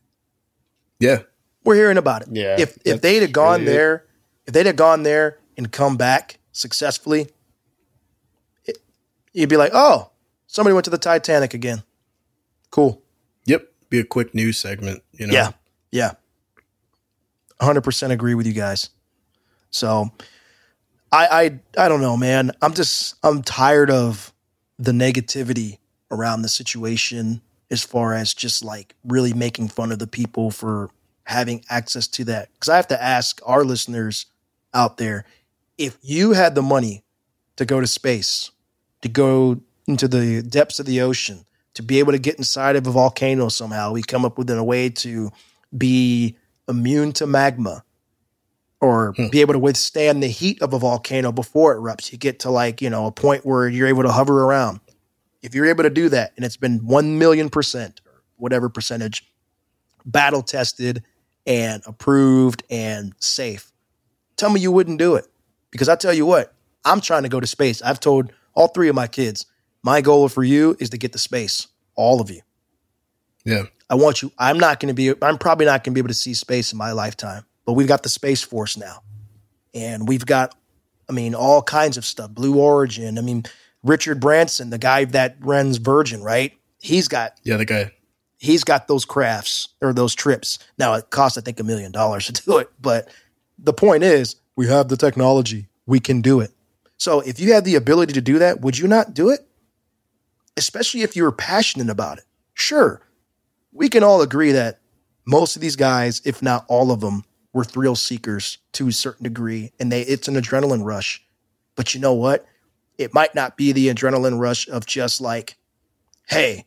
Yeah. 1.01 1.23
We're 1.65 1.75
hearing 1.75 1.97
about 1.97 2.23
it. 2.23 2.29
Yeah, 2.31 2.57
If 2.59 2.79
if 2.85 3.01
they'd 3.01 3.23
have 3.23 3.33
gone 3.33 3.61
really 3.61 3.73
it. 3.73 3.75
there, 3.75 4.07
if 4.47 4.55
they'd 4.55 4.67
have 4.67 4.77
gone 4.77 5.03
there 5.03 5.39
and 5.57 5.73
come 5.73 5.97
back 5.97 6.39
successfully, 6.53 7.29
it, 8.67 8.79
you'd 9.33 9.49
be 9.49 9.57
like, 9.57 9.73
"Oh, 9.75 10.11
somebody 10.47 10.75
went 10.75 10.85
to 10.85 10.91
the 10.91 10.99
Titanic 10.99 11.55
again." 11.55 11.83
Cool. 12.71 13.03
Be 13.89 14.01
a 14.01 14.05
quick 14.05 14.35
news 14.35 14.59
segment, 14.59 15.03
you 15.13 15.27
know. 15.27 15.33
Yeah. 15.33 15.51
Yeah. 15.93 16.13
100% 17.61 18.11
agree 18.11 18.35
with 18.35 18.47
you 18.47 18.53
guys. 18.53 18.91
So 19.71 20.11
I 21.13 21.61
I 21.77 21.85
I 21.85 21.89
don't 21.89 22.01
know, 22.01 22.17
man. 22.17 22.53
I'm 22.63 22.75
just 22.75 23.15
I'm 23.23 23.43
tired 23.43 23.91
of 23.91 24.33
the 24.79 24.93
negativity 24.93 25.79
around 26.11 26.43
the 26.43 26.49
situation 26.49 27.41
as 27.71 27.83
far 27.83 28.15
as 28.15 28.35
just 28.35 28.65
like 28.65 28.95
really 29.05 29.33
making 29.33 29.69
fun 29.69 29.93
of 29.93 29.99
the 29.99 30.07
people 30.07 30.51
for 30.51 30.91
having 31.25 31.65
access 31.69 32.07
to 32.09 32.25
that. 32.25 32.49
Cuz 32.61 32.69
I 32.69 32.77
have 32.77 32.89
to 32.89 33.03
ask 33.03 33.41
our 33.45 33.65
listeners 33.65 34.27
out 34.75 34.99
there 34.99 35.25
if 35.79 35.99
you 36.03 36.33
had 36.33 36.55
the 36.55 36.63
money 36.63 37.05
to 37.57 37.65
go 37.65 37.81
to 37.81 37.87
space, 37.87 38.51
to 39.03 39.09
go 39.09 39.61
into 39.87 40.09
the 40.09 40.43
depths 40.43 40.79
of 40.79 40.87
the 40.87 41.01
ocean, 41.01 41.45
to 41.77 41.83
be 41.83 41.99
able 41.99 42.13
to 42.13 42.19
get 42.19 42.37
inside 42.37 42.75
of 42.75 42.87
a 42.87 42.91
volcano 42.91 43.49
somehow, 43.51 43.93
we 43.93 44.03
come 44.03 44.25
up 44.25 44.39
with 44.39 44.49
a 44.49 44.65
way 44.65 44.89
to 44.89 45.31
be 45.77 46.35
immune 46.67 47.13
to 47.13 47.27
magma 47.27 47.85
or 48.81 49.13
hmm. 49.13 49.29
be 49.29 49.43
able 49.43 49.53
to 49.53 49.59
withstand 49.59 50.23
the 50.23 50.27
heat 50.27 50.63
of 50.63 50.73
a 50.73 50.79
volcano 50.79 51.33
before 51.33 51.75
it 51.75 51.79
erupts. 51.79 52.11
You 52.11 52.17
get 52.17 52.41
to 52.41 52.51
like, 52.51 52.81
you 52.81 52.89
know, 52.89 53.05
a 53.05 53.13
point 53.13 53.45
where 53.45 53.69
you're 53.69 53.89
able 53.89 54.05
to 54.05 54.11
hover 54.11 54.43
around. 54.43 54.81
If 55.43 55.55
you're 55.55 55.67
able 55.67 55.83
to 55.83 55.91
do 55.91 56.09
that, 56.09 56.33
and 56.37 56.47
it's 56.47 56.57
been 56.57 56.87
1 56.87 57.19
million 57.19 57.51
percent 57.51 58.01
or 58.07 58.23
whatever 58.37 58.71
percentage 58.71 59.31
battle 60.07 60.41
tested 60.41 61.03
and 61.47 61.83
approved 61.87 62.63
and 62.71 63.13
safe, 63.19 63.71
tell 64.39 64.49
me 64.49 64.61
you 64.61 64.73
wouldn't 64.73 64.99
do 64.99 65.15
it. 65.17 65.27
Because 65.71 65.91
I 65.91 65.97
tell 65.97 66.15
you 66.15 66.25
what, 66.25 66.55
I'm 66.87 67.03
trying 67.03 67.25
to 67.25 67.29
go 67.29 67.39
to 67.39 67.47
space. 67.47 67.83
I've 67.83 68.01
told 68.01 68.33
all 68.55 68.69
three 68.69 68.89
of 68.89 68.95
my 68.95 69.09
kids, 69.09 69.45
my 69.87 70.01
goal 70.01 70.29
for 70.29 70.43
you 70.43 70.77
is 70.81 70.91
to 70.91 70.99
get 70.99 71.13
the 71.13 71.19
space, 71.19 71.69
all 71.95 72.21
of 72.21 72.29
you. 72.31 72.41
Yeah. 73.45 73.63
I 73.89 73.95
want 73.95 74.21
you. 74.21 74.33
I'm 74.37 74.59
not 74.59 74.81
going 74.81 74.89
to 74.89 74.95
be. 74.95 75.15
I'm 75.23 75.39
probably 75.39 75.65
not 75.65 75.85
going 75.85 75.93
to 75.93 75.95
be 75.95 76.01
able 76.01 76.09
to 76.09 76.15
see 76.15 76.35
space 76.35 76.73
in 76.73 76.79
my 76.79 76.91
lifetime. 76.91 77.45
But 77.65 77.75
we've 77.75 77.87
got 77.87 78.03
the 78.03 78.09
space 78.09 78.43
force 78.43 78.77
now, 78.77 79.03
and 79.73 80.07
we've 80.09 80.27
got. 80.27 80.55
I 81.09 81.13
mean, 81.13 81.37
all 81.37 81.63
kinds 81.63 81.97
of 81.97 82.05
stuff. 82.05 82.33
Blue 82.33 82.59
Origin. 82.59 83.17
I 83.17 83.21
mean, 83.21 83.45
Richard 83.85 84.19
Branson, 84.19 84.71
the 84.71 84.79
guy 84.79 85.05
that 85.05 85.37
runs 85.39 85.77
Virgin, 85.77 86.21
right? 86.21 86.53
He's 86.81 87.07
got 87.07 87.35
Yeah, 87.45 87.57
the 87.59 87.65
guy. 87.65 87.93
he's 88.39 88.65
got 88.65 88.89
those 88.89 89.05
crafts 89.05 89.69
or 89.81 89.93
those 89.93 90.17
trips. 90.17 90.59
Now 90.79 90.95
it 90.95 91.11
costs, 91.11 91.39
I 91.39 91.43
think, 91.43 91.61
a 91.61 91.63
million 91.63 91.93
dollars 91.93 92.27
to 92.27 92.33
do 92.45 92.59
it. 92.59 92.71
But 92.83 93.09
the 93.57 93.73
point 93.73 94.03
is, 94.03 94.35
we 94.57 94.67
have 94.67 94.89
the 94.89 94.97
technology. 94.97 95.69
We 95.87 96.01
can 96.01 96.23
do 96.23 96.41
it. 96.41 96.51
So 96.99 97.21
if 97.21 97.39
you 97.39 97.53
had 97.53 97.65
the 97.65 97.77
ability 97.77 98.15
to 98.15 98.21
do 98.21 98.41
that, 98.41 98.61
would 98.63 98.77
you 98.77 98.89
not 98.89 99.15
do 99.15 99.31
it? 99.31 99.47
Especially 100.57 101.03
if 101.03 101.17
you 101.17 101.23
were 101.23 101.33
passionate 101.33 101.91
about 101.91 102.19
it. 102.19 102.25
Sure, 102.55 103.03
we 103.73 103.89
can 103.89 104.03
all 104.03 104.23
agree 104.23 104.53
that 104.53 104.81
most 105.27 105.57
of 105.57 105.63
these 105.63 105.77
guys, 105.77 106.23
if 106.25 106.43
not 106.43 106.65
all 106.69 106.91
of 106.91 107.01
them, 107.01 107.25
were 107.53 107.65
thrill 107.65 107.97
seekers 107.97 108.59
to 108.73 108.89
a 108.89 108.93
certain 108.93 109.25
degree, 109.25 109.73
and 109.79 109.91
they 109.91 110.03
it's 110.03 110.29
an 110.29 110.35
adrenaline 110.35 110.85
rush. 110.85 111.25
But 111.75 111.95
you 111.95 112.01
know 112.01 112.15
what? 112.15 112.47
It 112.99 113.13
might 113.13 113.35
not 113.35 113.57
be 113.57 113.73
the 113.73 113.89
adrenaline 113.89 114.39
rush 114.41 114.69
of 114.69 114.87
just 114.87 115.21
like, 115.21 115.57
hey, 116.29 116.65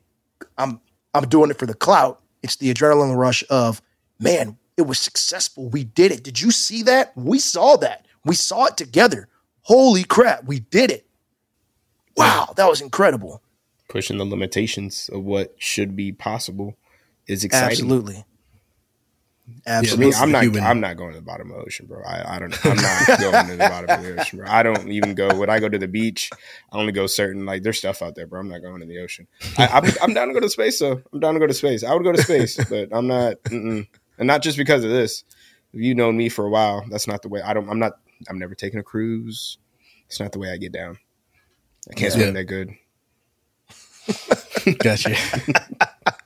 I'm 0.58 0.82
I'm 1.14 1.28
doing 1.28 1.50
it 1.50 1.58
for 1.58 1.66
the 1.66 1.74
clout. 1.74 2.22
It's 2.44 2.56
the 2.56 2.74
adrenaline 2.74 3.18
rush 3.18 3.44
of, 3.50 3.82
man, 4.20 4.58
it 4.78 4.84
was 4.84 5.00
successful. 5.00 5.70
We 5.70 5.84
did 5.84 6.12
it. 6.12 6.24
Did 6.24 6.40
you 6.40 6.52
see 6.52 6.84
that? 6.84 7.16
We 7.18 7.40
saw 7.40 7.76
that. 7.78 8.06
We 8.24 8.36
saw 8.36 8.66
it 8.66 8.78
together. 8.78 9.28
Holy 9.64 10.04
crap, 10.04 10.46
we 10.46 10.60
did 10.60 10.92
it. 10.92 11.06
Wow, 12.16 12.54
that 12.56 12.70
was 12.70 12.82
incredible. 12.82 13.42
Pushing 13.90 14.18
the 14.18 14.26
limitations 14.26 15.10
of 15.12 15.24
what 15.24 15.56
should 15.58 15.96
be 15.96 16.12
possible 16.14 16.78
is 17.28 17.44
exciting. 17.44 17.72
Absolutely. 17.72 18.24
Absolutely. 19.66 20.06
mean, 20.06 20.14
I'm 20.16 20.32
not. 20.32 20.44
Human. 20.44 20.64
I'm 20.64 20.80
not 20.80 20.96
going 20.98 21.12
to 21.12 21.18
the 21.18 21.26
bottom 21.26 21.52
of 21.52 21.58
the 21.58 21.64
ocean, 21.64 21.88
bro. 21.88 22.04
I, 22.04 22.36
I 22.36 22.40
don't. 22.40 22.66
I'm 22.66 22.76
not 22.76 23.08
going 23.20 23.48
to 23.48 23.52
the 23.54 23.58
bottom 23.58 23.90
of 23.90 24.04
the 24.04 24.22
ocean, 24.22 24.40
bro. 24.40 24.48
I 24.48 24.64
don't 24.64 24.90
even 24.90 25.16
go. 25.16 25.36
When 25.38 25.50
I 25.50 25.60
go 25.60 25.68
to 25.70 25.78
the 25.78 25.88
beach, 25.88 26.30
I 26.72 26.78
only 26.78 26.92
go 26.92 27.08
certain. 27.08 27.46
Like 27.46 27.64
there's 27.64 27.80
stuff 27.80 28.02
out 28.02 28.16
there, 28.16 28.28
bro. 28.28 28.42
I'm 28.42 28.50
not 28.50 28.62
going 28.62 28.80
to 28.80 28.86
the 28.86 29.00
ocean. 29.00 29.28
I, 29.58 29.68
I'm, 29.68 29.92
I'm 30.02 30.14
down 30.14 30.28
to 30.28 30.34
go 30.34 30.40
to 30.40 30.50
space, 30.50 30.80
though. 30.80 31.02
I'm 31.12 31.20
down 31.20 31.34
to 31.34 31.40
go 31.40 31.48
to 31.48 31.54
space. 31.54 31.84
I 31.84 31.94
would 31.94 32.04
go 32.04 32.12
to 32.12 32.22
space, 32.22 32.64
but 32.70 32.90
I'm 32.92 33.08
not. 33.08 33.42
Mm-mm. 33.46 33.88
And 34.18 34.28
not 34.28 34.42
just 34.42 34.58
because 34.58 34.84
of 34.84 34.92
this. 34.92 35.24
If 35.74 35.82
you 35.82 35.94
known 35.96 36.18
me 36.18 36.30
for 36.30 36.46
a 36.46 36.50
while, 36.50 36.84
that's 36.90 37.08
not 37.08 37.22
the 37.22 37.30
way. 37.30 37.42
I 37.42 37.54
don't. 37.54 37.70
I'm 37.70 37.80
not. 37.80 37.94
I'm 38.30 38.38
never 38.40 38.56
taking 38.56 38.80
a 38.80 38.84
cruise. 38.84 39.58
It's 40.08 40.20
not 40.20 40.32
the 40.32 40.40
way 40.40 40.52
I 40.52 40.58
get 40.58 40.72
down. 40.74 40.98
I 41.90 41.94
can't 41.94 42.14
Yeah. 42.14 42.22
swim 42.22 42.34
that 42.34 42.46
good. 42.46 42.72
Gotcha. 44.80 45.16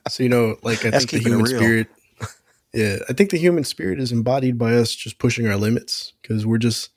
so 0.09 0.23
you 0.23 0.29
know, 0.29 0.55
like 0.63 0.85
I 0.85 0.89
That's 0.89 1.05
think 1.05 1.23
the 1.23 1.29
human 1.29 1.45
spirit. 1.45 1.87
Yeah, 2.73 2.97
I 3.07 3.13
think 3.13 3.29
the 3.29 3.37
human 3.37 3.63
spirit 3.63 3.99
is 3.99 4.11
embodied 4.11 4.57
by 4.57 4.73
us 4.73 4.95
just 4.95 5.19
pushing 5.19 5.47
our 5.47 5.55
limits 5.55 6.13
because 6.21 6.45
we're 6.45 6.57
just 6.57 6.89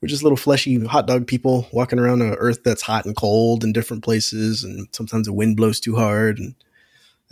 we're 0.00 0.08
just 0.08 0.22
little 0.22 0.36
fleshy 0.36 0.84
hot 0.84 1.06
dog 1.06 1.26
people 1.26 1.66
walking 1.72 1.98
around 1.98 2.22
an 2.22 2.34
earth 2.34 2.62
that's 2.62 2.82
hot 2.82 3.04
and 3.04 3.16
cold 3.16 3.64
in 3.64 3.72
different 3.72 4.04
places, 4.04 4.62
and 4.62 4.88
sometimes 4.92 5.26
the 5.26 5.32
wind 5.32 5.56
blows 5.56 5.80
too 5.80 5.96
hard. 5.96 6.38
And 6.38 6.54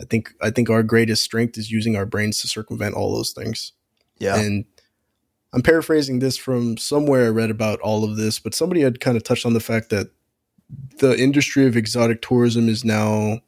I 0.01 0.03
think 0.03 0.33
I 0.41 0.49
think 0.49 0.69
our 0.69 0.83
greatest 0.83 1.23
strength 1.23 1.57
is 1.57 1.71
using 1.71 1.95
our 1.95 2.05
brains 2.05 2.41
to 2.41 2.47
circumvent 2.47 2.95
all 2.95 3.15
those 3.15 3.31
things. 3.31 3.71
Yeah. 4.19 4.37
And 4.37 4.65
I'm 5.53 5.61
paraphrasing 5.61 6.19
this 6.19 6.37
from 6.37 6.77
somewhere 6.77 7.25
I 7.25 7.29
read 7.29 7.51
about 7.51 7.79
all 7.79 8.03
of 8.03 8.17
this, 8.17 8.39
but 8.39 8.53
somebody 8.53 8.81
had 8.81 8.99
kind 8.99 9.15
of 9.15 9.23
touched 9.23 9.45
on 9.45 9.53
the 9.53 9.59
fact 9.59 9.89
that 9.91 10.09
the 10.99 11.17
industry 11.17 11.65
of 11.65 11.77
exotic 11.77 12.21
tourism 12.21 12.69
is 12.69 12.83
now 12.83 13.41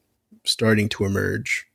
starting 0.43 0.89
to 0.89 1.05
emerge. 1.05 1.67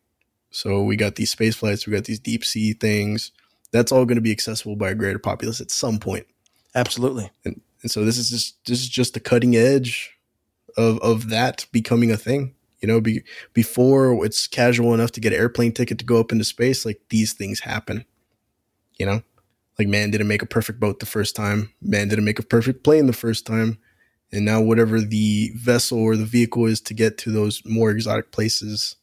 So 0.50 0.82
we 0.82 0.96
got 0.96 1.16
these 1.16 1.30
space 1.30 1.56
flights, 1.56 1.86
we 1.86 1.92
got 1.92 2.04
these 2.04 2.20
deep 2.20 2.44
sea 2.44 2.72
things. 2.72 3.32
That's 3.72 3.90
all 3.90 4.04
going 4.04 4.16
to 4.16 4.22
be 4.22 4.30
accessible 4.30 4.76
by 4.76 4.90
a 4.90 4.94
greater 4.94 5.18
populace 5.18 5.60
at 5.60 5.70
some 5.70 5.98
point. 5.98 6.26
Absolutely. 6.74 7.30
And, 7.44 7.60
and 7.82 7.90
so 7.90 8.04
this 8.04 8.18
is 8.18 8.30
just 8.30 8.64
this 8.66 8.80
is 8.80 8.88
just 8.88 9.14
the 9.14 9.20
cutting 9.20 9.56
edge 9.56 10.16
of 10.76 10.98
of 11.00 11.28
that 11.30 11.66
becoming 11.72 12.10
a 12.10 12.16
thing. 12.16 12.54
You 12.80 12.88
know, 12.88 13.00
be, 13.00 13.22
before 13.52 14.24
it's 14.26 14.46
casual 14.46 14.92
enough 14.92 15.10
to 15.12 15.20
get 15.20 15.32
an 15.32 15.38
airplane 15.38 15.72
ticket 15.72 15.98
to 15.98 16.04
go 16.04 16.20
up 16.20 16.32
into 16.32 16.44
space, 16.44 16.84
like 16.84 17.00
these 17.08 17.32
things 17.32 17.60
happen. 17.60 18.04
You 18.98 19.06
know, 19.06 19.22
like 19.78 19.88
man 19.88 20.10
didn't 20.10 20.28
make 20.28 20.42
a 20.42 20.46
perfect 20.46 20.80
boat 20.80 21.00
the 21.00 21.06
first 21.06 21.34
time, 21.34 21.72
man 21.80 22.08
didn't 22.08 22.24
make 22.24 22.38
a 22.38 22.44
perfect 22.44 22.84
plane 22.84 23.06
the 23.06 23.12
first 23.12 23.46
time, 23.46 23.78
and 24.34 24.44
now 24.44 24.60
whatever 24.60 25.00
the 25.00 25.50
vessel 25.56 25.98
or 25.98 26.16
the 26.16 26.24
vehicle 26.24 26.66
is 26.66 26.80
to 26.82 26.94
get 26.94 27.18
to 27.18 27.30
those 27.30 27.62
more 27.64 27.90
exotic 27.90 28.30
places, 28.32 28.96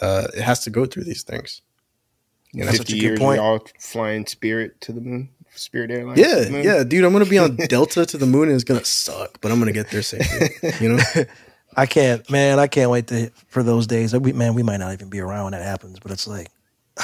uh, 0.00 0.28
it 0.36 0.42
has 0.42 0.60
to 0.64 0.70
go 0.70 0.86
through 0.86 1.04
these 1.04 1.22
things. 1.22 1.62
You 2.52 2.60
know, 2.60 2.66
That's 2.66 2.78
such 2.78 2.88
a 2.88 2.92
Fifty 2.92 3.00
good 3.00 3.06
years, 3.08 3.18
point. 3.20 3.40
we 3.40 3.46
all 3.46 3.60
flying 3.80 4.26
Spirit 4.26 4.80
to 4.82 4.92
the 4.92 5.00
moon. 5.00 5.30
Spirit 5.54 5.90
Airlines. 5.90 6.18
yeah, 6.20 6.48
moon. 6.48 6.64
yeah, 6.64 6.84
dude, 6.84 7.04
I'm 7.04 7.12
gonna 7.12 7.24
be 7.26 7.38
on 7.38 7.56
Delta 7.68 8.06
to 8.06 8.18
the 8.18 8.26
moon, 8.26 8.44
and 8.48 8.52
it's 8.54 8.64
gonna 8.64 8.84
suck, 8.84 9.40
but 9.40 9.50
I'm 9.52 9.58
gonna 9.58 9.72
get 9.72 9.90
there 9.90 10.02
safely. 10.02 10.48
You 10.80 10.96
know. 10.96 11.02
I 11.76 11.86
can't, 11.86 12.28
man. 12.30 12.58
I 12.58 12.66
can't 12.66 12.90
wait 12.90 13.06
to, 13.08 13.30
for 13.46 13.62
those 13.62 13.86
days. 13.86 14.14
We, 14.14 14.32
man, 14.32 14.54
we 14.54 14.62
might 14.64 14.78
not 14.78 14.92
even 14.92 15.08
be 15.08 15.20
around 15.20 15.44
when 15.44 15.52
that 15.52 15.62
happens, 15.62 16.00
but 16.00 16.10
it's 16.10 16.26
like 16.26 16.48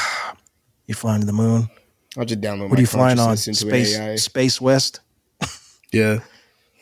you're 0.86 0.96
flying 0.96 1.20
to 1.20 1.26
the 1.26 1.32
moon. 1.32 1.68
I'll 2.16 2.24
just 2.24 2.40
download. 2.40 2.62
What 2.62 2.70
my 2.72 2.76
are 2.78 2.80
you 2.80 2.86
flying 2.86 3.18
on? 3.20 3.36
Space, 3.36 3.96
AI. 3.96 4.16
Space 4.16 4.60
West. 4.60 5.00
Yeah. 5.92 6.18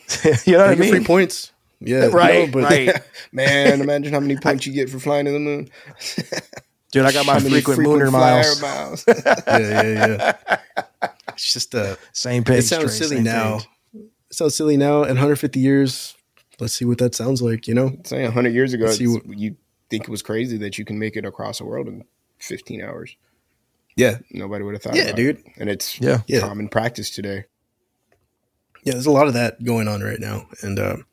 you 0.46 0.52
know 0.52 0.58
what 0.58 0.68
I 0.68 0.70
You 0.72 0.76
get 0.82 0.90
free 0.90 1.04
points. 1.04 1.52
Yeah. 1.80 2.06
Right, 2.06 2.46
no, 2.48 2.52
but 2.52 2.62
right. 2.64 3.02
Man, 3.32 3.80
imagine 3.80 4.12
how 4.12 4.20
many 4.20 4.36
points 4.36 4.66
you 4.66 4.72
get 4.72 4.88
for 4.88 4.98
flying 4.98 5.26
to 5.26 5.32
the 5.32 5.38
moon. 5.38 5.68
Dude, 6.92 7.04
I 7.04 7.12
got 7.12 7.26
my 7.26 7.34
How 7.34 7.38
many 7.40 7.60
frequent, 7.60 7.80
mooner 7.80 8.08
flyer 8.10 8.42
miles. 8.44 8.62
miles. 8.62 9.04
yeah, 9.08 9.82
yeah, 9.82 10.34
yeah. 10.46 10.58
It's 11.28 11.52
just 11.52 11.74
uh 11.74 11.96
Same 12.12 12.44
page. 12.44 12.60
it 12.60 12.62
sounds 12.62 12.96
Trey, 12.96 13.06
silly 13.08 13.20
now. 13.22 13.58
page. 13.58 13.68
It 14.30 14.34
sounds 14.36 14.54
silly 14.54 14.76
now. 14.76 15.02
In 15.02 15.08
150 15.16 15.58
years, 15.58 16.14
let's 16.60 16.72
see 16.74 16.84
what 16.84 16.98
that 16.98 17.14
sounds 17.14 17.42
like, 17.42 17.66
you 17.66 17.74
know? 17.74 17.96
Saying 18.04 18.30
hundred 18.32 18.54
years 18.54 18.72
ago, 18.72 18.86
see 18.92 19.08
what- 19.08 19.26
you 19.36 19.56
think 19.90 20.04
it 20.04 20.08
was 20.10 20.22
crazy 20.22 20.56
that 20.58 20.78
you 20.78 20.84
can 20.84 20.98
make 20.98 21.16
it 21.16 21.24
across 21.24 21.58
the 21.58 21.64
world 21.64 21.88
in 21.88 22.04
15 22.38 22.80
hours. 22.80 23.16
Yeah. 23.96 24.18
Nobody 24.30 24.64
would 24.64 24.74
have 24.74 24.82
thought. 24.82 24.94
Yeah, 24.94 25.04
about 25.04 25.16
dude. 25.16 25.36
It. 25.40 25.46
And 25.58 25.68
it's 25.68 26.00
Yeah. 26.00 26.20
Yeah. 26.28 26.40
common 26.40 26.68
practice 26.68 27.10
today. 27.10 27.44
Yeah, 28.84 28.92
there's 28.94 29.06
a 29.06 29.10
lot 29.10 29.26
of 29.28 29.34
that 29.34 29.62
going 29.64 29.88
on 29.88 30.00
right 30.02 30.20
now. 30.20 30.46
And 30.62 30.78
um 30.78 31.06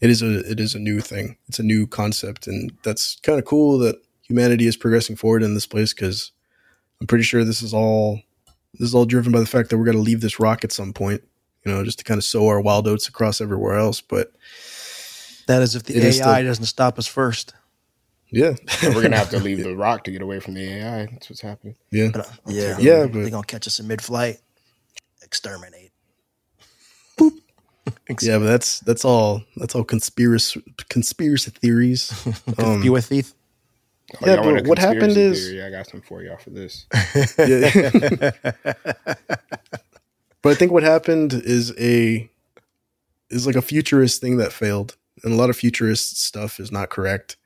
it 0.00 0.10
is 0.10 0.22
a 0.22 0.40
it 0.50 0.60
is 0.60 0.74
a 0.74 0.78
new 0.78 1.00
thing. 1.00 1.36
It's 1.48 1.58
a 1.58 1.62
new 1.64 1.86
concept 1.86 2.46
and 2.46 2.72
that's 2.82 3.16
kind 3.22 3.38
of 3.38 3.44
cool 3.44 3.78
that 3.78 3.96
humanity 4.22 4.66
is 4.66 4.76
progressing 4.76 5.16
forward 5.16 5.42
in 5.42 5.54
this 5.54 5.66
place 5.66 5.92
cuz 5.92 6.32
I'm 7.00 7.06
pretty 7.06 7.24
sure 7.24 7.44
this 7.44 7.62
is 7.62 7.74
all 7.74 8.20
this 8.74 8.88
is 8.88 8.94
all 8.94 9.04
driven 9.04 9.32
by 9.32 9.40
the 9.40 9.46
fact 9.46 9.70
that 9.70 9.78
we're 9.78 9.84
going 9.84 9.96
to 9.96 10.02
leave 10.02 10.20
this 10.20 10.40
rock 10.40 10.64
at 10.64 10.72
some 10.72 10.92
point, 10.92 11.22
you 11.64 11.70
know, 11.70 11.84
just 11.84 11.98
to 11.98 12.04
kind 12.04 12.18
of 12.18 12.24
sow 12.24 12.48
our 12.48 12.60
wild 12.60 12.88
oats 12.88 13.06
across 13.06 13.40
everywhere 13.40 13.76
else, 13.76 14.00
but 14.00 14.32
That 15.46 15.62
is 15.62 15.76
if 15.76 15.84
the 15.84 15.96
AI 16.06 16.10
still- 16.10 16.42
doesn't 16.42 16.64
stop 16.64 16.98
us 16.98 17.06
first. 17.06 17.54
yeah. 18.32 18.54
We're 18.82 19.02
gonna 19.02 19.16
have 19.16 19.30
to 19.30 19.38
leave 19.48 19.62
the 19.62 19.76
rock 19.76 20.02
to 20.04 20.10
get 20.10 20.22
away 20.22 20.40
from 20.40 20.54
the 20.54 20.62
AI. 20.62 21.06
That's 21.06 21.30
what's 21.30 21.40
happening. 21.42 21.76
yeah. 21.92 22.08
But, 22.12 22.26
uh, 22.28 22.32
yeah, 22.48 22.76
Yeah, 22.80 23.06
they're 23.06 23.30
gonna 23.30 23.44
catch 23.46 23.66
us 23.68 23.78
in 23.78 23.86
mid-flight, 23.86 24.38
exterminate. 25.22 25.92
Yeah, 28.20 28.38
but 28.38 28.46
that's 28.46 28.80
that's 28.80 29.04
all 29.04 29.42
that's 29.56 29.74
all 29.74 29.84
conspiracy 29.84 30.62
conspiracy 30.88 31.50
theories. 31.50 32.12
Um, 32.58 32.82
you 32.82 32.92
with 32.92 33.06
thief? 33.06 33.34
Oh, 34.22 34.26
Yeah, 34.26 34.42
but 34.42 34.66
what 34.66 34.78
happened 34.78 35.14
conspiracy 35.14 35.20
is- 35.20 35.48
theory? 35.48 35.64
I 35.64 35.70
got 35.70 35.86
some 35.86 36.00
for 36.00 36.22
y'all 36.22 36.36
for 36.38 36.50
this. 36.50 36.86
but 40.42 40.52
I 40.52 40.54
think 40.54 40.72
what 40.72 40.82
happened 40.82 41.34
is 41.34 41.72
a 41.78 42.30
is 43.30 43.46
like 43.46 43.56
a 43.56 43.62
futurist 43.62 44.20
thing 44.20 44.36
that 44.36 44.52
failed, 44.52 44.96
and 45.22 45.32
a 45.32 45.36
lot 45.36 45.50
of 45.50 45.56
futurist 45.56 46.22
stuff 46.22 46.60
is 46.60 46.70
not 46.70 46.90
correct. 46.90 47.36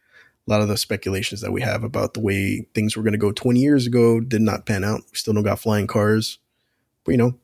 A 0.47 0.51
lot 0.51 0.61
of 0.61 0.69
the 0.69 0.77
speculations 0.77 1.41
that 1.43 1.53
we 1.53 1.61
have 1.61 1.85
about 1.85 2.15
the 2.15 2.21
way 2.21 2.67
things 2.75 2.97
were 2.97 3.03
going 3.03 3.13
to 3.13 3.19
go 3.19 3.33
20 3.33 3.61
years 3.61 3.87
ago 3.87 4.19
did 4.19 4.41
not 4.41 4.65
pan 4.67 4.83
out. 4.83 5.01
We 5.11 5.17
still 5.17 5.35
don't 5.35 5.43
got 5.45 5.59
flying 5.61 5.87
cars, 5.87 6.39
but 7.05 7.13
you 7.13 7.19
know, 7.19 7.35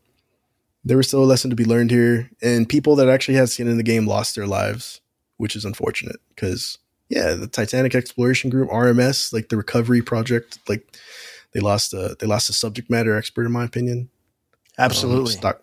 there 0.85 0.97
was 0.97 1.09
still 1.09 1.23
a 1.23 1.27
lesson 1.27 1.51
to 1.51 1.57
be 1.57 1.65
learned 1.65 1.91
here, 1.91 2.31
and 2.43 2.69
people 2.69 2.97
that 2.97 3.09
actually 3.09 3.35
had 3.37 3.49
skin 3.49 3.69
in 3.69 3.77
the 3.77 3.83
game 3.83 4.07
lost 4.07 4.35
their 4.35 4.47
lives, 4.47 5.01
which 5.37 5.57
is 5.57 5.65
unfortunate 5.65 6.17
because 6.35 6.79
yeah, 7.09 7.35
the 7.35 7.47
Titanic 7.47 7.95
Exploration 7.95 8.51
Group 8.51 8.71
(RMS), 8.71 9.33
like 9.33 9.49
the 9.49 9.57
recovery 9.57 10.03
project, 10.03 10.59
like 10.69 10.87
they 11.53 11.61
lost 11.61 11.95
a 11.95 12.17
they 12.19 12.27
lost 12.27 12.51
a 12.51 12.53
subject 12.53 12.91
matter 12.91 13.17
expert 13.17 13.47
in 13.47 13.53
my 13.53 13.65
opinion. 13.65 14.09
Um, 14.79 14.87
Absolutely. 14.87 15.33
Stock, 15.33 15.63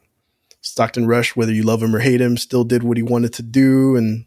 Stockton 0.61 1.05
Rush, 1.05 1.35
whether 1.35 1.51
you 1.51 1.63
love 1.63 1.83
him 1.83 1.95
or 1.95 1.99
hate 1.99 2.21
him, 2.21 2.37
still 2.37 2.63
did 2.63 2.83
what 2.83 2.97
he 2.97 3.03
wanted 3.03 3.33
to 3.33 3.43
do 3.43 3.95
and 3.95 4.25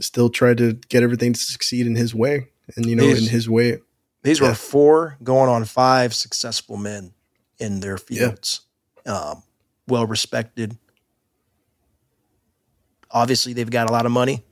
still 0.00 0.30
tried 0.30 0.58
to 0.58 0.74
get 0.88 1.02
everything 1.02 1.32
to 1.32 1.40
succeed 1.40 1.86
in 1.86 1.96
his 1.96 2.14
way. 2.14 2.48
And 2.76 2.86
you 2.86 2.96
know, 2.96 3.04
He's- 3.06 3.18
in 3.20 3.26
his 3.28 3.48
way, 3.48 3.78
These 4.22 4.38
Yeah. 4.40 4.50
were 4.50 4.54
four 4.54 5.18
going 5.24 5.48
on 5.50 5.64
five 5.64 6.14
successful 6.14 6.76
men 6.76 7.12
in 7.58 7.80
their 7.80 7.98
fields. 7.98 8.60
Um, 9.04 9.42
well 9.88 10.06
respected. 10.06 10.76
Obviously, 13.10 13.52
they've 13.52 13.68
got 13.70 13.88
a 13.88 13.92
lot 13.92 14.06
of 14.06 14.12
money 14.12 14.44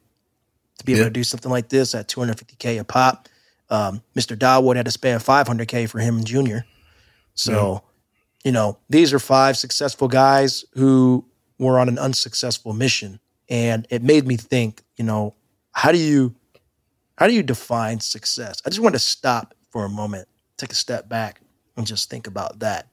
to 0.78 0.84
be 0.84 0.92
able 0.92 1.00
Yeah. 1.00 1.04
to 1.04 1.10
do 1.10 1.24
something 1.24 1.50
like 1.50 1.68
this 1.68 1.94
at 1.94 2.08
250K 2.08 2.78
a 2.78 2.84
pop. 2.84 3.28
Um, 3.70 4.02
Mr. 4.16 4.36
Dawood 4.36 4.76
had 4.76 4.86
to 4.86 4.90
spend 4.90 5.22
500K 5.22 5.86
for 5.86 5.98
him 6.00 6.16
and 6.18 6.26
Junior. 6.26 6.66
So, 7.34 7.84
you 8.44 8.52
know, 8.52 8.78
these 8.90 9.12
are 9.12 9.18
five 9.18 9.56
successful 9.56 10.08
guys 10.08 10.64
who 10.74 11.24
were 11.58 11.78
on 11.78 11.88
an 11.88 11.98
unsuccessful 11.98 12.72
mission. 12.72 13.20
And 13.48 13.86
it 13.90 14.02
made 14.02 14.26
me 14.26 14.36
think, 14.36 14.82
you 14.96 15.04
know, 15.04 15.34
how 15.72 15.92
do 15.92 15.98
you 15.98 16.34
how 17.16 17.26
do 17.26 17.34
you 17.34 17.42
define 17.42 18.00
success? 18.00 18.62
I 18.64 18.70
just 18.70 18.80
want 18.80 18.94
to 18.94 18.98
stop 18.98 19.54
for 19.68 19.84
a 19.84 19.90
moment, 19.90 20.26
take 20.56 20.72
a 20.72 20.74
step 20.74 21.06
back, 21.08 21.42
and 21.76 21.86
just 21.86 22.08
think 22.08 22.26
about 22.26 22.60
that. 22.60 22.88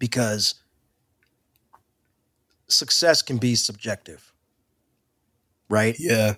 Because 0.00 0.56
success 2.72 3.22
can 3.22 3.38
be 3.38 3.54
subjective, 3.54 4.32
right? 5.68 5.96
yeah, 5.98 6.34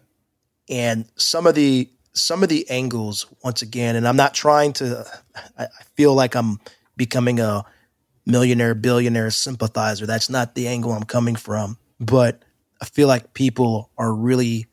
and 0.68 1.06
some 1.16 1.46
of 1.46 1.54
the 1.54 1.90
some 2.12 2.42
of 2.42 2.48
the 2.48 2.68
angles 2.70 3.26
once 3.42 3.60
again 3.60 3.96
and 3.96 4.06
i'm 4.06 4.16
not 4.16 4.34
trying 4.34 4.72
to 4.72 5.04
i, 5.58 5.64
I 5.64 5.82
feel 5.96 6.14
like 6.14 6.36
i'm 6.36 6.60
becoming 6.96 7.40
a 7.40 7.64
millionaire 8.26 8.74
billionaire 8.74 9.30
sympathizer. 9.30 10.06
That's 10.06 10.30
not 10.30 10.54
the 10.54 10.68
angle 10.68 10.92
i'm 10.92 11.04
coming 11.04 11.36
from. 11.36 11.78
But 12.00 12.42
i 12.80 12.84
feel 12.84 13.08
like 13.08 13.34
people 13.34 13.90
are 13.98 14.12
really 14.12 14.66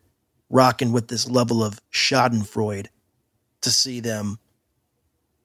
rocking 0.50 0.92
with 0.92 1.08
this 1.08 1.30
level 1.30 1.64
of 1.64 1.80
schadenfreude 1.92 2.88
to 3.62 3.70
see 3.70 4.00
them 4.00 4.40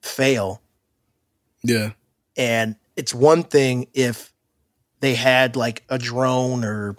fail. 0.01 0.63
Yeah, 1.63 1.93
and 2.37 2.77
it's 2.97 3.15
one 3.15 3.43
thing 3.43 3.89
if 3.93 4.33
they 5.01 5.15
had 5.15 5.57
like 5.57 5.85
a 5.89 5.99
drone 5.99 6.65
or 6.65 6.97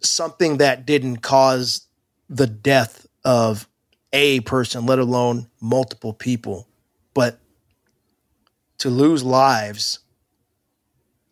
something 0.00 0.58
that 0.58 0.86
didn't 0.86 1.18
cause 1.18 1.86
the 2.28 2.46
death 2.46 3.06
of 3.24 3.68
a 4.12 4.40
person, 4.40 4.86
let 4.86 4.98
alone 4.98 5.48
multiple 5.60 6.12
people. 6.12 6.68
But 7.14 7.38
to 8.78 8.90
lose 8.90 9.24
lives, 9.24 10.00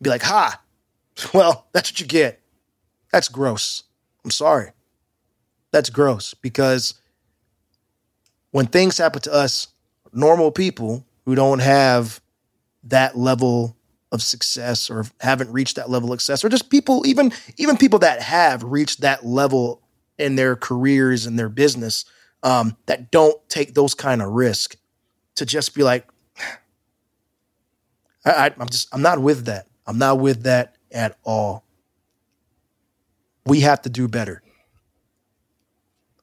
be 0.01 0.09
like, 0.09 0.23
ha, 0.23 0.61
well, 1.33 1.67
that's 1.71 1.91
what 1.91 1.99
you 1.99 2.07
get. 2.07 2.41
That's 3.11 3.29
gross. 3.29 3.83
I'm 4.23 4.31
sorry. 4.31 4.71
That's 5.71 5.89
gross 5.89 6.33
because 6.33 6.95
when 8.51 8.67
things 8.67 8.97
happen 8.97 9.21
to 9.21 9.33
us, 9.33 9.67
normal 10.13 10.51
people 10.51 11.05
who 11.25 11.35
don't 11.35 11.59
have 11.59 12.21
that 12.83 13.17
level 13.17 13.75
of 14.15 14.23
success 14.23 14.89
or 14.89 15.05
haven't 15.19 15.51
reached 15.51 15.75
that 15.75 15.91
level 15.91 16.11
of 16.11 16.19
success 16.19 16.43
or 16.43 16.49
just 16.49 16.71
people 16.71 17.05
even 17.05 17.31
even 17.57 17.77
people 17.77 17.99
that 17.99 18.21
have 18.23 18.63
reached 18.63 19.01
that 19.01 19.23
level 19.23 19.83
in 20.17 20.35
their 20.35 20.55
careers 20.55 21.25
and 21.25 21.37
their 21.37 21.49
business 21.49 22.05
um, 22.43 22.77
that 22.85 23.11
don't 23.11 23.37
take 23.49 23.73
those 23.73 23.93
kind 23.93 24.21
of 24.21 24.31
risk 24.31 24.77
to 25.35 25.45
just 25.45 25.75
be 25.75 25.83
like, 25.83 26.07
I, 28.25 28.31
I, 28.31 28.51
I'm 28.57 28.69
just, 28.69 28.87
I'm 28.93 29.01
not 29.01 29.19
with 29.19 29.45
that. 29.45 29.67
I'm 29.87 29.97
not 29.97 30.19
with 30.19 30.43
that 30.43 30.75
at 30.91 31.17
all. 31.23 31.65
We 33.45 33.61
have 33.61 33.81
to 33.83 33.89
do 33.89 34.07
better. 34.07 34.41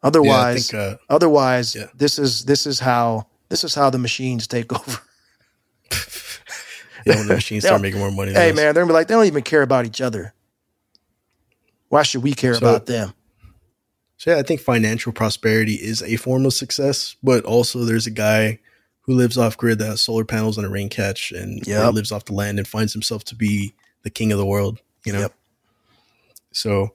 Otherwise, 0.02 0.70
think, 0.70 0.82
uh, 0.82 0.96
otherwise, 1.08 1.76
yeah. 1.76 1.86
this 1.94 2.18
is 2.18 2.44
this 2.44 2.66
is 2.66 2.80
how 2.80 3.28
this 3.48 3.62
is 3.62 3.72
how 3.72 3.88
the 3.88 3.98
machines 3.98 4.48
take 4.48 4.72
over. 4.88 4.98
Yeah, 7.06 7.16
when 7.16 7.28
the 7.28 7.34
machines 7.34 7.64
start 7.64 7.80
making 7.82 8.00
more 8.00 8.10
money. 8.10 8.32
than 8.32 8.40
hey 8.42 8.50
us. 8.50 8.56
man, 8.56 8.74
they're 8.74 8.82
gonna 8.82 8.86
be 8.86 8.92
like, 8.94 9.08
they 9.08 9.14
don't 9.14 9.26
even 9.26 9.42
care 9.42 9.62
about 9.62 9.86
each 9.86 10.00
other. 10.00 10.34
Why 11.88 12.02
should 12.02 12.22
we 12.22 12.32
care 12.34 12.54
So- 12.54 12.60
about 12.60 12.86
them? 12.86 13.12
So 14.16 14.30
yeah, 14.30 14.38
I 14.38 14.42
think 14.44 14.60
financial 14.60 15.10
prosperity 15.12 15.74
is 15.74 16.00
a 16.02 16.14
form 16.16 16.46
of 16.46 16.54
success, 16.54 17.16
but 17.24 17.44
also 17.44 17.80
there's 17.84 18.06
a 18.06 18.10
guy 18.12 18.60
who 19.00 19.14
lives 19.14 19.36
off 19.36 19.56
grid 19.56 19.80
that 19.80 19.86
has 19.86 20.00
solar 20.00 20.24
panels 20.24 20.56
and 20.56 20.64
a 20.64 20.70
rain 20.70 20.88
catch 20.88 21.32
and 21.32 21.60
Yep. 21.66 21.92
lives 21.94 22.12
off 22.12 22.26
the 22.26 22.32
land 22.34 22.58
and 22.58 22.68
finds 22.68 22.92
himself 22.92 23.24
to 23.24 23.34
be 23.34 23.74
the 24.04 24.10
king 24.10 24.30
of 24.30 24.38
the 24.38 24.46
world. 24.46 24.78
You 25.04 25.12
know. 25.12 25.20
Yep. 25.22 25.34
So 26.52 26.94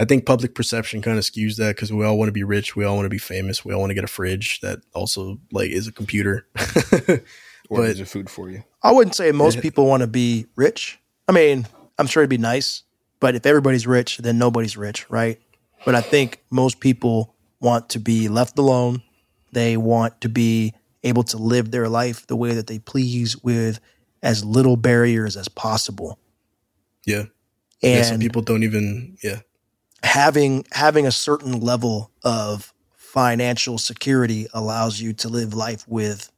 I 0.00 0.04
think 0.06 0.26
public 0.26 0.56
perception 0.56 1.02
kind 1.02 1.18
of 1.18 1.24
skews 1.24 1.54
that 1.58 1.76
because 1.76 1.92
we 1.92 2.04
all 2.04 2.18
want 2.18 2.28
to 2.28 2.32
be 2.32 2.42
rich, 2.42 2.74
we 2.74 2.84
all 2.84 2.96
want 2.96 3.06
to 3.06 3.10
be 3.10 3.16
famous, 3.18 3.64
we 3.64 3.72
all 3.72 3.78
want 3.80 3.90
to 3.90 3.94
get 3.94 4.02
a 4.04 4.08
fridge 4.08 4.58
that 4.60 4.80
also 4.92 5.38
like 5.52 5.70
is 5.70 5.86
a 5.86 5.92
computer. 5.92 6.48
Or 7.68 7.78
But- 7.78 7.90
is 7.90 8.00
it 8.00 8.08
food 8.08 8.28
for 8.30 8.50
you? 8.50 8.62
I 8.82 8.92
wouldn't 8.92 9.14
say 9.16 9.32
most 9.32 9.60
people 9.66 9.86
want 9.86 10.02
to 10.02 10.06
be 10.06 10.46
rich. 10.56 10.98
I 11.28 11.32
mean, 11.32 11.66
I'm 11.98 12.06
sure 12.06 12.22
it'd 12.22 12.30
be 12.30 12.38
nice, 12.38 12.82
but 13.20 13.34
if 13.34 13.44
everybody's 13.46 13.86
rich, 13.86 14.18
then 14.18 14.38
nobody's 14.38 14.76
rich, 14.76 15.08
right? 15.10 15.40
But 15.84 15.94
I 15.94 16.00
think 16.00 16.42
most 16.50 16.80
people 16.80 17.34
want 17.60 17.88
to 17.90 17.98
be 17.98 18.28
left 18.28 18.58
alone. 18.58 19.02
They 19.52 19.76
want 19.76 20.20
to 20.20 20.28
be 20.28 20.74
able 21.02 21.22
to 21.24 21.36
live 21.36 21.70
their 21.70 21.88
life 21.88 22.26
the 22.26 22.36
way 22.36 22.54
that 22.54 22.66
they 22.66 22.78
please 22.78 23.36
with 23.42 23.80
as 24.22 24.44
little 24.44 24.76
barriers 24.76 25.36
as 25.36 25.48
possible. 25.48 26.18
yeah. 27.04 27.24
yeah. 27.80 28.02
Some 28.02 28.14
And 28.14 28.22
people 28.22 28.42
don't 28.42 28.62
even. 28.62 29.16
Yeah. 29.22 29.40
having 30.02 30.64
having 30.72 31.06
a 31.06 31.12
certain 31.12 31.60
level 31.60 32.10
of 32.22 32.72
financial 32.94 33.78
security 33.78 34.46
allows 34.52 35.00
you 35.00 35.12
to 35.14 35.28
live 35.28 35.54
life 35.54 35.86
with 35.88 36.30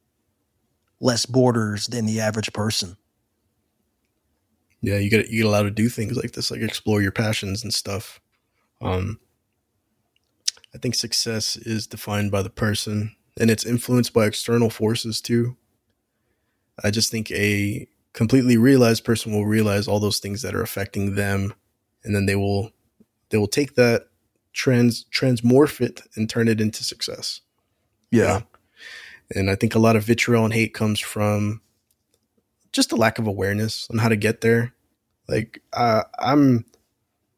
less 1.01 1.27
borders 1.27 1.87
than 1.87 2.07
the 2.07 2.21
average 2.21 2.53
person. 2.53 2.97
yeah 4.81 4.97
you 4.99 5.11
get 5.11 5.29
you 5.29 5.39
get 5.43 5.47
allowed 5.47 5.65
to 5.65 5.71
do 5.71 5.89
things 5.89 6.17
like 6.17 6.33
this 6.33 6.51
like 6.51 6.61
explore 6.61 7.03
your 7.03 7.13
passions 7.13 7.63
and 7.65 7.75
stuff 7.75 8.21
um 8.81 9.19
i 10.75 10.79
think 10.79 10.95
success 10.95 11.57
is 11.57 11.87
defined 11.87 12.31
by 12.31 12.43
the 12.43 12.51
person 12.51 13.15
and 13.41 13.51
it's 13.51 13.67
influenced 13.67 14.13
by 14.13 14.25
external 14.27 14.71
forces 14.71 15.21
too 15.21 15.57
i 16.85 16.91
just 16.91 17.11
think 17.11 17.31
a 17.33 17.87
completely 18.13 18.57
realized 18.57 19.05
person 19.05 19.33
will 19.33 19.47
realize 19.47 19.89
all 19.89 20.01
those 20.01 20.19
things 20.21 20.43
that 20.43 20.55
are 20.55 20.63
affecting 20.63 21.15
them 21.17 21.53
and 22.05 22.15
then 22.15 22.27
they 22.27 22.37
will 22.37 22.71
they 23.31 23.39
will 23.39 23.49
take 23.49 23.75
that 23.75 24.09
trans 24.53 25.05
transmorph 25.13 25.81
it 25.81 26.03
and 26.17 26.31
turn 26.31 26.47
it 26.49 26.61
into 26.61 26.83
success 26.85 27.41
Yeah. 28.11 28.43
And 29.35 29.51
I 29.51 29.55
think 29.55 29.75
a 29.75 29.79
lot 29.79 29.97
of 29.97 30.05
vitriol 30.05 30.45
and 30.45 30.55
hate 30.55 30.75
comes 30.75 31.01
from 31.01 31.61
just 32.73 32.93
a 32.93 32.97
lack 32.97 33.19
of 33.19 33.27
awareness 33.27 33.89
on 33.91 33.99
how 33.99 34.09
to 34.09 34.17
get 34.17 34.41
there. 34.41 34.75
Like 35.29 35.63
uh, 35.73 36.05
I'm, 36.19 36.65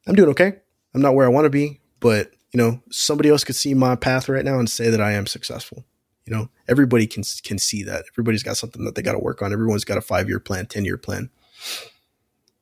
I'm 0.07 0.15
doing 0.15 0.31
okay. 0.31 0.55
I'm 0.95 1.03
not 1.03 1.15
where 1.15 1.27
I 1.27 1.31
want 1.31 1.45
to 1.45 1.51
be, 1.51 1.81
but 2.01 2.31
you 2.53 2.59
know, 2.59 2.83
somebody 2.91 3.29
else 3.29 3.45
could 3.45 3.57
see 3.57 3.75
my 3.75 3.95
path 3.95 4.29
right 4.29 4.45
now 4.45 4.59
and 4.59 4.69
say 4.69 4.91
that 4.91 5.01
I 5.01 5.13
am 5.13 5.27
successful. 5.27 5.85
You 6.27 6.35
know, 6.35 6.49
everybody 6.69 7.07
can 7.07 7.23
can 7.43 7.59
see 7.59 7.83
that. 7.85 8.05
Everybody's 8.13 8.43
got 8.43 8.57
something 8.57 8.85
that 8.85 8.95
they 8.95 9.03
got 9.03 9.13
to 9.13 9.19
work 9.19 9.43
on. 9.43 9.53
Everyone's 9.53 9.85
got 9.85 9.99
a 9.99 10.03
five 10.03 10.29
year 10.29 10.41
plan, 10.41 10.67
ten 10.67 10.85
year 10.85 10.97
plan. 10.97 11.31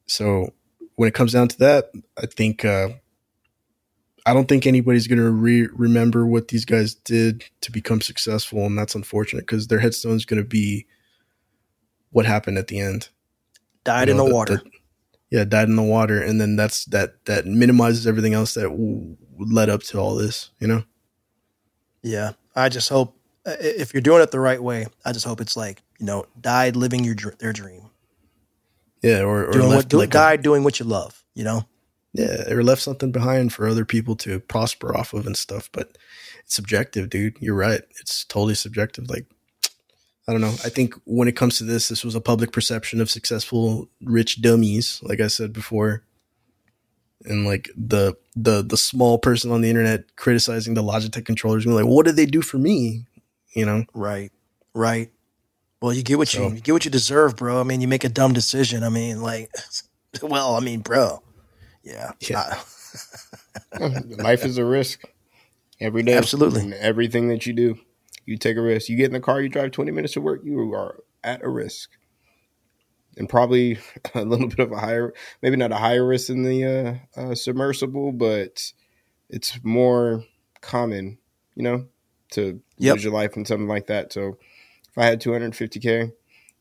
So 0.07 0.53
when 0.97 1.09
it 1.09 1.15
comes 1.15 1.33
down 1.33 1.49
to 1.49 1.59
that, 1.59 1.93
I 2.17 2.27
think 2.27 2.65
uh, 2.65 2.91
I 4.29 4.35
don't 4.35 4.47
think 4.49 4.67
anybody's 4.67 5.07
going 5.07 5.19
to 5.19 5.31
re- 5.31 5.69
remember 5.73 6.27
what 6.27 6.49
these 6.49 6.65
guys 6.65 6.95
did 6.95 7.45
to 7.63 7.73
become 7.73 8.01
successful, 8.01 8.67
and 8.67 8.77
that's 8.79 8.95
unfortunate 8.95 9.43
because 9.47 9.69
their 9.69 9.79
headstone 9.79 10.17
is 10.17 10.25
going 10.25 10.43
to 10.43 10.49
be 10.49 10.87
what 12.11 12.27
happened 12.27 12.59
at 12.59 12.69
the 12.69 12.79
end. 12.81 13.09
Died 13.85 14.09
You 14.09 14.13
in 14.13 14.19
the 14.19 14.27
the- 14.27 14.35
water. 14.35 14.57
the- 14.57 14.71
yeah, 15.31 15.45
died 15.45 15.69
in 15.69 15.77
the 15.77 15.83
water, 15.83 16.21
and 16.21 16.41
then 16.41 16.57
that's 16.57 16.85
that 16.87 17.25
that 17.27 17.47
minimizes 17.47 18.07
everything 18.07 18.33
else 18.35 18.55
that 18.55 18.63
w- 18.69 19.17
led 19.39 19.69
up 19.69 19.83
to 19.85 19.99
all 19.99 20.15
this. 20.15 20.51
You 20.61 20.69
know, 20.69 20.85
yeah. 22.03 22.33
I 22.57 22.69
just 22.69 22.89
hope 22.89 23.15
if 23.47 23.93
you're 23.95 24.01
doing 24.01 24.23
it 24.23 24.31
the 24.31 24.41
right 24.41 24.63
way, 24.63 24.87
I 25.05 25.13
just 25.13 25.25
hope 25.27 25.41
it's 25.41 25.57
like, 25.57 25.83
you 25.99 26.07
know, 26.07 26.25
died 26.41 26.77
living 26.77 27.05
your 27.05 27.15
dr- 27.15 27.39
their 27.39 27.53
dream. 27.53 27.91
yeah, 29.03 29.21
or, 29.21 29.47
or 29.47 29.53
Doing 29.53 29.69
what 29.69 29.89
do, 29.89 29.99
like 29.99 30.09
a- 30.09 30.13
died 30.13 30.43
doing 30.43 30.65
what 30.65 30.81
you 30.81 30.87
love, 30.87 31.23
you 31.35 31.45
know? 31.45 31.65
Yeah, 32.19 32.51
or 32.53 32.63
left 32.65 32.83
something 32.83 33.13
behind 33.13 33.53
for 33.53 33.69
other 33.69 33.85
people 33.85 34.17
to 34.17 34.41
prosper 34.41 34.97
off 34.97 35.15
of 35.15 35.27
and 35.27 35.37
stuff. 35.37 35.71
But 35.73 35.97
it's 36.45 36.55
subjective, 36.57 37.09
dude. 37.09 37.37
You're 37.41 37.55
right. 37.55 37.83
It's 38.01 38.25
totally 38.25 38.55
subjective. 38.57 39.09
Like, 39.09 39.27
I 40.27 40.33
don't 40.33 40.41
know. 40.41 40.55
I 40.65 40.69
think 40.69 40.95
when 41.05 41.29
it 41.29 41.37
comes 41.37 41.59
to 41.59 41.65
this, 41.65 41.89
this 41.89 42.05
was 42.05 42.15
a 42.15 42.21
public 42.21 42.53
perception 42.53 43.01
of 43.01 43.09
successful 43.11 43.89
rich 44.03 44.43
dummies, 44.43 45.01
like 45.03 45.21
I 45.21 45.29
said 45.29 45.53
before. 45.53 46.03
And 47.25 47.45
like 47.47 47.69
the 47.77 48.17
the 48.37 48.63
the 48.63 48.77
small 48.77 49.19
person 49.19 49.51
on 49.51 49.61
the 49.61 49.69
internet 49.71 50.15
criticizing 50.17 50.75
the 50.75 50.83
Logitech 50.83 51.25
controllers, 51.25 51.65
being 51.65 51.77
like, 51.77 51.85
"What 51.87 52.07
did 52.07 52.17
they 52.17 52.27
do 52.27 52.43
for 52.43 52.59
me?" 52.59 53.07
You 53.55 53.67
know, 53.67 53.85
Right. 53.95 54.31
Right. 54.75 55.11
Well, 55.81 55.93
you 55.93 56.03
get 56.03 56.19
what 56.19 56.29
So- 56.29 56.49
you, 56.49 56.55
you 56.57 56.61
get 56.61 56.73
what 56.73 56.85
you 56.85 56.91
deserve, 56.91 57.37
bro. 57.37 57.61
I 57.61 57.65
mean, 57.65 57.81
you 57.81 57.89
make 57.89 58.05
a 58.05 58.09
dumb 58.09 58.33
decision. 58.33 58.83
I 58.85 58.89
mean, 58.89 59.21
like, 59.23 59.51
well, 60.23 60.55
I 60.55 60.61
mean, 60.61 60.81
bro. 60.81 61.23
Yeah. 61.89 62.13
Yeah. 62.21 62.55
Life 64.19 64.45
is 64.45 64.59
a 64.59 64.65
risk 64.65 65.03
every 65.81 66.03
day. 66.03 66.17
Absolutely. 66.17 66.63
In 66.63 66.73
everything 66.75 67.29
that 67.29 67.47
you 67.47 67.53
do, 67.53 67.79
you 68.27 68.37
take 68.37 68.57
a 68.57 68.63
risk. 68.63 68.89
You 68.89 68.97
get 68.97 69.07
in 69.07 69.13
the 69.13 69.21
car, 69.21 69.41
you 69.41 69.49
drive 69.49 69.71
20 69.71 69.91
minutes 69.93 70.15
to 70.15 70.21
work, 70.21 70.41
you 70.45 70.59
are 70.75 71.03
at 71.25 71.43
a 71.43 71.49
risk. 71.49 71.91
And 73.17 73.29
probably 73.29 73.79
a 74.15 74.23
little 74.25 74.49
bit 74.49 74.59
of 74.61 74.73
a 74.73 74.79
higher, 74.79 75.13
maybe 75.43 75.57
not 75.57 75.73
a 75.73 75.77
higher 75.77 76.07
risk 76.07 76.29
than 76.29 76.43
the 76.43 76.65
uh, 77.17 77.21
uh, 77.21 77.35
submersible, 77.35 78.13
but 78.13 78.73
it's 79.29 79.59
more 79.63 80.25
common, 80.61 81.19
you 81.55 81.63
know, 81.63 81.87
to 82.33 82.61
Yep. 82.79 82.95
lose 82.95 83.05
your 83.05 83.13
life 83.13 83.37
in 83.37 83.45
something 83.45 83.69
like 83.69 83.87
that. 83.87 84.13
So 84.13 84.39
if 84.91 84.99
I 84.99 85.07
had 85.07 85.21
250K, 85.21 86.13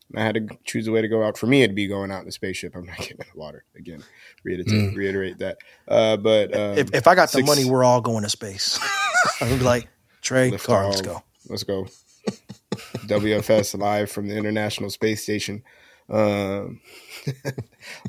and 0.10 0.20
I 0.20 0.26
had 0.26 0.36
to 0.36 0.48
choose 0.64 0.88
a 0.88 0.92
way 0.92 1.02
to 1.02 1.08
go 1.08 1.24
out. 1.24 1.38
For 1.38 1.48
me, 1.48 1.64
it'd 1.64 1.76
be 1.76 1.88
going 1.88 2.12
out 2.12 2.22
in 2.22 2.28
a 2.28 2.32
spaceship. 2.32 2.76
I'm 2.76 2.86
not 2.86 2.98
getting 2.98 3.18
in 3.20 3.26
the 3.32 3.40
water 3.40 3.64
again. 3.76 4.04
Reiterate, 4.44 4.96
reiterate 4.96 5.38
that. 5.40 5.58
Uh, 5.88 6.18
but 6.18 6.56
um, 6.56 6.78
if, 6.78 6.94
if 6.94 7.08
I 7.08 7.16
got 7.16 7.32
the 7.32 7.44
money, 7.44 7.66
we're 7.66 7.84
all 7.84 8.02
going 8.02 8.24
to 8.24 8.30
space. 8.30 8.80
I'm 9.42 9.50
gonna 9.50 9.60
be 9.60 9.66
like, 9.66 9.88
Trey, 10.22 10.52
Lift 10.52 10.66
car, 10.66 10.88
let's 10.88 11.02
go. 11.02 11.24
Let's 11.50 11.64
go. 11.64 11.88
WFS 13.08 13.78
live 13.78 14.12
from 14.12 14.28
the 14.28 14.36
International 14.36 14.90
Space 14.90 15.24
Station. 15.24 15.64
Um, 16.10 16.82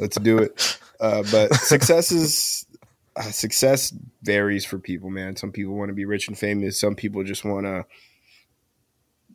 let's 0.00 0.18
do 0.18 0.38
it. 0.38 0.80
Uh, 1.00 1.22
but 1.30 1.54
success 1.54 2.12
is 2.12 2.66
uh, 3.16 3.22
success 3.22 3.92
varies 4.22 4.64
for 4.64 4.78
people, 4.78 5.10
man. 5.10 5.36
Some 5.36 5.52
people 5.52 5.74
want 5.74 5.88
to 5.88 5.94
be 5.94 6.04
rich 6.04 6.28
and 6.28 6.38
famous. 6.38 6.78
Some 6.78 6.94
people 6.94 7.24
just 7.24 7.44
want 7.44 7.66
to, 7.66 7.84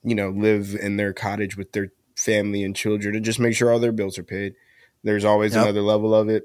you 0.03 0.15
know, 0.15 0.29
live 0.29 0.75
in 0.75 0.97
their 0.97 1.13
cottage 1.13 1.57
with 1.57 1.71
their 1.71 1.91
family 2.15 2.63
and 2.63 2.75
children 2.75 3.15
and 3.15 3.25
just 3.25 3.39
make 3.39 3.55
sure 3.55 3.71
all 3.71 3.79
their 3.79 3.91
bills 3.91 4.17
are 4.17 4.23
paid. 4.23 4.53
There's 5.03 5.25
always 5.25 5.53
Yep. 5.53 5.63
another 5.63 5.81
level 5.81 6.13
of 6.15 6.29
it. 6.29 6.43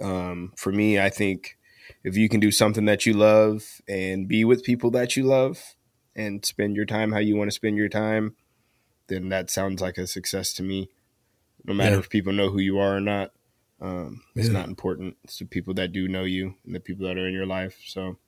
Um, 0.00 0.52
for 0.56 0.72
me, 0.72 0.98
I 0.98 1.10
think 1.10 1.56
if 2.02 2.16
you 2.16 2.28
can 2.28 2.40
do 2.40 2.50
something 2.50 2.84
that 2.86 3.06
you 3.06 3.12
love 3.14 3.80
and 3.88 4.26
be 4.28 4.44
with 4.44 4.64
people 4.64 4.90
that 4.92 5.16
you 5.16 5.22
love 5.24 5.76
and 6.14 6.44
spend 6.44 6.76
your 6.76 6.86
time 6.86 7.12
how 7.12 7.18
you 7.18 7.36
want 7.36 7.48
to 7.48 7.54
spend 7.54 7.76
your 7.76 7.88
time, 7.88 8.34
then 9.08 9.28
that 9.28 9.50
sounds 9.50 9.80
like 9.80 9.98
a 9.98 10.06
success 10.06 10.52
to 10.54 10.62
me. 10.62 10.90
No 11.64 11.74
matter 11.74 11.94
Yeah. 11.94 12.00
if 12.00 12.10
people 12.10 12.32
know 12.32 12.50
who 12.50 12.58
you 12.58 12.78
are 12.78 12.96
or 12.96 13.00
not, 13.00 13.32
um, 13.80 14.22
it's 14.34 14.48
not 14.48 14.68
important. 14.68 15.16
It's 15.24 15.38
the 15.38 15.44
people 15.44 15.74
that 15.74 15.92
do 15.92 16.08
know 16.08 16.24
you 16.24 16.54
and 16.64 16.74
the 16.74 16.80
people 16.80 17.06
that 17.06 17.16
are 17.18 17.26
in 17.28 17.34
your 17.34 17.46
life. 17.46 17.78
So 17.86 18.18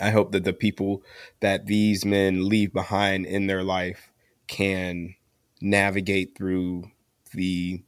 I 0.00 0.10
hope 0.10 0.32
that 0.32 0.44
the 0.44 0.52
people 0.52 1.02
that 1.40 1.66
these 1.66 2.04
men 2.04 2.48
leave 2.48 2.72
behind 2.72 3.24
in 3.26 3.46
their 3.46 3.62
life 3.62 4.12
can 4.46 5.14
navigate 5.60 6.36
through 6.36 6.90
the 7.32 7.82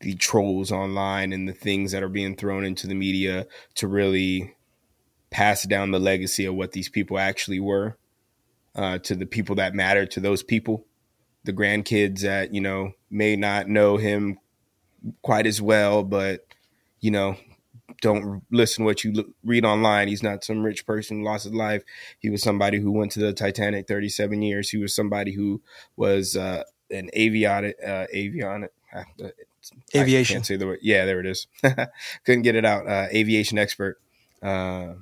the 0.00 0.14
trolls 0.14 0.70
online 0.70 1.32
and 1.32 1.48
the 1.48 1.52
things 1.52 1.90
that 1.90 2.04
are 2.04 2.08
being 2.08 2.36
thrown 2.36 2.64
into 2.64 2.86
the 2.86 2.94
media 2.94 3.46
to 3.74 3.88
really 3.88 4.54
pass 5.30 5.64
down 5.64 5.90
the 5.90 5.98
legacy 5.98 6.44
of 6.44 6.54
what 6.54 6.70
these 6.70 6.88
people 6.88 7.18
actually 7.18 7.58
were 7.58 7.96
uh, 8.76 8.98
to 8.98 9.16
the 9.16 9.26
people 9.26 9.56
that 9.56 9.74
matter 9.74 10.06
to 10.06 10.20
those 10.20 10.42
people. 10.42 10.86
The 11.44 11.52
grandkids 11.52 12.20
that 12.20 12.54
you 12.54 12.60
know 12.60 12.92
may 13.10 13.34
not 13.36 13.68
know 13.68 13.96
him 13.96 14.38
quite 15.22 15.46
as 15.46 15.62
well 15.62 16.02
but 16.02 16.44
you 17.00 17.10
know 17.10 17.36
don't 18.00 18.42
listen 18.50 18.82
to 18.82 18.86
what 18.86 19.04
you 19.04 19.34
read 19.44 19.64
online. 19.64 20.08
He's 20.08 20.22
not 20.22 20.44
some 20.44 20.62
rich 20.62 20.86
person 20.86 21.18
who 21.18 21.24
lost 21.24 21.44
his 21.44 21.54
life. 21.54 21.82
He 22.18 22.30
was 22.30 22.42
somebody 22.42 22.78
who 22.78 22.92
went 22.92 23.12
to 23.12 23.20
the 23.20 23.32
Titanic 23.32 23.88
37 23.88 24.42
years. 24.42 24.70
He 24.70 24.78
was 24.78 24.94
somebody 24.94 25.32
who 25.32 25.62
was 25.96 26.36
uh, 26.36 26.64
an 26.90 27.10
avionic, 27.16 27.74
uh, 27.84 28.06
avionic, 28.14 28.68
uh, 28.94 29.02
I 29.94 29.98
Aviation. 29.98 30.36
can't 30.36 30.46
say 30.46 30.56
the 30.56 30.66
word. 30.66 30.78
Yeah, 30.82 31.04
there 31.04 31.20
it 31.20 31.26
is. 31.26 31.46
Couldn't 32.24 32.42
get 32.42 32.56
it 32.56 32.64
out. 32.64 32.86
Uh, 32.86 33.06
aviation 33.12 33.58
expert. 33.58 34.00
Uh, 34.42 34.94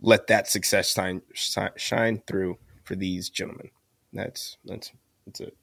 let 0.00 0.26
that 0.28 0.48
success 0.48 0.92
shine, 0.92 1.22
shine 1.32 1.70
shine 1.76 2.22
through 2.26 2.58
for 2.84 2.94
these 2.94 3.30
gentlemen. 3.30 3.70
That's 4.12 4.58
that's 4.64 4.92
that's 5.26 5.40
it. 5.40 5.56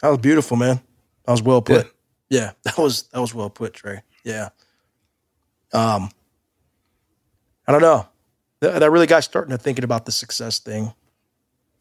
That 0.00 0.08
was 0.08 0.18
beautiful, 0.18 0.56
man. 0.56 0.80
That 1.26 1.32
was 1.32 1.42
well 1.42 1.60
put. 1.60 1.86
Yeah, 1.86 1.90
that 2.62 2.78
was 2.78 3.04
that 3.04 3.20
was 3.20 3.34
well 3.34 3.50
put, 3.50 3.74
Trey. 3.74 4.02
Yeah. 4.24 4.50
Um, 5.72 6.10
I 7.66 7.72
don't 7.72 7.82
know. 7.82 8.08
That, 8.60 8.80
that 8.80 8.90
really 8.90 9.06
got 9.06 9.24
starting 9.24 9.50
to 9.50 9.58
thinking 9.58 9.84
about 9.84 10.06
the 10.06 10.12
success 10.12 10.58
thing 10.58 10.92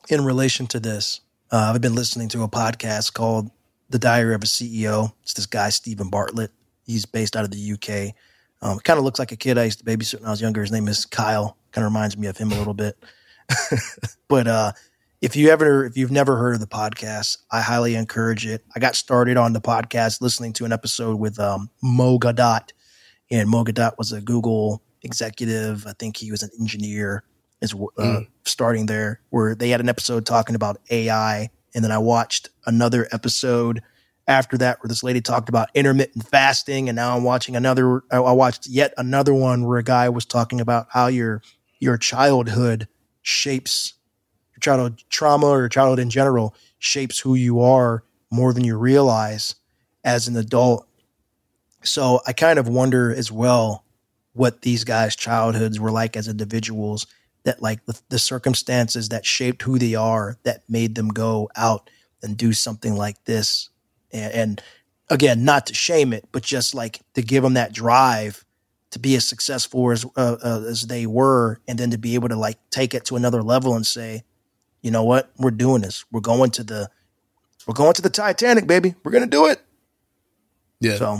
in 0.09 0.23
relation 0.23 0.67
to 0.67 0.79
this. 0.79 1.21
Uh, 1.51 1.71
I've 1.73 1.81
been 1.81 1.95
listening 1.95 2.27
to 2.29 2.43
a 2.43 2.47
podcast 2.47 3.13
called 3.13 3.49
"The 3.89 3.99
Diary 3.99 4.35
of 4.35 4.43
a 4.43 4.47
CEO." 4.47 5.13
It's 5.23 5.33
this 5.33 5.45
guy 5.45 5.69
Stephen 5.69 6.09
Bartlett. 6.09 6.51
He's 6.85 7.05
based 7.05 7.35
out 7.35 7.43
of 7.43 7.51
the 7.51 7.73
UK. 7.73 8.15
Um, 8.61 8.79
kind 8.79 8.97
of 8.97 9.05
looks 9.05 9.19
like 9.19 9.31
a 9.31 9.35
kid 9.35 9.57
I 9.57 9.65
used 9.65 9.79
to 9.79 9.85
babysit 9.85 10.19
when 10.19 10.27
I 10.27 10.31
was 10.31 10.41
younger. 10.41 10.61
His 10.61 10.71
name 10.71 10.87
is 10.87 11.05
Kyle. 11.05 11.57
Kind 11.71 11.85
of 11.85 11.91
reminds 11.91 12.17
me 12.17 12.27
of 12.27 12.37
him 12.37 12.51
a 12.51 12.55
little 12.55 12.73
bit. 12.73 12.97
but 14.27 14.47
uh, 14.47 14.71
if 15.22 15.36
you 15.36 15.49
ever 15.49 15.86
if 15.86 15.97
you've 15.97 16.11
never 16.11 16.38
heard 16.38 16.55
of 16.55 16.59
the 16.59 16.68
podcast, 16.68 17.38
I 17.51 17.61
highly 17.61 17.95
encourage 17.95 18.45
it. 18.45 18.63
I 18.76 18.80
got 18.80 18.95
started 18.95 19.38
on 19.38 19.53
the 19.53 19.61
podcast 19.61 20.22
listening 20.22 20.53
to 20.53 20.65
an 20.65 20.72
episode 20.72 21.20
with 21.20 21.39
um, 21.39 21.70
Mo 21.82 22.20
Gawdat, 22.20 22.72
and 23.32 23.49
Mo 23.49 23.63
Gawdat 23.63 23.97
was 23.97 24.11
a 24.11 24.22
Google 24.22 24.84
executive. 25.01 25.88
I 25.88 25.93
think 25.97 26.18
he 26.18 26.32
was 26.32 26.43
an 26.43 26.49
engineer, 26.59 27.24
is 27.61 27.74
uh, 27.97 28.22
starting 28.45 28.86
there. 28.86 29.22
Where 29.30 29.55
they 29.55 29.70
had 29.70 29.80
an 29.80 29.89
episode 29.89 30.26
talking 30.26 30.55
about 30.55 30.80
AI, 30.91 31.49
and 31.74 31.84
then 31.84 31.91
I 31.91 31.97
watched 31.97 32.49
another 32.65 33.07
episode 33.11 33.82
after 34.28 34.57
that 34.57 34.84
where 34.84 34.89
this 34.89 35.03
lady 35.03 35.22
talked 35.22 35.49
about 35.49 35.70
intermittent 35.74 36.28
fasting, 36.28 36.89
and 36.89 36.95
now 36.95 37.18
I'm 37.18 37.24
watching 37.24 37.55
another. 37.55 38.03
I 38.11 38.20
watched 38.20 38.68
yet 38.68 38.93
another 38.97 39.34
one 39.34 39.65
where 39.65 39.80
a 39.80 39.84
guy 39.84 40.09
was 40.09 40.26
talking 40.26 40.61
about 40.61 40.88
how 40.91 41.07
your 41.07 41.41
your 41.80 41.97
childhood 41.97 42.88
shapes 43.24 43.93
your 44.57 44.61
childhood 44.61 45.03
trauma 45.09 45.47
or 45.47 45.69
childhood 45.69 45.99
in 45.99 46.09
general 46.09 46.55
shapes 46.79 47.19
who 47.19 47.35
you 47.35 47.61
are 47.61 48.03
more 48.29 48.53
than 48.53 48.63
you 48.63 48.77
realize 48.77 49.55
as 50.03 50.27
an 50.27 50.35
adult. 50.35 50.87
So 51.83 52.21
I 52.27 52.33
kind 52.33 52.59
of 52.59 52.67
wonder 52.67 53.13
as 53.13 53.31
well 53.31 53.83
what 54.33 54.61
these 54.61 54.83
guys' 54.83 55.15
childhoods 55.15 55.79
were 55.79 55.91
like 55.91 56.15
as 56.17 56.27
individuals 56.27 57.07
that 57.43 57.61
like 57.61 57.85
the, 57.85 57.99
the 58.09 58.19
circumstances 58.19 59.09
that 59.09 59.25
shaped 59.25 59.61
who 59.61 59.79
they 59.79 59.95
are 59.95 60.37
that 60.43 60.63
made 60.69 60.95
them 60.95 61.07
go 61.07 61.49
out 61.55 61.89
and 62.21 62.35
do 62.35 62.51
something 62.51 62.95
like 62.95 63.23
this. 63.25 63.69
And, 64.11 64.33
and 64.33 64.61
again, 65.09 65.45
not 65.45 65.67
to 65.67 65.73
shame 65.73 66.13
it, 66.13 66.27
but 66.31 66.43
just 66.43 66.75
like 66.75 66.99
to 67.13 67.21
give 67.21 67.43
them 67.43 67.53
that 67.53 67.73
drive 67.73 68.43
to 68.91 68.99
be 68.99 69.15
as 69.15 69.27
successful 69.27 69.91
as 69.91 70.05
uh, 70.15 70.37
uh, 70.43 70.63
as 70.67 70.87
they 70.87 71.05
were, 71.05 71.59
and 71.67 71.77
then 71.77 71.91
to 71.91 71.97
be 71.97 72.15
able 72.15 72.29
to 72.29 72.35
like 72.35 72.57
take 72.69 72.93
it 72.93 73.05
to 73.05 73.15
another 73.15 73.43
level 73.43 73.75
and 73.75 73.85
say, 73.85 74.23
you 74.82 74.91
know 74.91 75.03
what, 75.03 75.32
we're 75.38 75.51
doing 75.51 75.82
this. 75.82 76.05
We're 76.11 76.21
going 76.21 76.51
to 76.51 76.63
the 76.63 76.89
we're 77.65 77.73
going 77.73 77.93
to 77.93 78.01
the 78.01 78.09
Titanic, 78.09 78.67
baby. 78.67 78.95
We're 79.03 79.11
gonna 79.11 79.28
do 79.28 79.47
it. 79.47 79.61
Yeah. 80.80 80.95
So 80.95 81.19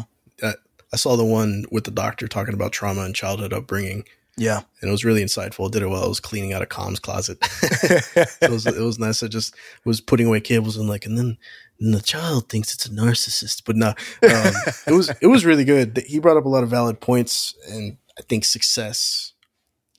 I 0.94 0.96
saw 0.96 1.18
the 1.18 1.26
one 1.26 1.66
with 1.72 1.84
the 1.84 1.92
doctor 1.92 2.28
talking 2.28 2.54
about 2.54 2.72
trauma 2.72 3.02
and 3.02 3.14
childhood 3.14 3.52
upbringing, 3.52 4.06
yeah, 4.38 4.62
and 4.82 4.90
it 4.90 4.92
was 4.92 5.04
really 5.04 5.24
insightful. 5.24 5.70
Did 5.70 5.82
it 5.82 5.88
while 5.88 6.04
I 6.04 6.08
was 6.08 6.20
cleaning 6.20 6.54
out 6.54 6.62
a 6.62 6.66
comms 6.66 7.02
closet. 7.02 7.40
it 8.42 8.52
was 8.52 8.66
it 8.66 8.80
was 8.80 9.00
nice. 9.00 9.24
I 9.24 9.28
just 9.28 9.56
was 9.84 10.00
putting 10.00 10.28
away 10.28 10.40
cables 10.40 10.78
and 10.78 10.88
like, 10.88 11.06
and 11.06 11.18
then 11.18 11.38
and 11.80 11.94
the 11.94 12.02
child 12.02 12.48
thinks 12.48 12.74
it's 12.74 12.86
a 12.86 12.90
narcissist, 12.90 13.64
but 13.66 13.76
no, 13.76 13.90
um, 13.90 14.54
it 14.88 14.94
was 14.94 15.12
it 15.22 15.28
was 15.28 15.46
really 15.46 15.66
good. 15.66 16.04
He 16.06 16.20
brought 16.20 16.38
up 16.38 16.46
a 16.46 16.50
lot 16.50 16.64
of 16.64 16.70
valid 16.70 17.02
points, 17.02 17.56
and 17.68 17.98
I 18.18 18.22
think 18.22 18.46
success 18.46 19.34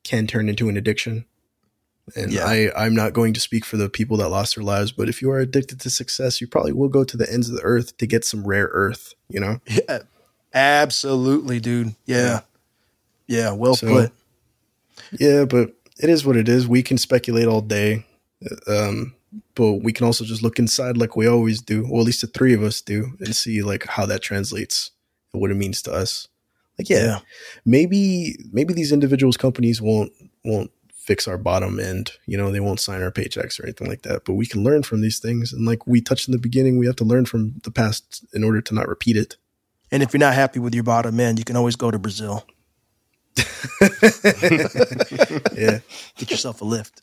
can 0.05 0.27
turn 0.27 0.49
into 0.49 0.69
an 0.69 0.77
addiction. 0.77 1.27
And 2.17 2.33
Yeah. 2.33 2.45
I, 2.47 2.71
I'm 2.77 2.95
not 2.95 3.13
going 3.13 3.35
to 3.35 3.41
speak 3.41 3.65
for 3.65 3.77
the 3.77 3.89
people 3.89 4.17
that 4.19 4.29
lost 4.29 4.55
their 4.57 4.65
lives, 4.65 4.93
but 4.93 5.09
if 5.09 5.21
you 5.23 5.31
are 5.31 5.39
addicted 5.41 5.81
to 5.81 5.91
success, 5.91 6.41
you 6.41 6.47
probably 6.47 6.73
will 6.73 6.89
go 6.89 7.05
to 7.05 7.17
the 7.17 7.31
ends 7.33 7.49
of 7.49 7.57
the 7.57 7.63
earth 7.63 7.97
to 7.99 8.07
get 8.07 8.25
some 8.25 8.47
rare 8.47 8.69
earth, 8.73 9.15
you 9.29 9.41
know? 9.41 9.61
yeah, 9.67 10.01
absolutely, 10.55 11.61
dude. 11.61 11.95
Yeah, 12.07 12.41
yeah, 13.27 13.53
well 13.53 13.75
So- 13.77 13.87
put. 13.89 14.13
Yeah, 15.19 15.45
but 15.45 15.75
it 16.01 16.11
is 16.11 16.25
what 16.27 16.37
it 16.37 16.49
is. 16.49 16.67
We 16.67 16.83
can 16.83 16.99
speculate 16.99 17.47
all 17.47 17.61
day, 17.61 18.05
um, 18.67 19.15
but 19.55 19.75
we 19.75 19.93
can 19.93 20.05
also 20.07 20.25
just 20.25 20.43
look 20.43 20.59
inside 20.59 20.97
like 20.97 21.17
we 21.17 21.27
always 21.27 21.61
do, 21.63 21.87
or 21.89 22.01
at 22.01 22.07
least 22.07 22.21
the 22.21 22.27
three 22.27 22.53
of 22.53 22.63
us 22.63 22.81
do, 22.81 23.13
and 23.21 23.35
see 23.35 23.63
like 23.63 23.87
how 23.87 24.07
that 24.07 24.23
translates 24.23 24.91
and 25.33 25.41
what 25.41 25.51
it 25.51 25.55
means 25.57 25.83
to 25.83 25.93
us. 25.93 26.29
Like, 26.79 26.91
yeah, 26.91 27.05
Yeah. 27.05 27.19
maybe 27.65 28.37
maybe 28.53 28.75
these 28.75 28.93
individuals, 28.93 29.37
companies 29.37 29.81
won't 29.81 30.13
won't 30.45 30.71
fix 31.09 31.27
our 31.27 31.39
bottom 31.39 31.81
end. 31.81 32.13
You 32.27 32.37
know, 32.37 32.53
they 32.53 32.61
won't 32.61 32.81
sign 32.81 33.03
our 33.03 33.11
paychecks 33.11 33.59
or 33.59 33.63
anything 33.65 33.89
like 33.89 34.03
that. 34.03 34.27
But 34.27 34.35
we 34.35 34.45
can 34.45 34.63
learn 34.63 34.83
from 34.83 35.01
these 35.01 35.19
things, 35.19 35.55
and 35.55 35.65
like 35.65 35.87
we 35.87 36.03
touched 36.03 36.29
in 36.29 36.33
the 36.33 36.39
beginning, 36.39 36.77
we 36.77 36.85
have 36.85 36.97
to 36.97 37.05
learn 37.05 37.25
from 37.25 37.55
the 37.65 37.71
past 37.71 38.27
in 38.35 38.45
order 38.45 38.61
to 38.61 38.75
not 38.75 38.87
repeat 38.87 39.17
it. 39.17 39.37
And 39.91 40.03
if 40.03 40.13
you're 40.13 40.19
not 40.19 40.35
happy 40.35 40.61
with 40.61 40.75
your 40.75 40.85
bottom 40.85 41.19
end, 41.19 41.39
you 41.39 41.47
can 41.47 41.57
always 41.57 41.77
go 41.77 41.91
to 41.91 41.99
Brazil. 41.99 42.47
Yeah, 45.57 45.79
Get 46.17 46.31
yourself 46.31 46.61
a 46.61 46.65
lift. 46.65 47.03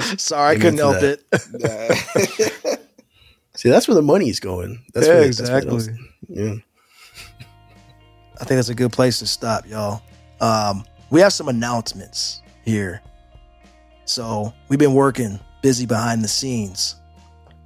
Sorry, 0.20 0.56
I 0.56 0.58
couldn't 0.58 0.78
help 0.78 1.00
that. 1.00 1.20
it. 1.30 2.80
see, 3.54 3.68
that's 3.68 3.86
where 3.86 3.94
the 3.94 4.02
money's 4.02 4.40
going. 4.40 4.82
That's 4.94 5.06
yeah, 5.06 5.14
where, 5.14 5.24
that's 5.26 5.40
where 5.50 5.58
exactly. 5.58 5.94
yeah. 6.28 6.54
I 8.40 8.44
think 8.44 8.56
that's 8.58 8.70
a 8.70 8.74
good 8.74 8.92
place 8.92 9.18
to 9.20 9.26
stop, 9.26 9.68
y'all. 9.68 10.02
Um, 10.40 10.84
we 11.10 11.20
have 11.20 11.32
some 11.32 11.48
announcements 11.48 12.42
here. 12.64 13.02
So 14.04 14.52
we've 14.68 14.78
been 14.78 14.94
working 14.94 15.38
busy 15.62 15.86
behind 15.86 16.22
the 16.22 16.28
scenes. 16.28 16.96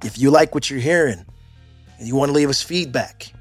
If 0.03 0.17
you 0.17 0.31
like 0.31 0.53
what 0.53 0.69
you're 0.69 0.79
hearing 0.79 1.25
and 1.97 2.07
you 2.07 2.15
want 2.15 2.29
to 2.29 2.33
leave 2.33 2.49
us 2.49 2.61
feedback 2.61 3.31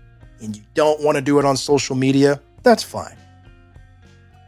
and 0.41 0.57
you 0.57 0.63
don't 0.75 1.03
want 1.03 1.17
to 1.17 1.23
do 1.23 1.39
it 1.39 1.45
on 1.45 1.57
social 1.57 1.97
media, 1.97 2.41
that's 2.63 2.83
fine. 2.83 3.17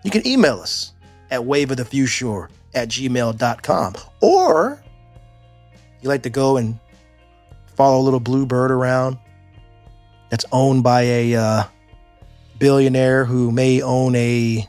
You 0.04 0.10
can 0.10 0.26
email 0.26 0.60
us 0.60 0.92
at 1.30 1.40
waveofthefuture 1.40 2.48
at 2.74 2.88
gmail.com. 2.88 3.94
Or 4.20 4.82
you 6.02 6.08
like 6.08 6.22
to 6.22 6.30
go 6.30 6.56
and 6.56 6.78
follow 7.74 8.00
a 8.00 8.04
little 8.04 8.20
blue 8.20 8.46
bird 8.46 8.70
around 8.70 9.18
that's 10.30 10.44
owned 10.52 10.82
by 10.82 11.02
a 11.02 11.34
uh, 11.34 11.64
billionaire 12.58 13.24
who 13.24 13.50
may 13.50 13.82
own 13.82 14.14
a 14.14 14.68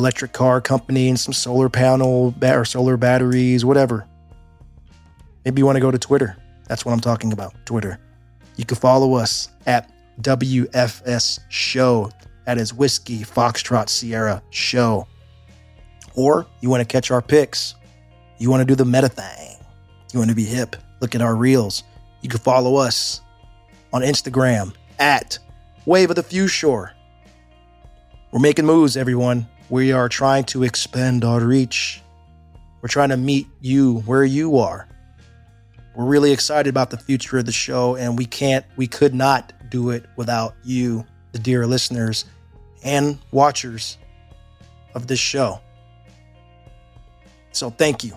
electric 0.00 0.32
car 0.32 0.60
company 0.60 1.10
and 1.10 1.20
some 1.20 1.34
solar 1.34 1.68
panel 1.68 2.32
ba- 2.38 2.56
or 2.58 2.64
solar 2.64 2.96
batteries, 2.96 3.64
whatever. 3.64 4.06
Maybe 5.44 5.60
you 5.60 5.66
want 5.66 5.76
to 5.76 5.80
go 5.80 5.90
to 5.90 5.98
Twitter. 5.98 6.36
That's 6.66 6.84
what 6.84 6.92
I'm 6.92 7.00
talking 7.00 7.32
about. 7.32 7.54
Twitter. 7.66 7.98
You 8.56 8.64
can 8.64 8.76
follow 8.76 9.14
us 9.14 9.50
at 9.66 9.90
WFS 10.22 11.40
Show. 11.50 12.10
That 12.46 12.58
is 12.58 12.72
Whiskey 12.72 13.20
Foxtrot 13.20 13.88
Sierra 13.88 14.42
Show. 14.50 15.06
Or 16.14 16.46
you 16.60 16.70
want 16.70 16.80
to 16.80 16.86
catch 16.86 17.10
our 17.10 17.22
picks. 17.22 17.74
You 18.38 18.50
want 18.50 18.62
to 18.62 18.64
do 18.64 18.74
the 18.74 18.84
meta 18.84 19.08
thing. 19.08 19.56
You 20.12 20.18
want 20.18 20.30
to 20.30 20.36
be 20.36 20.44
hip. 20.44 20.76
Look 21.00 21.14
at 21.14 21.20
our 21.20 21.36
reels. 21.36 21.84
You 22.22 22.28
can 22.28 22.40
follow 22.40 22.76
us 22.76 23.20
on 23.92 24.02
Instagram 24.02 24.74
at 24.98 25.38
Wave 25.84 26.10
of 26.10 26.16
the 26.16 26.22
Future. 26.22 26.92
We're 28.32 28.40
making 28.40 28.64
moves, 28.64 28.96
everyone. 28.96 29.46
We 29.70 29.92
are 29.92 30.08
trying 30.08 30.44
to 30.46 30.64
expand 30.64 31.24
our 31.24 31.40
reach. 31.40 32.02
We're 32.82 32.88
trying 32.88 33.10
to 33.10 33.16
meet 33.16 33.46
you 33.60 34.00
where 34.00 34.24
you 34.24 34.58
are. 34.58 34.88
We're 35.94 36.06
really 36.06 36.32
excited 36.32 36.68
about 36.68 36.90
the 36.90 36.96
future 36.96 37.38
of 37.38 37.46
the 37.46 37.52
show, 37.52 37.94
and 37.94 38.18
we 38.18 38.26
can't, 38.26 38.66
we 38.76 38.88
could 38.88 39.14
not 39.14 39.52
do 39.70 39.90
it 39.90 40.06
without 40.16 40.56
you, 40.64 41.06
the 41.30 41.38
dear 41.38 41.68
listeners 41.68 42.24
and 42.82 43.18
watchers 43.30 43.96
of 44.94 45.06
this 45.06 45.20
show. 45.20 45.60
So 47.52 47.70
thank 47.70 48.02
you. 48.02 48.14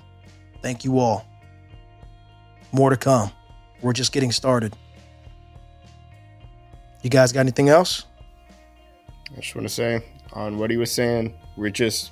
Thank 0.63 0.83
you 0.83 0.97
all. 0.97 1.23
More 2.71 2.89
to 2.89 2.97
come. 2.97 3.31
We're 3.81 3.93
just 3.93 4.11
getting 4.11 4.31
started. 4.31 4.75
You 7.03 7.11
guys 7.11 7.31
got 7.31 7.41
anything 7.41 7.69
else? 7.69 8.05
I 9.31 9.41
just 9.41 9.53
want 9.53 9.67
to 9.67 9.73
say 9.73 10.03
on 10.31 10.57
what 10.57 10.71
he 10.71 10.77
was 10.77 10.91
saying, 10.91 11.35
we're 11.57 11.69
just 11.69 12.11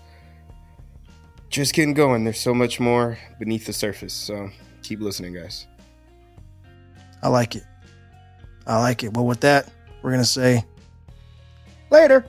just 1.50 1.74
getting 1.74 1.94
going. 1.94 2.24
There's 2.24 2.40
so 2.40 2.54
much 2.54 2.80
more 2.80 3.18
beneath 3.40 3.66
the 3.66 3.74
surface. 3.74 4.14
So 4.14 4.50
keep 4.84 5.02
listening, 5.02 5.34
guys. 5.34 5.68
I 7.22 7.28
like 7.28 7.56
it. 7.56 7.64
I 8.66 8.80
like 8.80 9.04
it. 9.04 9.14
Well, 9.14 9.26
with 9.26 9.42
that, 9.42 9.70
we're 10.02 10.12
going 10.12 10.24
to 10.24 10.30
say 10.30 10.66
later. 11.90 12.26